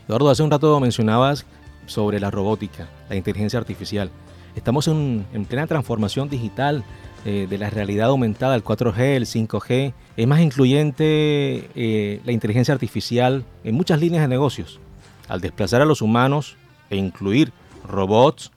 Eduardo, 0.07 0.29
hace 0.29 0.43
un 0.43 0.49
rato 0.49 0.79
mencionabas 0.79 1.45
sobre 1.87 2.19
la 2.19 2.29
robótica, 2.29 2.87
la 3.09 3.15
inteligencia 3.15 3.57
artificial. 3.57 4.11
Estamos 4.55 4.87
en, 4.87 5.25
en 5.33 5.45
plena 5.45 5.67
transformación 5.67 6.29
digital 6.29 6.83
eh, 7.25 7.45
de 7.49 7.57
la 7.57 7.69
realidad 7.69 8.07
aumentada, 8.07 8.55
el 8.55 8.63
4G, 8.63 8.99
el 8.99 9.25
5G. 9.25 9.93
Es 10.15 10.27
más 10.27 10.39
incluyente 10.39 11.69
eh, 11.75 12.21
la 12.23 12.31
inteligencia 12.31 12.73
artificial 12.73 13.43
en 13.65 13.75
muchas 13.75 13.99
líneas 13.99 14.21
de 14.21 14.29
negocios. 14.29 14.79
Al 15.27 15.41
desplazar 15.41 15.81
a 15.81 15.85
los 15.85 16.01
humanos 16.01 16.55
e 16.89 16.95
incluir 16.95 17.51
robots, 17.85 18.51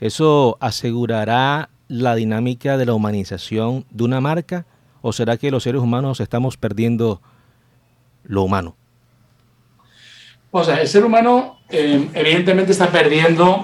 ¿eso 0.00 0.56
asegurará 0.60 1.68
la 1.88 2.14
dinámica 2.14 2.78
de 2.78 2.86
la 2.86 2.94
humanización 2.94 3.84
de 3.90 4.04
una 4.04 4.22
marca? 4.22 4.64
¿O 5.02 5.12
será 5.12 5.36
que 5.36 5.50
los 5.50 5.64
seres 5.64 5.82
humanos 5.82 6.20
estamos 6.20 6.56
perdiendo 6.56 7.20
lo 8.24 8.44
humano? 8.44 8.76
O 10.52 10.64
sea, 10.64 10.80
el 10.80 10.88
ser 10.88 11.04
humano 11.04 11.55
eh, 11.70 12.08
evidentemente 12.14 12.72
está 12.72 12.90
perdiendo 12.90 13.62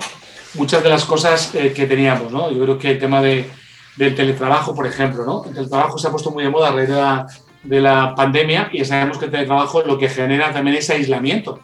muchas 0.54 0.82
de 0.82 0.88
las 0.88 1.04
cosas 1.04 1.48
que 1.48 1.86
teníamos, 1.86 2.30
¿no? 2.30 2.50
Yo 2.50 2.62
creo 2.62 2.78
que 2.78 2.90
el 2.90 2.98
tema 2.98 3.22
de, 3.22 3.48
del 3.96 4.14
teletrabajo, 4.14 4.74
por 4.74 4.86
ejemplo, 4.86 5.24
¿no? 5.24 5.44
El 5.46 5.54
teletrabajo 5.54 5.98
se 5.98 6.08
ha 6.08 6.10
puesto 6.10 6.30
muy 6.30 6.44
de 6.44 6.50
moda 6.50 6.68
a 6.68 6.72
raíz 6.72 6.88
de 6.88 6.94
la, 6.94 7.26
de 7.62 7.80
la 7.80 8.14
pandemia 8.14 8.70
y 8.72 8.84
sabemos 8.84 9.18
que 9.18 9.26
el 9.26 9.30
teletrabajo 9.30 9.82
lo 9.82 9.98
que 9.98 10.08
genera 10.08 10.52
también 10.52 10.76
es 10.76 10.90
aislamiento. 10.90 11.60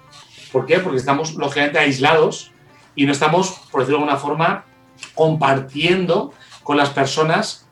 ¿Por 0.53 0.66
qué? 0.66 0.79
Porque 0.79 0.98
estamos 0.98 1.35
lógicamente 1.35 1.79
aislados 1.79 2.53
y 2.94 3.07
no 3.07 3.12
estamos, 3.12 3.61
por 3.70 3.81
decirlo 3.81 3.98
de 3.98 4.05
alguna 4.05 4.20
forma, 4.20 4.64
compartiendo 5.14 6.33
con 6.62 6.77
las 6.77 6.90
personas 6.90 7.66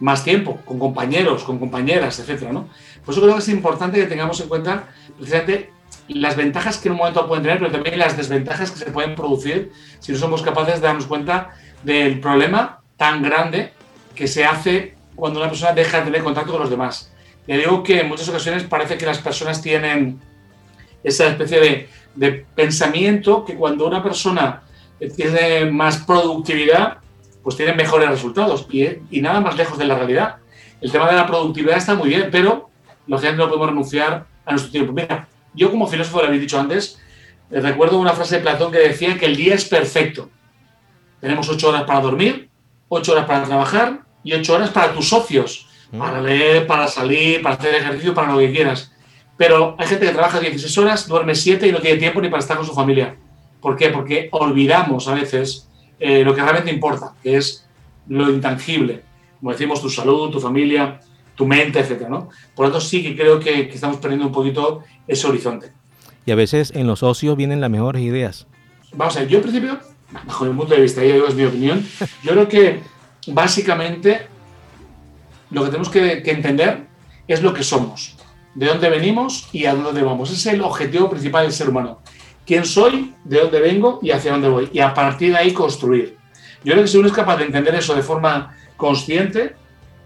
más 0.00 0.24
tiempo, 0.24 0.58
con 0.64 0.78
compañeros, 0.78 1.44
con 1.44 1.58
compañeras, 1.58 2.18
etcétera, 2.18 2.52
¿no? 2.52 2.68
Por 3.04 3.14
eso 3.14 3.22
creo 3.22 3.34
que 3.34 3.40
es 3.40 3.48
importante 3.48 3.98
que 3.98 4.06
tengamos 4.06 4.40
en 4.40 4.48
cuenta 4.48 4.88
precisamente 5.16 5.72
las 6.14 6.36
ventajas 6.36 6.78
que 6.78 6.88
en 6.88 6.92
un 6.92 6.98
momento 6.98 7.26
pueden 7.26 7.42
tener, 7.42 7.58
pero 7.58 7.70
también 7.70 7.98
las 7.98 8.16
desventajas 8.16 8.70
que 8.70 8.78
se 8.78 8.90
pueden 8.90 9.14
producir 9.14 9.72
si 10.00 10.12
no 10.12 10.18
somos 10.18 10.42
capaces 10.42 10.80
de 10.80 10.86
darnos 10.86 11.06
cuenta 11.06 11.50
del 11.82 12.20
problema 12.20 12.80
tan 12.96 13.22
grande 13.22 13.72
que 14.14 14.26
se 14.26 14.44
hace 14.44 14.96
cuando 15.14 15.40
una 15.40 15.48
persona 15.48 15.72
deja 15.72 15.98
de 15.98 16.04
tener 16.04 16.22
contacto 16.22 16.52
con 16.52 16.60
los 16.60 16.70
demás. 16.70 17.12
Le 17.46 17.58
digo 17.58 17.82
que 17.82 18.00
en 18.00 18.08
muchas 18.08 18.28
ocasiones 18.28 18.62
parece 18.64 18.96
que 18.96 19.06
las 19.06 19.18
personas 19.18 19.60
tienen 19.60 20.20
esa 21.02 21.26
especie 21.26 21.60
de, 21.60 21.88
de 22.14 22.46
pensamiento 22.54 23.44
que 23.44 23.54
cuando 23.54 23.86
una 23.86 24.02
persona 24.02 24.62
tiene 25.16 25.66
más 25.66 25.98
productividad, 25.98 26.98
pues 27.42 27.56
tiene 27.56 27.72
mejores 27.74 28.08
resultados 28.08 28.66
y, 28.70 28.86
y, 29.10 29.20
nada 29.20 29.40
más 29.40 29.56
lejos 29.56 29.78
de 29.78 29.84
la 29.84 29.96
realidad. 29.96 30.36
El 30.80 30.92
tema 30.92 31.08
de 31.08 31.16
la 31.16 31.26
productividad 31.26 31.76
está 31.76 31.94
muy 31.94 32.08
bien, 32.08 32.28
pero 32.30 32.70
lógicamente 33.06 33.42
no 33.42 33.48
podemos 33.48 33.68
renunciar 33.68 34.26
a 34.44 34.50
nuestro 34.50 34.70
tiempo. 34.70 34.92
Mira, 34.92 35.28
yo 35.54 35.70
como 35.70 35.86
filósofo, 35.86 36.20
lo 36.20 36.26
habéis 36.26 36.42
dicho 36.42 36.58
antes, 36.58 36.98
eh, 37.50 37.60
recuerdo 37.60 37.98
una 37.98 38.12
frase 38.12 38.36
de 38.36 38.42
Platón 38.42 38.72
que 38.72 38.78
decía 38.78 39.18
que 39.18 39.26
el 39.26 39.36
día 39.36 39.54
es 39.54 39.64
perfecto. 39.64 40.30
Tenemos 41.20 41.48
ocho 41.48 41.68
horas 41.68 41.84
para 41.84 42.00
dormir, 42.00 42.48
ocho 42.88 43.12
horas 43.12 43.26
para 43.26 43.44
trabajar 43.44 44.00
y 44.24 44.32
ocho 44.32 44.54
horas 44.54 44.70
para 44.70 44.92
tus 44.92 45.08
socios, 45.08 45.68
mm. 45.90 45.98
para 45.98 46.20
leer, 46.20 46.66
para 46.66 46.88
salir, 46.88 47.42
para 47.42 47.56
hacer 47.56 47.74
ejercicio, 47.74 48.14
para 48.14 48.32
lo 48.32 48.38
que 48.38 48.52
quieras. 48.52 48.92
Pero 49.36 49.76
hay 49.78 49.86
gente 49.86 50.06
que 50.06 50.12
trabaja 50.12 50.40
16 50.40 50.78
horas, 50.78 51.08
duerme 51.08 51.34
7 51.34 51.66
y 51.66 51.72
no 51.72 51.80
tiene 51.80 51.98
tiempo 51.98 52.20
ni 52.20 52.28
para 52.28 52.40
estar 52.40 52.56
con 52.56 52.66
su 52.66 52.74
familia. 52.74 53.16
¿Por 53.60 53.76
qué? 53.76 53.90
Porque 53.90 54.28
olvidamos 54.32 55.08
a 55.08 55.14
veces 55.14 55.68
eh, 55.98 56.24
lo 56.24 56.34
que 56.34 56.42
realmente 56.42 56.70
importa, 56.70 57.14
que 57.22 57.36
es 57.36 57.66
lo 58.08 58.30
intangible. 58.30 59.02
Como 59.38 59.52
decimos, 59.52 59.80
tu 59.80 59.88
salud, 59.88 60.30
tu 60.30 60.40
familia, 60.40 61.00
tu 61.34 61.46
mente, 61.46 61.80
etc. 61.80 62.08
¿no? 62.08 62.28
Por 62.54 62.66
lo 62.66 62.72
tanto, 62.72 62.84
sí 62.84 63.02
que 63.02 63.16
creo 63.16 63.40
que, 63.40 63.68
que 63.68 63.74
estamos 63.74 63.96
perdiendo 63.98 64.26
un 64.26 64.32
poquito 64.32 64.82
ese 65.06 65.26
horizonte. 65.26 65.72
Y 66.24 66.30
a 66.30 66.34
veces 66.34 66.72
en 66.74 66.86
los 66.86 67.02
ocios 67.02 67.36
vienen 67.36 67.60
las 67.60 67.70
mejores 67.70 68.02
ideas. 68.02 68.46
Vamos 68.94 69.16
a 69.16 69.20
ver, 69.20 69.28
yo 69.28 69.38
en 69.38 69.42
principio 69.42 69.78
bajo 70.26 70.44
mi 70.44 70.54
punto 70.54 70.74
de 70.74 70.82
vista, 70.82 71.04
y 71.04 71.10
es 71.10 71.34
mi 71.34 71.44
opinión, 71.44 71.84
yo 72.22 72.32
creo 72.32 72.48
que 72.48 72.80
básicamente 73.28 74.26
lo 75.50 75.62
que 75.62 75.66
tenemos 75.66 75.88
que, 75.88 76.22
entender 76.26 76.86
es 77.28 77.42
lo 77.42 77.52
que 77.52 77.62
somos, 77.62 78.16
de 78.54 78.66
dónde 78.66 78.90
venimos 78.90 79.48
y 79.52 79.66
a 79.66 79.74
dónde 79.74 80.02
vamos. 80.02 80.30
Ese 80.30 80.50
es 80.50 80.54
el 80.54 80.62
objetivo 80.62 81.08
principal 81.10 81.44
del 81.44 81.52
ser 81.52 81.68
humano. 81.68 82.00
¿Quién 82.46 82.64
soy? 82.64 83.14
¿De 83.24 83.38
dónde 83.38 83.60
vengo? 83.60 84.00
Y 84.02 84.10
hacia 84.10 84.32
dónde 84.32 84.48
voy. 84.48 84.68
Y 84.72 84.80
a 84.80 84.92
partir 84.92 85.32
de 85.32 85.38
ahí 85.38 85.52
construir. 85.52 86.16
Yo 86.64 86.72
creo 86.72 86.84
que 86.84 86.88
si 86.88 86.98
uno 86.98 87.08
es 87.08 87.14
capaz 87.14 87.36
de 87.36 87.44
entender 87.44 87.74
eso 87.74 87.94
de 87.94 88.02
forma 88.02 88.56
consciente, 88.76 89.54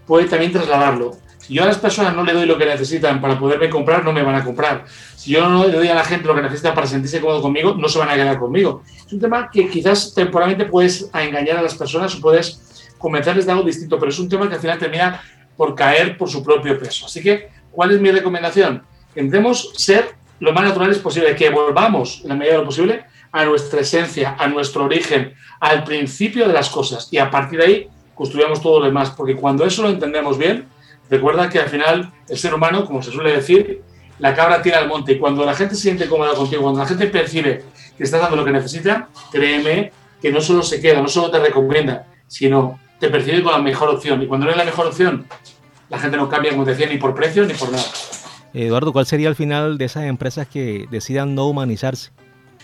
puede 0.07 0.25
también 0.25 0.51
trasladarlo. 0.51 1.17
Si 1.37 1.53
yo 1.53 1.63
a 1.63 1.67
las 1.67 1.77
personas 1.77 2.15
no 2.15 2.23
le 2.23 2.33
doy 2.33 2.45
lo 2.45 2.57
que 2.57 2.65
necesitan 2.65 3.21
para 3.21 3.39
poderme 3.39 3.69
comprar, 3.69 4.03
no 4.03 4.11
me 4.11 4.23
van 4.23 4.35
a 4.35 4.43
comprar. 4.43 4.85
Si 5.15 5.31
yo 5.31 5.47
no 5.47 5.67
le 5.67 5.73
doy 5.73 5.87
a 5.87 5.95
la 5.95 6.03
gente 6.03 6.27
lo 6.27 6.35
que 6.35 6.41
necesita 6.41 6.73
para 6.73 6.87
sentirse 6.87 7.21
cómodo 7.21 7.41
conmigo, 7.41 7.75
no 7.75 7.87
se 7.87 7.99
van 7.99 8.09
a 8.09 8.15
quedar 8.15 8.39
conmigo. 8.39 8.83
Es 9.05 9.13
un 9.13 9.19
tema 9.19 9.49
que 9.51 9.69
quizás 9.69 10.13
temporalmente 10.13 10.65
puedes 10.65 11.09
engañar 11.13 11.57
a 11.57 11.61
las 11.61 11.75
personas 11.75 12.15
o 12.15 12.21
puedes 12.21 12.91
convencerles 12.97 13.45
de 13.45 13.51
algo 13.51 13.63
distinto, 13.63 13.99
pero 13.99 14.09
es 14.09 14.19
un 14.19 14.27
tema 14.27 14.49
que 14.49 14.55
al 14.55 14.61
final 14.61 14.79
termina 14.79 15.21
por 15.55 15.75
caer 15.75 16.17
por 16.17 16.29
su 16.29 16.43
propio 16.43 16.77
peso. 16.79 17.05
Así 17.05 17.21
que, 17.21 17.49
¿cuál 17.71 17.91
es 17.91 18.01
mi 18.01 18.11
recomendación? 18.11 18.83
Intentemos 19.15 19.71
ser 19.75 20.15
lo 20.39 20.53
más 20.53 20.65
naturales 20.65 20.99
posible, 20.99 21.35
que 21.35 21.49
volvamos, 21.49 22.21
en 22.23 22.29
la 22.29 22.35
medida 22.35 22.53
de 22.53 22.59
lo 22.59 22.65
posible, 22.65 23.05
a 23.31 23.45
nuestra 23.45 23.81
esencia, 23.81 24.35
a 24.37 24.47
nuestro 24.47 24.85
origen, 24.85 25.33
al 25.59 25.83
principio 25.83 26.47
de 26.47 26.53
las 26.53 26.69
cosas 26.69 27.07
y 27.11 27.17
a 27.17 27.29
partir 27.29 27.59
de 27.59 27.65
ahí 27.65 27.89
construyamos 28.17 28.61
todo 28.61 28.79
lo 28.79 28.85
demás, 28.85 29.11
porque 29.11 29.35
cuando 29.35 29.63
eso 29.63 29.83
lo 29.83 29.89
entendemos 29.89 30.37
bien, 30.37 30.67
recuerda 31.09 31.49
que 31.49 31.59
al 31.59 31.69
final 31.69 32.11
el 32.27 32.37
ser 32.37 32.53
humano, 32.53 32.83
como 32.85 33.03
se 33.03 33.11
suele 33.11 33.31
decir, 33.31 33.81
la 34.19 34.33
cabra 34.33 34.61
tira 34.61 34.79
al 34.79 34.87
monte 34.87 35.13
y 35.13 35.19
cuando 35.19 35.45
la 35.45 35.53
gente 35.53 35.75
se 35.75 35.81
siente 35.81 36.07
cómoda 36.07 36.33
contigo, 36.33 36.63
cuando 36.63 36.79
la 36.79 36.87
gente 36.87 37.05
percibe 37.07 37.63
que 37.95 38.03
estás 38.03 38.19
dando 38.19 38.35
lo 38.35 38.43
que 38.43 38.51
necesita, 38.51 39.09
créeme 39.31 39.91
que 40.19 40.31
no 40.31 40.41
solo 40.41 40.63
se 40.63 40.81
queda, 40.81 41.01
no 41.01 41.07
solo 41.07 41.29
te 41.29 41.39
recomienda, 41.39 42.07
sino 42.27 42.79
te 42.99 43.09
percibe 43.09 43.43
con 43.43 43.51
la 43.51 43.59
mejor 43.59 43.89
opción. 43.89 44.21
Y 44.23 44.27
cuando 44.27 44.47
no 44.47 44.51
es 44.51 44.57
la 44.57 44.65
mejor 44.65 44.87
opción, 44.87 45.27
la 45.89 45.99
gente 45.99 46.17
no 46.17 46.27
cambia, 46.27 46.51
como 46.51 46.65
te 46.65 46.71
decía, 46.71 46.87
ni 46.87 46.97
por 46.97 47.13
precio 47.13 47.45
ni 47.45 47.53
por 47.53 47.71
nada. 47.71 47.85
Eduardo, 48.53 48.91
¿cuál 48.91 49.05
sería 49.05 49.29
el 49.29 49.35
final 49.35 49.77
de 49.77 49.85
esas 49.85 50.05
empresas 50.05 50.47
que 50.47 50.87
decidan 50.89 51.35
no 51.35 51.45
humanizarse? 51.47 52.09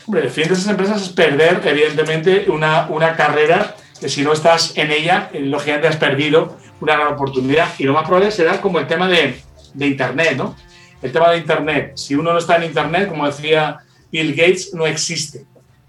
Hombre, 0.07 0.23
el 0.23 0.29
fin 0.31 0.47
de 0.47 0.55
esas 0.55 0.67
empresas 0.67 1.03
es 1.03 1.09
perder, 1.09 1.61
evidentemente, 1.63 2.49
una, 2.49 2.87
una 2.89 3.15
carrera 3.15 3.75
si 4.09 4.21
no 4.21 4.33
estás 4.33 4.77
en 4.77 4.91
ella, 4.91 5.29
eh, 5.33 5.39
lógicamente 5.41 5.87
has 5.87 5.97
perdido 5.97 6.57
una 6.81 6.95
gran 6.95 7.13
oportunidad. 7.13 7.69
Y 7.77 7.83
lo 7.83 7.93
más 7.93 8.05
probable 8.05 8.31
será 8.31 8.59
como 8.61 8.79
el 8.79 8.87
tema 8.87 9.07
de, 9.07 9.41
Internet, 9.79 10.37
¿no? 10.37 10.55
El 11.01 11.11
tema 11.11 11.31
de 11.31 11.37
Internet. 11.37 11.93
Si 11.95 12.15
uno 12.15 12.31
no 12.31 12.39
está 12.39 12.57
en 12.57 12.63
Internet, 12.63 13.09
como 13.09 13.25
decía 13.25 13.79
Bill 14.11 14.35
Gates, 14.35 14.73
no 14.73 14.85
existe. 14.85 15.39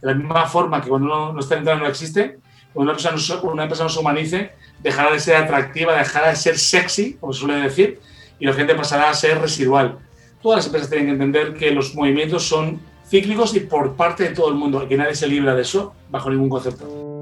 De 0.00 0.08
la 0.08 0.14
misma 0.14 0.46
forma 0.46 0.80
que 0.80 0.88
cuando 0.88 1.06
uno 1.06 1.32
no 1.32 1.40
está 1.40 1.54
en 1.54 1.60
Internet 1.60 1.82
no 1.82 1.90
existe, 1.90 2.38
cuando 2.72 2.92
una 2.92 3.10
no, 3.10 3.42
una 3.52 3.62
empresa 3.64 3.84
no 3.84 3.88
se 3.88 4.00
humanice, 4.00 4.52
dejará 4.82 5.12
de 5.12 5.20
ser 5.20 5.36
atractiva, 5.36 5.96
dejará 5.96 6.28
de 6.28 6.36
ser 6.36 6.58
sexy, 6.58 7.14
como 7.14 7.32
se 7.32 7.40
suele 7.40 7.60
decir, 7.60 8.00
y 8.38 8.46
la 8.46 8.52
gente 8.52 8.74
pasará 8.74 9.10
a 9.10 9.14
ser 9.14 9.40
residual. 9.40 9.98
Todas 10.42 10.58
las 10.58 10.66
empresas 10.66 10.90
tienen 10.90 11.06
que 11.06 11.12
entender 11.12 11.54
que 11.54 11.70
los 11.70 11.94
movimientos 11.94 12.46
son 12.46 12.80
cíclicos 13.08 13.54
y 13.54 13.60
por 13.60 13.96
parte 13.96 14.24
de 14.24 14.30
todo 14.30 14.48
el 14.48 14.54
mundo, 14.54 14.86
que 14.88 14.96
nadie 14.96 15.14
se 15.14 15.28
libra 15.28 15.54
de 15.54 15.62
eso 15.62 15.94
bajo 16.10 16.30
ningún 16.30 16.48
concepto. 16.48 17.13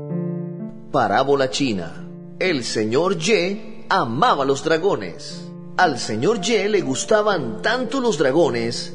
Parábola 0.93 1.49
china. 1.49 2.07
El 2.39 2.65
señor 2.65 3.17
Ye 3.17 3.87
amaba 3.89 4.45
los 4.45 4.63
dragones. 4.63 5.43
Al 5.79 5.99
señor 5.99 6.43
Ye 6.43 6.69
le 6.69 6.83
gustaban 6.83 7.63
tanto 7.63 7.99
los 7.99 8.19
dragones 8.19 8.93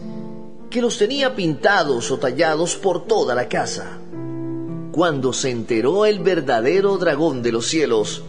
que 0.70 0.80
los 0.80 1.00
tenía 1.00 1.36
pintados 1.36 2.12
o 2.12 2.20
tallados 2.20 2.76
por 2.76 3.08
toda 3.08 3.34
la 3.34 3.50
casa. 3.50 3.98
Cuando 4.92 5.34
se 5.34 5.50
enteró 5.50 6.06
el 6.06 6.20
verdadero 6.20 7.00
dragón 7.00 7.42
de 7.42 7.52
los 7.52 7.66
cielos, 7.66 8.22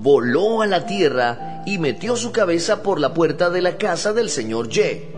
voló 0.00 0.60
a 0.60 0.66
la 0.66 0.84
tierra 0.84 1.62
y 1.64 1.78
metió 1.78 2.16
su 2.16 2.30
cabeza 2.30 2.82
por 2.82 3.00
la 3.00 3.14
puerta 3.14 3.48
de 3.48 3.62
la 3.62 3.78
casa 3.78 4.12
del 4.12 4.28
señor 4.28 4.68
Ye 4.68 5.08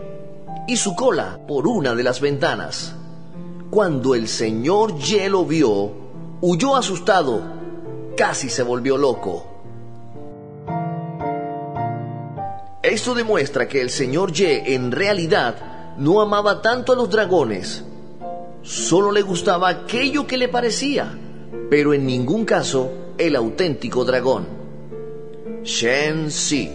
y 0.65 0.77
su 0.77 0.95
cola 0.95 1.41
por 1.45 1.67
una 1.67 1.93
de 1.93 2.03
las 2.03 2.21
ventanas. 2.21 2.95
Cuando 3.69 4.15
el 4.15 4.29
señor 4.29 4.97
Ye 4.97 5.27
lo 5.27 5.43
vio, 5.43 5.91
huyó 6.39 6.77
asustado, 6.77 7.56
casi 8.17 8.49
se 8.49 8.63
volvió 8.63 8.97
loco. 8.97 9.45
Esto 12.81 13.13
demuestra 13.13 13.67
que 13.67 13.79
el 13.79 13.89
señor 13.89 14.33
Ye 14.33 14.73
en 14.73 14.91
realidad 14.91 15.95
no 15.97 16.21
amaba 16.21 16.61
tanto 16.61 16.93
a 16.93 16.95
los 16.95 17.09
dragones, 17.09 17.83
solo 18.63 19.11
le 19.11 19.21
gustaba 19.21 19.69
aquello 19.69 20.25
que 20.25 20.37
le 20.37 20.47
parecía, 20.47 21.17
pero 21.69 21.93
en 21.93 22.05
ningún 22.05 22.43
caso 22.43 22.91
el 23.17 23.35
auténtico 23.35 24.03
dragón. 24.03 24.47
Shen 25.63 26.31
Si. 26.31 26.71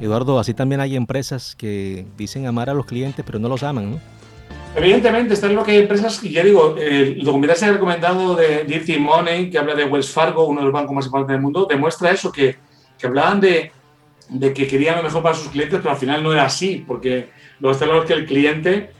Eduardo, 0.00 0.38
así 0.38 0.54
también 0.54 0.80
hay 0.80 0.96
empresas 0.96 1.56
que 1.56 2.06
dicen 2.16 2.46
amar 2.46 2.70
a 2.70 2.74
los 2.74 2.86
clientes, 2.86 3.24
pero 3.24 3.38
no 3.38 3.48
los 3.48 3.62
aman, 3.62 3.92
¿no? 3.92 4.00
Evidentemente, 4.76 5.34
está 5.34 5.48
lo 5.48 5.62
que 5.62 5.70
hay 5.72 5.78
empresas, 5.78 6.22
y 6.24 6.30
ya 6.30 6.42
digo, 6.42 6.76
el 6.76 7.22
documental 7.22 7.56
se 7.56 7.66
ha 7.66 7.72
recomendado 7.72 8.34
de 8.34 8.64
Dirty 8.64 8.98
Money, 8.98 9.48
que 9.48 9.58
habla 9.58 9.74
de 9.74 9.84
Wells 9.84 10.10
Fargo, 10.10 10.46
uno 10.46 10.60
de 10.60 10.64
los 10.64 10.72
bancos 10.72 10.94
más 10.94 11.06
importantes 11.06 11.34
del 11.34 11.42
mundo, 11.42 11.66
demuestra 11.70 12.10
eso, 12.10 12.32
que, 12.32 12.56
que 12.98 13.06
hablaban 13.06 13.40
de, 13.40 13.70
de, 14.28 14.52
que 14.52 14.66
querían 14.66 14.96
lo 14.96 15.04
mejor 15.04 15.22
para 15.22 15.36
sus 15.36 15.48
clientes, 15.48 15.78
pero 15.78 15.92
al 15.92 15.96
final 15.96 16.22
no 16.22 16.32
era 16.32 16.46
así, 16.46 16.84
porque 16.86 17.28
lo 17.60 17.68
que 17.68 17.72
está 17.72 17.84
claro 17.84 18.02
es 18.02 18.06
que 18.08 18.14
el 18.14 18.26
cliente 18.26 18.90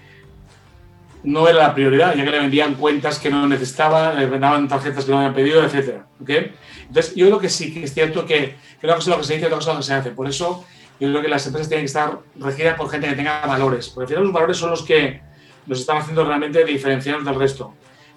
no 1.24 1.48
era 1.48 1.58
la 1.58 1.74
prioridad, 1.74 2.14
ya 2.14 2.24
que 2.24 2.30
le 2.30 2.38
vendían 2.38 2.74
cuentas 2.74 3.18
que 3.18 3.30
no 3.30 3.48
necesitaba, 3.48 4.12
le 4.14 4.26
vendaban 4.26 4.68
tarjetas 4.68 5.04
que 5.04 5.10
no 5.10 5.18
habían 5.18 5.34
pedido, 5.34 5.64
etc. 5.64 6.02
¿okay? 6.20 6.52
Entonces, 6.86 7.14
yo 7.16 7.26
creo 7.26 7.38
que 7.40 7.48
sí, 7.48 7.72
que 7.72 7.84
es 7.84 7.94
cierto 7.94 8.26
que, 8.26 8.56
que 8.80 8.86
una 8.86 8.96
es 8.96 9.06
lo 9.06 9.18
que 9.18 9.24
se 9.24 9.34
dice 9.34 9.46
otra 9.46 9.58
cosa 9.58 9.70
es 9.70 9.74
lo 9.74 9.80
que 9.80 9.86
se 9.86 9.94
hace. 9.94 10.10
Por 10.10 10.28
eso, 10.28 10.64
yo 11.00 11.08
creo 11.08 11.22
que 11.22 11.28
las 11.28 11.46
empresas 11.46 11.68
tienen 11.68 11.84
que 11.84 11.86
estar 11.86 12.18
regidas 12.36 12.76
por 12.76 12.90
gente 12.90 13.08
que 13.08 13.14
tenga 13.14 13.44
valores, 13.46 13.88
porque 13.88 14.04
al 14.04 14.08
final 14.08 14.24
los 14.24 14.32
valores 14.32 14.56
son 14.56 14.70
los 14.70 14.82
que 14.82 15.22
nos 15.66 15.80
están 15.80 15.98
haciendo 15.98 16.24
realmente 16.24 16.64
diferenciarnos 16.64 17.24
del 17.24 17.34
resto. 17.34 17.74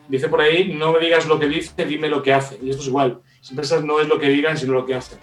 Dice 0.08 0.30
por 0.30 0.42
ahí, 0.42 0.74
no 0.74 0.94
me 0.94 1.00
digas 1.00 1.28
lo 1.28 1.38
que 1.38 1.48
dice, 1.48 1.86
dime 1.86 2.08
lo 2.08 2.24
que 2.24 2.34
hace. 2.34 2.58
Y 2.62 2.70
esto 2.70 2.82
es 2.82 2.88
igual. 2.88 3.22
Las 3.42 3.50
empresas 3.50 3.84
no 3.84 4.00
es 4.00 4.08
lo 4.08 4.20
que 4.20 4.30
digan, 4.30 4.58
sino 4.58 4.74
lo 4.74 4.86
que 4.86 4.96
hacen. 4.96 5.20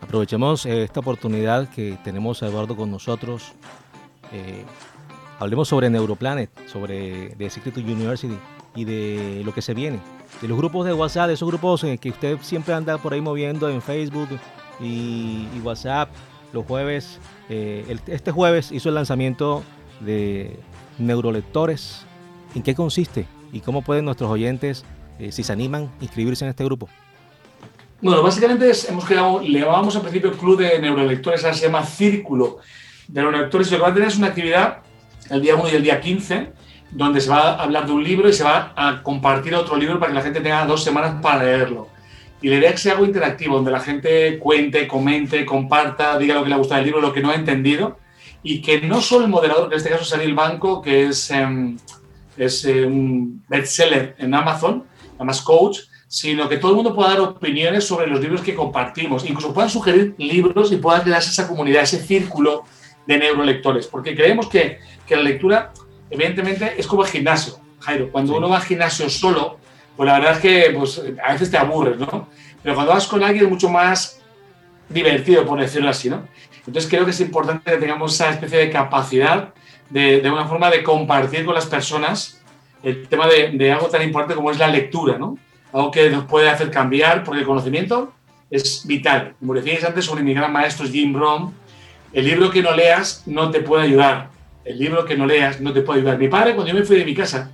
Aprovechemos 0.00 0.66
eh, 0.66 0.84
esta 0.84 1.00
oportunidad 1.00 1.68
que 1.70 1.96
tenemos 2.04 2.42
a 2.42 2.48
Eduardo 2.48 2.76
con 2.76 2.90
nosotros. 2.90 3.52
Eh, 4.32 4.64
hablemos 5.38 5.68
sobre 5.68 5.88
Neuroplanet, 5.88 6.50
sobre 6.68 7.30
The 7.36 7.48
Secret 7.50 7.78
University 7.78 8.36
y 8.74 8.84
de 8.84 9.42
lo 9.44 9.54
que 9.54 9.62
se 9.62 9.72
viene. 9.72 9.98
De 10.42 10.48
los 10.48 10.58
grupos 10.58 10.84
de 10.84 10.92
WhatsApp, 10.92 11.28
de 11.28 11.34
esos 11.34 11.48
grupos 11.48 11.82
eh, 11.84 11.96
que 11.98 12.10
usted 12.10 12.38
siempre 12.42 12.74
anda 12.74 12.98
por 12.98 13.14
ahí 13.14 13.22
moviendo 13.22 13.70
en 13.70 13.80
Facebook 13.80 14.28
y, 14.80 15.46
WhatsApp 15.64 16.10
los 16.52 16.64
jueves. 16.66 17.18
este 17.48 18.30
jueves 18.30 18.70
hizo 18.70 18.88
el 18.90 18.94
lanzamiento 18.94 19.64
de 20.00 20.60
neurolectores. 20.98 22.04
¿En 22.54 22.62
qué 22.62 22.74
consiste? 22.74 23.26
¿Y 23.52 23.60
cómo 23.60 23.82
pueden 23.82 24.04
nuestros 24.04 24.30
oyentes, 24.30 24.84
si 25.30 25.42
se 25.42 25.52
animan, 25.52 25.90
inscribirse 26.00 26.44
en 26.44 26.50
este 26.50 26.64
grupo? 26.64 26.88
Bueno, 28.00 28.22
básicamente 28.22 28.70
hemos 28.88 29.04
creado, 29.04 29.40
le 29.40 29.60
llamamos 29.60 29.96
al 29.96 30.02
principio 30.02 30.32
Club 30.32 30.58
de 30.58 30.78
Neurolectores, 30.78 31.42
ahora 31.44 31.56
se 31.56 31.66
llama 31.66 31.82
Círculo 31.84 32.58
de 33.08 33.22
Neurolectores. 33.22 33.70
Lo 33.70 33.78
que 33.78 33.82
va 33.82 33.88
a 33.88 33.94
tener 33.94 34.08
es 34.08 34.18
una 34.18 34.26
actividad 34.28 34.78
el 35.30 35.40
día 35.40 35.56
1 35.56 35.68
y 35.70 35.74
el 35.74 35.82
día 35.82 36.00
15, 36.00 36.52
donde 36.90 37.20
se 37.20 37.30
va 37.30 37.52
a 37.52 37.62
hablar 37.62 37.86
de 37.86 37.92
un 37.92 38.04
libro 38.04 38.28
y 38.28 38.32
se 38.32 38.44
va 38.44 38.72
a 38.76 39.02
compartir 39.02 39.54
otro 39.54 39.76
libro 39.76 39.98
para 39.98 40.12
que 40.12 40.18
la 40.18 40.22
gente 40.22 40.40
tenga 40.40 40.66
dos 40.66 40.84
semanas 40.84 41.20
para 41.22 41.42
leerlo. 41.42 41.88
Y 42.42 42.48
la 42.48 42.56
idea 42.56 42.68
es 42.68 42.74
que 42.74 42.82
sea 42.82 42.92
algo 42.92 43.06
interactivo, 43.06 43.56
donde 43.56 43.70
la 43.70 43.80
gente 43.80 44.38
cuente, 44.38 44.86
comente, 44.86 45.46
comparta, 45.46 46.18
diga 46.18 46.34
lo 46.34 46.42
que 46.42 46.50
le 46.50 46.54
ha 46.54 46.58
gustado 46.58 46.80
del 46.80 46.86
libro, 46.86 47.00
lo 47.00 47.12
que 47.14 47.22
no 47.22 47.30
ha 47.30 47.34
entendido, 47.34 47.98
y 48.48 48.62
que 48.62 48.80
no 48.80 49.00
solo 49.00 49.24
el 49.24 49.30
moderador, 49.30 49.68
que 49.68 49.74
en 49.74 49.78
este 49.78 49.90
caso 49.90 50.04
es 50.04 50.22
el 50.22 50.32
Banco, 50.32 50.80
que 50.80 51.06
es, 51.06 51.32
em, 51.32 51.76
es 52.36 52.64
eh, 52.64 52.86
un 52.86 53.42
bestseller 53.48 54.14
en 54.18 54.32
Amazon, 54.34 54.84
además 55.16 55.42
coach, 55.42 55.80
sino 56.06 56.48
que 56.48 56.58
todo 56.58 56.70
el 56.70 56.76
mundo 56.76 56.94
pueda 56.94 57.08
dar 57.08 57.20
opiniones 57.22 57.82
sobre 57.82 58.06
los 58.06 58.20
libros 58.20 58.42
que 58.42 58.54
compartimos. 58.54 59.28
Incluso 59.28 59.52
puedan 59.52 59.68
sugerir 59.68 60.14
libros 60.18 60.70
y 60.70 60.76
puedan 60.76 61.02
crearse 61.02 61.30
esa 61.30 61.48
comunidad, 61.48 61.82
ese 61.82 62.00
círculo 62.00 62.62
de 63.04 63.18
neurolectores. 63.18 63.88
Porque 63.88 64.14
creemos 64.14 64.46
que, 64.46 64.78
que 65.04 65.16
la 65.16 65.22
lectura, 65.22 65.72
evidentemente, 66.08 66.74
es 66.78 66.86
como 66.86 67.02
el 67.02 67.08
gimnasio, 67.08 67.58
Jairo. 67.80 68.12
Cuando 68.12 68.36
uno 68.36 68.48
va 68.48 68.58
al 68.58 68.62
gimnasio 68.62 69.10
solo, 69.10 69.58
pues 69.96 70.06
la 70.06 70.20
verdad 70.20 70.34
es 70.34 70.38
que 70.38 70.70
pues, 70.72 71.02
a 71.24 71.32
veces 71.32 71.50
te 71.50 71.58
aburres, 71.58 71.98
¿no? 71.98 72.28
Pero 72.62 72.76
cuando 72.76 72.92
vas 72.92 73.08
con 73.08 73.24
alguien 73.24 73.46
es 73.46 73.50
mucho 73.50 73.68
más 73.68 74.20
divertido, 74.88 75.44
por 75.44 75.60
decirlo 75.60 75.90
así, 75.90 76.08
¿no? 76.08 76.28
Entonces 76.66 76.90
creo 76.90 77.04
que 77.04 77.12
es 77.12 77.20
importante 77.20 77.70
que 77.70 77.76
tengamos 77.76 78.14
esa 78.14 78.30
especie 78.30 78.58
de 78.58 78.70
capacidad 78.70 79.54
de, 79.90 80.20
de 80.20 80.30
una 80.30 80.46
forma 80.46 80.70
de 80.70 80.82
compartir 80.82 81.44
con 81.44 81.54
las 81.54 81.66
personas 81.66 82.42
el 82.82 83.08
tema 83.08 83.26
de, 83.26 83.50
de 83.50 83.72
algo 83.72 83.86
tan 83.86 84.02
importante 84.02 84.34
como 84.34 84.50
es 84.50 84.58
la 84.58 84.68
lectura, 84.68 85.18
¿no? 85.18 85.38
algo 85.72 85.90
que 85.90 86.08
nos 86.10 86.24
puede 86.24 86.48
hacer 86.48 86.70
cambiar, 86.70 87.24
porque 87.24 87.40
el 87.40 87.46
conocimiento 87.46 88.12
es 88.50 88.86
vital. 88.86 89.34
Como 89.38 89.54
decíais 89.54 89.84
antes 89.84 90.04
sobre 90.04 90.22
mi 90.22 90.34
gran 90.34 90.52
maestro 90.52 90.86
Jim 90.86 91.12
Brown, 91.12 91.52
el 92.12 92.24
libro 92.24 92.50
que 92.50 92.62
no 92.62 92.72
leas 92.72 93.24
no 93.26 93.50
te 93.50 93.60
puede 93.60 93.84
ayudar. 93.84 94.30
El 94.64 94.78
libro 94.78 95.04
que 95.04 95.16
no 95.16 95.26
leas 95.26 95.60
no 95.60 95.72
te 95.72 95.82
puede 95.82 96.00
ayudar. 96.00 96.18
Mi 96.18 96.28
padre, 96.28 96.54
cuando 96.54 96.72
yo 96.72 96.78
me 96.78 96.84
fui 96.84 96.96
de 96.96 97.04
mi 97.04 97.14
casa, 97.14 97.50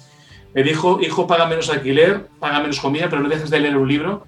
me 0.54 0.62
dijo, 0.62 1.00
hijo, 1.00 1.26
paga 1.26 1.46
menos 1.46 1.70
alquiler, 1.70 2.26
paga 2.38 2.60
menos 2.60 2.78
comida, 2.78 3.08
pero 3.08 3.22
no 3.22 3.28
dejes 3.28 3.50
de 3.50 3.58
leer 3.58 3.76
un 3.76 3.88
libro, 3.88 4.26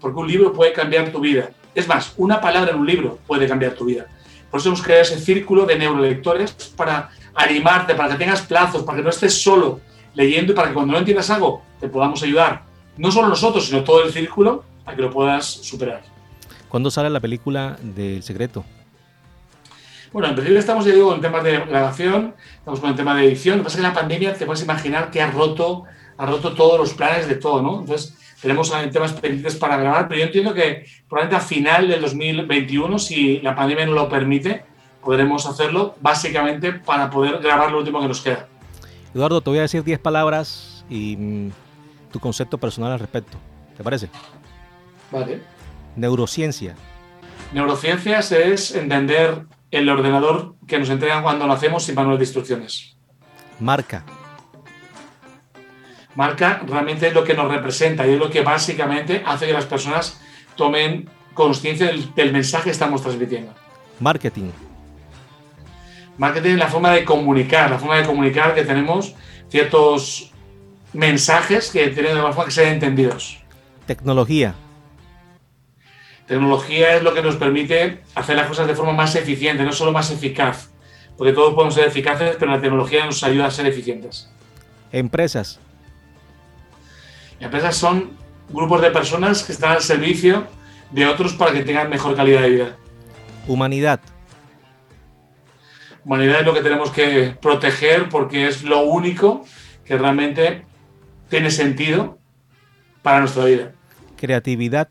porque 0.00 0.18
un 0.18 0.26
libro 0.26 0.52
puede 0.52 0.72
cambiar 0.72 1.10
tu 1.10 1.20
vida. 1.20 1.50
Es 1.74 1.86
más, 1.86 2.14
una 2.16 2.40
palabra 2.40 2.72
en 2.72 2.78
un 2.78 2.86
libro 2.86 3.18
puede 3.26 3.46
cambiar 3.46 3.72
tu 3.72 3.84
vida. 3.84 4.06
Por 4.50 4.60
eso 4.60 4.68
hemos 4.68 4.82
creado 4.82 5.02
ese 5.02 5.18
círculo 5.18 5.66
de 5.66 5.76
neurolectores 5.76 6.52
para 6.76 7.10
animarte, 7.34 7.94
para 7.94 8.10
que 8.10 8.18
tengas 8.18 8.42
plazos, 8.42 8.82
para 8.82 8.98
que 8.98 9.04
no 9.04 9.10
estés 9.10 9.42
solo 9.42 9.80
leyendo 10.14 10.52
y 10.52 10.54
para 10.54 10.68
que 10.68 10.74
cuando 10.74 10.92
no 10.92 10.98
entiendas 10.98 11.28
algo 11.30 11.62
te 11.80 11.88
podamos 11.88 12.22
ayudar 12.22 12.66
no 12.96 13.10
solo 13.10 13.28
nosotros, 13.28 13.66
sino 13.66 13.84
todo 13.84 14.04
el 14.04 14.12
círculo, 14.12 14.64
a 14.84 14.94
que 14.94 15.02
lo 15.02 15.10
puedas 15.10 15.46
superar. 15.46 16.02
¿Cuándo 16.68 16.90
sale 16.90 17.10
la 17.10 17.20
película 17.20 17.76
del 17.82 18.22
secreto? 18.22 18.64
Bueno, 20.12 20.28
en 20.28 20.34
principio 20.34 20.58
estamos, 20.58 20.84
ya 20.84 20.94
digo, 20.94 21.14
en 21.14 21.20
temas 21.20 21.44
de 21.44 21.58
grabación, 21.58 22.34
estamos 22.58 22.80
con 22.80 22.90
el 22.90 22.96
tema 22.96 23.14
de 23.14 23.26
edición. 23.26 23.58
Lo 23.58 23.62
que 23.62 23.64
pasa 23.64 23.78
es 23.78 23.82
que 23.82 23.88
la 23.88 23.94
pandemia, 23.94 24.34
te 24.34 24.46
puedes 24.46 24.62
imaginar 24.62 25.10
que 25.10 25.20
ha 25.20 25.30
roto, 25.30 25.84
ha 26.16 26.26
roto 26.26 26.54
todos 26.54 26.78
los 26.78 26.94
planes 26.94 27.28
de 27.28 27.34
todo, 27.34 27.60
¿no? 27.60 27.80
Entonces, 27.80 28.16
tenemos 28.46 28.72
temas 28.92 29.12
pendientes 29.14 29.56
para 29.56 29.76
grabar, 29.76 30.06
pero 30.06 30.20
yo 30.20 30.26
entiendo 30.26 30.54
que 30.54 30.86
probablemente 31.08 31.36
a 31.36 31.40
final 31.40 31.88
del 31.88 32.00
2021, 32.00 32.96
si 33.00 33.40
la 33.40 33.56
pandemia 33.56 33.86
no 33.86 33.92
lo 33.92 34.08
permite, 34.08 34.62
podremos 35.02 35.46
hacerlo 35.46 35.96
básicamente 36.00 36.72
para 36.72 37.10
poder 37.10 37.38
grabar 37.38 37.72
lo 37.72 37.78
último 37.78 38.00
que 38.00 38.06
nos 38.06 38.20
queda. 38.20 38.46
Eduardo, 39.12 39.40
te 39.40 39.50
voy 39.50 39.58
a 39.58 39.62
decir 39.62 39.82
10 39.82 39.98
palabras 39.98 40.84
y 40.88 41.16
mm, 41.16 41.50
tu 42.12 42.20
concepto 42.20 42.56
personal 42.56 42.92
al 42.92 43.00
respecto. 43.00 43.36
¿Te 43.76 43.82
parece? 43.82 44.08
Vale. 45.10 45.40
Neurociencia. 45.96 46.76
Neurociencias 47.52 48.30
es 48.30 48.76
entender 48.76 49.44
el 49.72 49.88
ordenador 49.88 50.54
que 50.68 50.78
nos 50.78 50.88
entregan 50.88 51.24
cuando 51.24 51.48
nacemos 51.48 51.82
sin 51.82 51.96
manual 51.96 52.18
de 52.18 52.24
instrucciones. 52.24 52.96
Marca. 53.58 54.04
Marca 56.16 56.62
realmente 56.66 57.06
es 57.06 57.14
lo 57.14 57.22
que 57.22 57.34
nos 57.34 57.50
representa 57.50 58.06
y 58.06 58.14
es 58.14 58.18
lo 58.18 58.30
que 58.30 58.40
básicamente 58.40 59.22
hace 59.24 59.46
que 59.46 59.52
las 59.52 59.66
personas 59.66 60.18
tomen 60.56 61.08
conciencia 61.34 61.86
del, 61.86 62.32
mensaje 62.32 62.64
que 62.64 62.70
estamos 62.70 63.02
transmitiendo. 63.02 63.52
Marketing. 64.00 64.50
Marketing 66.16 66.52
es 66.52 66.58
la 66.58 66.68
forma 66.68 66.92
de 66.92 67.04
comunicar, 67.04 67.70
la 67.70 67.78
forma 67.78 67.98
de 67.98 68.06
comunicar 68.06 68.54
que 68.54 68.64
tenemos 68.64 69.14
ciertos 69.50 70.32
mensajes 70.94 71.70
que 71.70 71.88
tienen 71.88 72.14
de 72.14 72.22
forma 72.22 72.46
que 72.46 72.50
sean 72.50 72.72
entendidos. 72.72 73.38
Tecnología. 73.86 74.54
Tecnología 76.26 76.96
es 76.96 77.02
lo 77.02 77.12
que 77.12 77.22
nos 77.22 77.36
permite 77.36 78.00
hacer 78.14 78.36
las 78.36 78.48
cosas 78.48 78.66
de 78.66 78.74
forma 78.74 78.92
más 78.92 79.14
eficiente, 79.14 79.62
no 79.62 79.72
solo 79.72 79.92
más 79.92 80.10
eficaz. 80.10 80.70
Porque 81.18 81.34
todos 81.34 81.54
podemos 81.54 81.74
ser 81.74 81.86
eficaces, 81.86 82.36
pero 82.38 82.50
la 82.50 82.60
tecnología 82.60 83.04
nos 83.04 83.22
ayuda 83.22 83.46
a 83.46 83.50
ser 83.50 83.66
eficientes. 83.66 84.30
Empresas. 84.90 85.60
Empresas 87.40 87.76
son 87.76 88.10
grupos 88.48 88.80
de 88.80 88.90
personas 88.90 89.42
que 89.42 89.52
están 89.52 89.72
al 89.72 89.82
servicio 89.82 90.46
de 90.90 91.06
otros 91.06 91.34
para 91.34 91.52
que 91.52 91.62
tengan 91.62 91.90
mejor 91.90 92.16
calidad 92.16 92.42
de 92.42 92.50
vida. 92.50 92.76
Humanidad. 93.46 94.00
Humanidad 96.04 96.40
es 96.40 96.46
lo 96.46 96.54
que 96.54 96.62
tenemos 96.62 96.90
que 96.90 97.36
proteger 97.40 98.08
porque 98.08 98.46
es 98.46 98.62
lo 98.62 98.80
único 98.80 99.44
que 99.84 99.98
realmente 99.98 100.64
tiene 101.28 101.50
sentido 101.50 102.18
para 103.02 103.20
nuestra 103.20 103.44
vida. 103.44 103.72
Creatividad. 104.16 104.88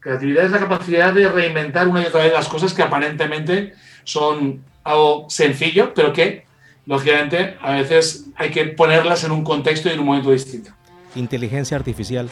Creatividad 0.00 0.44
es 0.44 0.50
la 0.50 0.58
capacidad 0.58 1.12
de 1.12 1.28
reinventar 1.28 1.88
una 1.88 2.02
y 2.02 2.06
otra 2.06 2.22
vez 2.22 2.32
las 2.32 2.48
cosas 2.48 2.74
que 2.74 2.82
aparentemente 2.82 3.74
son 4.04 4.62
algo 4.84 5.26
sencillo, 5.30 5.94
pero 5.94 6.12
que, 6.12 6.44
lógicamente, 6.86 7.56
a 7.60 7.72
veces 7.72 8.26
hay 8.36 8.50
que 8.50 8.64
ponerlas 8.66 9.24
en 9.24 9.30
un 9.30 9.44
contexto 9.44 9.88
y 9.88 9.92
en 9.92 10.00
un 10.00 10.06
momento 10.06 10.32
distinto. 10.32 10.72
Inteligencia 11.14 11.76
artificial. 11.76 12.28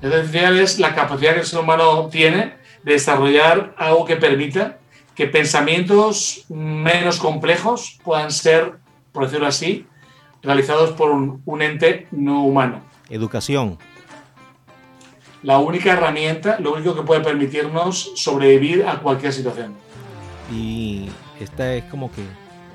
La 0.00 0.08
inteligencia 0.08 0.48
artificial 0.48 0.58
es 0.58 0.78
la 0.78 0.94
capacidad 0.94 1.34
que 1.34 1.40
el 1.40 1.46
ser 1.46 1.60
humano 1.60 2.08
tiene 2.10 2.54
de 2.82 2.92
desarrollar 2.92 3.74
algo 3.78 4.04
que 4.04 4.16
permita 4.16 4.78
que 5.14 5.26
pensamientos 5.26 6.44
menos 6.48 7.18
complejos 7.18 7.98
puedan 8.02 8.30
ser, 8.30 8.78
por 9.12 9.24
decirlo 9.24 9.46
así, 9.46 9.86
realizados 10.42 10.90
por 10.92 11.10
un, 11.10 11.62
ente 11.62 12.08
no 12.10 12.44
humano. 12.44 12.82
Educación. 13.08 13.78
La 15.42 15.58
única 15.58 15.92
herramienta, 15.92 16.58
lo 16.60 16.72
único 16.72 16.94
que 16.94 17.02
puede 17.02 17.20
permitirnos 17.20 18.12
sobrevivir 18.16 18.86
a 18.86 19.00
cualquier 19.00 19.32
situación. 19.32 19.74
Y 20.52 21.08
esta 21.40 21.74
es 21.74 21.84
como 21.84 22.10
que 22.10 22.22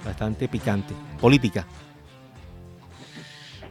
bastante 0.06 0.48
picante. 0.48 0.94
Política. 1.20 1.66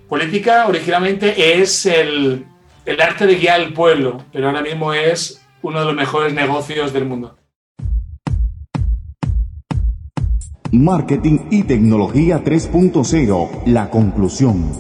Política 0.09 0.69
originalmente 0.69 1.61
es 1.61 1.85
el, 1.85 2.47
el 2.85 3.01
arte 3.01 3.27
de 3.27 3.35
guiar 3.35 3.61
al 3.61 3.73
pueblo, 3.73 4.25
pero 4.33 4.47
ahora 4.47 4.63
mismo 4.63 4.95
es 4.95 5.45
uno 5.63 5.81
de 5.81 5.87
los 5.87 5.97
mejores 5.97 6.33
negocios 6.33 6.93
del 6.93 7.07
mundo. 7.07 7.37
Marketing 10.71 11.49
y 11.51 11.65
tecnología 11.65 12.45
3.0, 12.45 13.65
la 13.67 13.91
conclusión. 13.91 14.71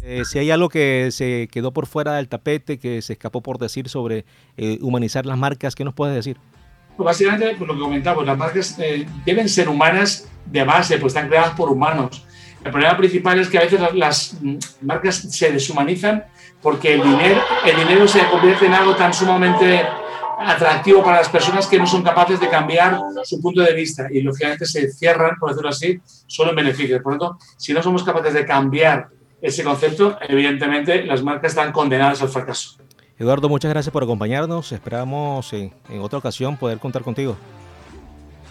Eh, 0.00 0.24
si 0.24 0.38
hay 0.38 0.52
algo 0.52 0.68
que 0.68 1.08
se 1.10 1.48
quedó 1.50 1.72
por 1.72 1.86
fuera 1.86 2.14
del 2.14 2.28
tapete, 2.28 2.78
que 2.78 3.02
se 3.02 3.14
escapó 3.14 3.42
por 3.42 3.58
decir 3.58 3.88
sobre 3.88 4.24
eh, 4.56 4.78
humanizar 4.80 5.26
las 5.26 5.38
marcas, 5.38 5.74
¿qué 5.74 5.84
nos 5.84 5.94
puedes 5.94 6.14
decir? 6.14 6.38
Pues 6.96 7.04
básicamente, 7.04 7.56
pues 7.56 7.66
lo 7.66 7.74
que 7.74 7.80
comentamos, 7.80 8.24
las 8.24 8.38
marcas 8.38 8.78
eh, 8.78 9.06
deben 9.24 9.48
ser 9.48 9.68
humanas 9.68 10.28
de 10.46 10.62
base, 10.62 10.98
pues 10.98 11.14
están 11.14 11.28
creadas 11.28 11.50
por 11.56 11.68
humanos. 11.70 12.24
El 12.64 12.72
problema 12.72 12.96
principal 12.96 13.38
es 13.38 13.48
que 13.48 13.58
a 13.58 13.62
veces 13.62 13.80
las, 13.94 14.36
marcas 14.82 15.16
se 15.16 15.52
deshumanizan 15.52 16.24
porque 16.60 16.94
el 16.94 17.02
dinero, 17.02 17.40
el 17.64 17.76
dinero 17.76 18.08
se 18.08 18.26
convierte 18.26 18.66
en 18.66 18.74
algo 18.74 18.96
tan 18.96 19.14
sumamente 19.14 19.86
atractivo 20.40 21.02
para 21.02 21.18
las 21.18 21.28
personas 21.28 21.66
que 21.66 21.78
no 21.78 21.86
son 21.86 22.02
capaces 22.02 22.40
de 22.40 22.48
cambiar 22.48 22.98
su 23.24 23.40
punto 23.40 23.62
de 23.62 23.72
vista 23.74 24.06
y 24.10 24.20
lógicamente 24.20 24.66
se 24.66 24.90
cierran, 24.92 25.36
por 25.38 25.50
decirlo 25.50 25.70
así, 25.70 26.00
solo 26.26 26.50
en 26.50 26.56
beneficios. 26.56 27.00
Por 27.02 27.14
lo 27.14 27.18
tanto, 27.18 27.38
si 27.56 27.72
no 27.72 27.82
somos 27.82 28.02
capaces 28.04 28.34
de 28.34 28.44
cambiar 28.44 29.08
ese 29.40 29.62
concepto, 29.62 30.18
evidentemente 30.28 31.04
las 31.04 31.22
marcas 31.22 31.52
están 31.52 31.72
condenadas 31.72 32.22
al 32.22 32.28
fracaso. 32.28 32.78
Eduardo, 33.18 33.48
muchas 33.48 33.70
gracias 33.70 33.92
por 33.92 34.04
acompañarnos. 34.04 34.70
Esperamos 34.70 35.52
en, 35.52 35.72
otra 36.00 36.18
ocasión 36.18 36.56
poder 36.56 36.78
contar 36.78 37.02
contigo. 37.02 37.36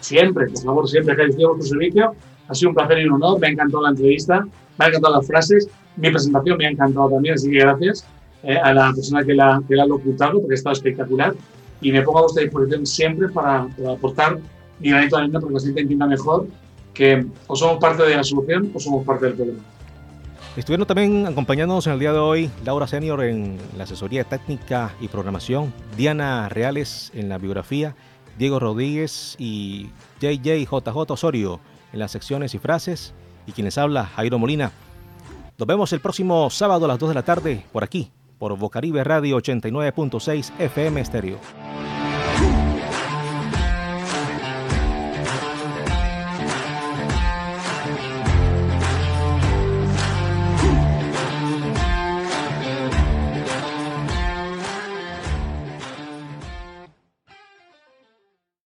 Siempre, 0.02 0.48
por 0.48 0.64
favor, 0.64 0.90
siempre 0.90 1.14
agradecido 1.14 1.50
por 1.50 1.60
tu 1.60 1.66
servicio. 1.66 2.16
Ha 2.48 2.56
sido 2.56 2.70
un 2.70 2.76
placer 2.76 3.00
y 3.00 3.06
un 3.06 3.14
honor. 3.14 3.40
Me 3.40 3.48
ha 3.48 3.50
encantado 3.52 3.84
la 3.84 3.90
entrevista, 3.90 4.48
me 4.78 4.86
ha 4.86 4.88
encantado 4.88 5.16
las 5.16 5.28
frases. 5.28 5.70
Mi 5.96 6.10
presentación 6.10 6.58
me 6.58 6.68
ha 6.68 6.70
encantado 6.70 7.10
también, 7.10 7.36
así 7.36 7.50
que 7.50 7.60
gracias 7.60 8.06
eh, 8.44 8.58
a 8.58 8.74
la 8.74 8.94
persona 8.94 9.24
que 9.24 9.34
la, 9.34 9.62
que 9.68 9.76
la 9.76 9.84
ha 9.84 9.88
locutado 9.88 10.40
porque 10.40 10.54
ha 10.54 10.56
estado 10.56 10.74
espectacular 10.74 11.34
y 11.82 11.92
me 11.92 12.02
pongo 12.02 12.20
a 12.20 12.22
vuestra 12.24 12.44
disposición 12.44 12.86
siempre 12.86 13.30
para, 13.30 13.68
aportar 13.92 14.38
mi 14.80 14.90
granito 14.90 15.18
de 15.18 15.24
arena 15.24 15.40
porque 15.40 15.56
la 15.56 15.60
gente 15.60 15.82
entienda 15.82 16.08
mejor 16.08 16.48
que 16.94 17.26
o 17.48 17.56
somos 17.56 17.80
parte 17.80 18.04
de 18.04 18.16
la 18.16 18.24
solución 18.24 18.72
o 18.74 18.80
somos 18.80 19.06
parte 19.06 19.26
del 19.26 19.36
problema. 19.36 19.60
Estuvieron 20.56 20.88
también 20.88 21.28
acompañándonos 21.28 21.86
en 21.86 21.94
el 21.94 22.00
día 22.00 22.14
de 22.14 22.20
hoy 22.20 22.50
Laura 22.66 22.88
Senior 22.88 23.24
en 23.24 23.58
la 23.78 23.84
asesoría 23.84 24.24
técnica 24.24 24.92
y 25.00 25.08
programación, 25.08 25.72
Diana 25.96 26.50
Reales 26.50 27.12
en 27.14 27.30
la 27.30 27.38
biografía, 27.38 27.96
Diego 28.40 28.60
Rodríguez 28.60 29.36
y 29.38 29.90
JJJJ 30.20 31.12
Osorio 31.12 31.60
en 31.94 32.00
las 32.00 32.12
secciones 32.12 32.54
y 32.54 32.60
frases, 32.60 33.14
y 33.46 33.52
quienes 33.52 33.78
habla, 33.78 34.06
Jairo 34.06 34.40
Molina. 34.40 34.72
Nos 35.58 35.68
vemos 35.68 35.92
el 35.94 36.00
próximo 36.00 36.50
sábado 36.50 36.86
a 36.86 36.88
las 36.88 37.00
2 37.00 37.10
de 37.10 37.16
la 37.16 37.24
tarde 37.24 37.66
por 37.72 37.84
aquí, 37.84 38.12
por 38.38 38.58
Bocaribe 38.58 39.04
Radio 39.04 39.38
89.6 39.38 40.52
FM 40.60 41.02
Estéreo. 41.02 41.40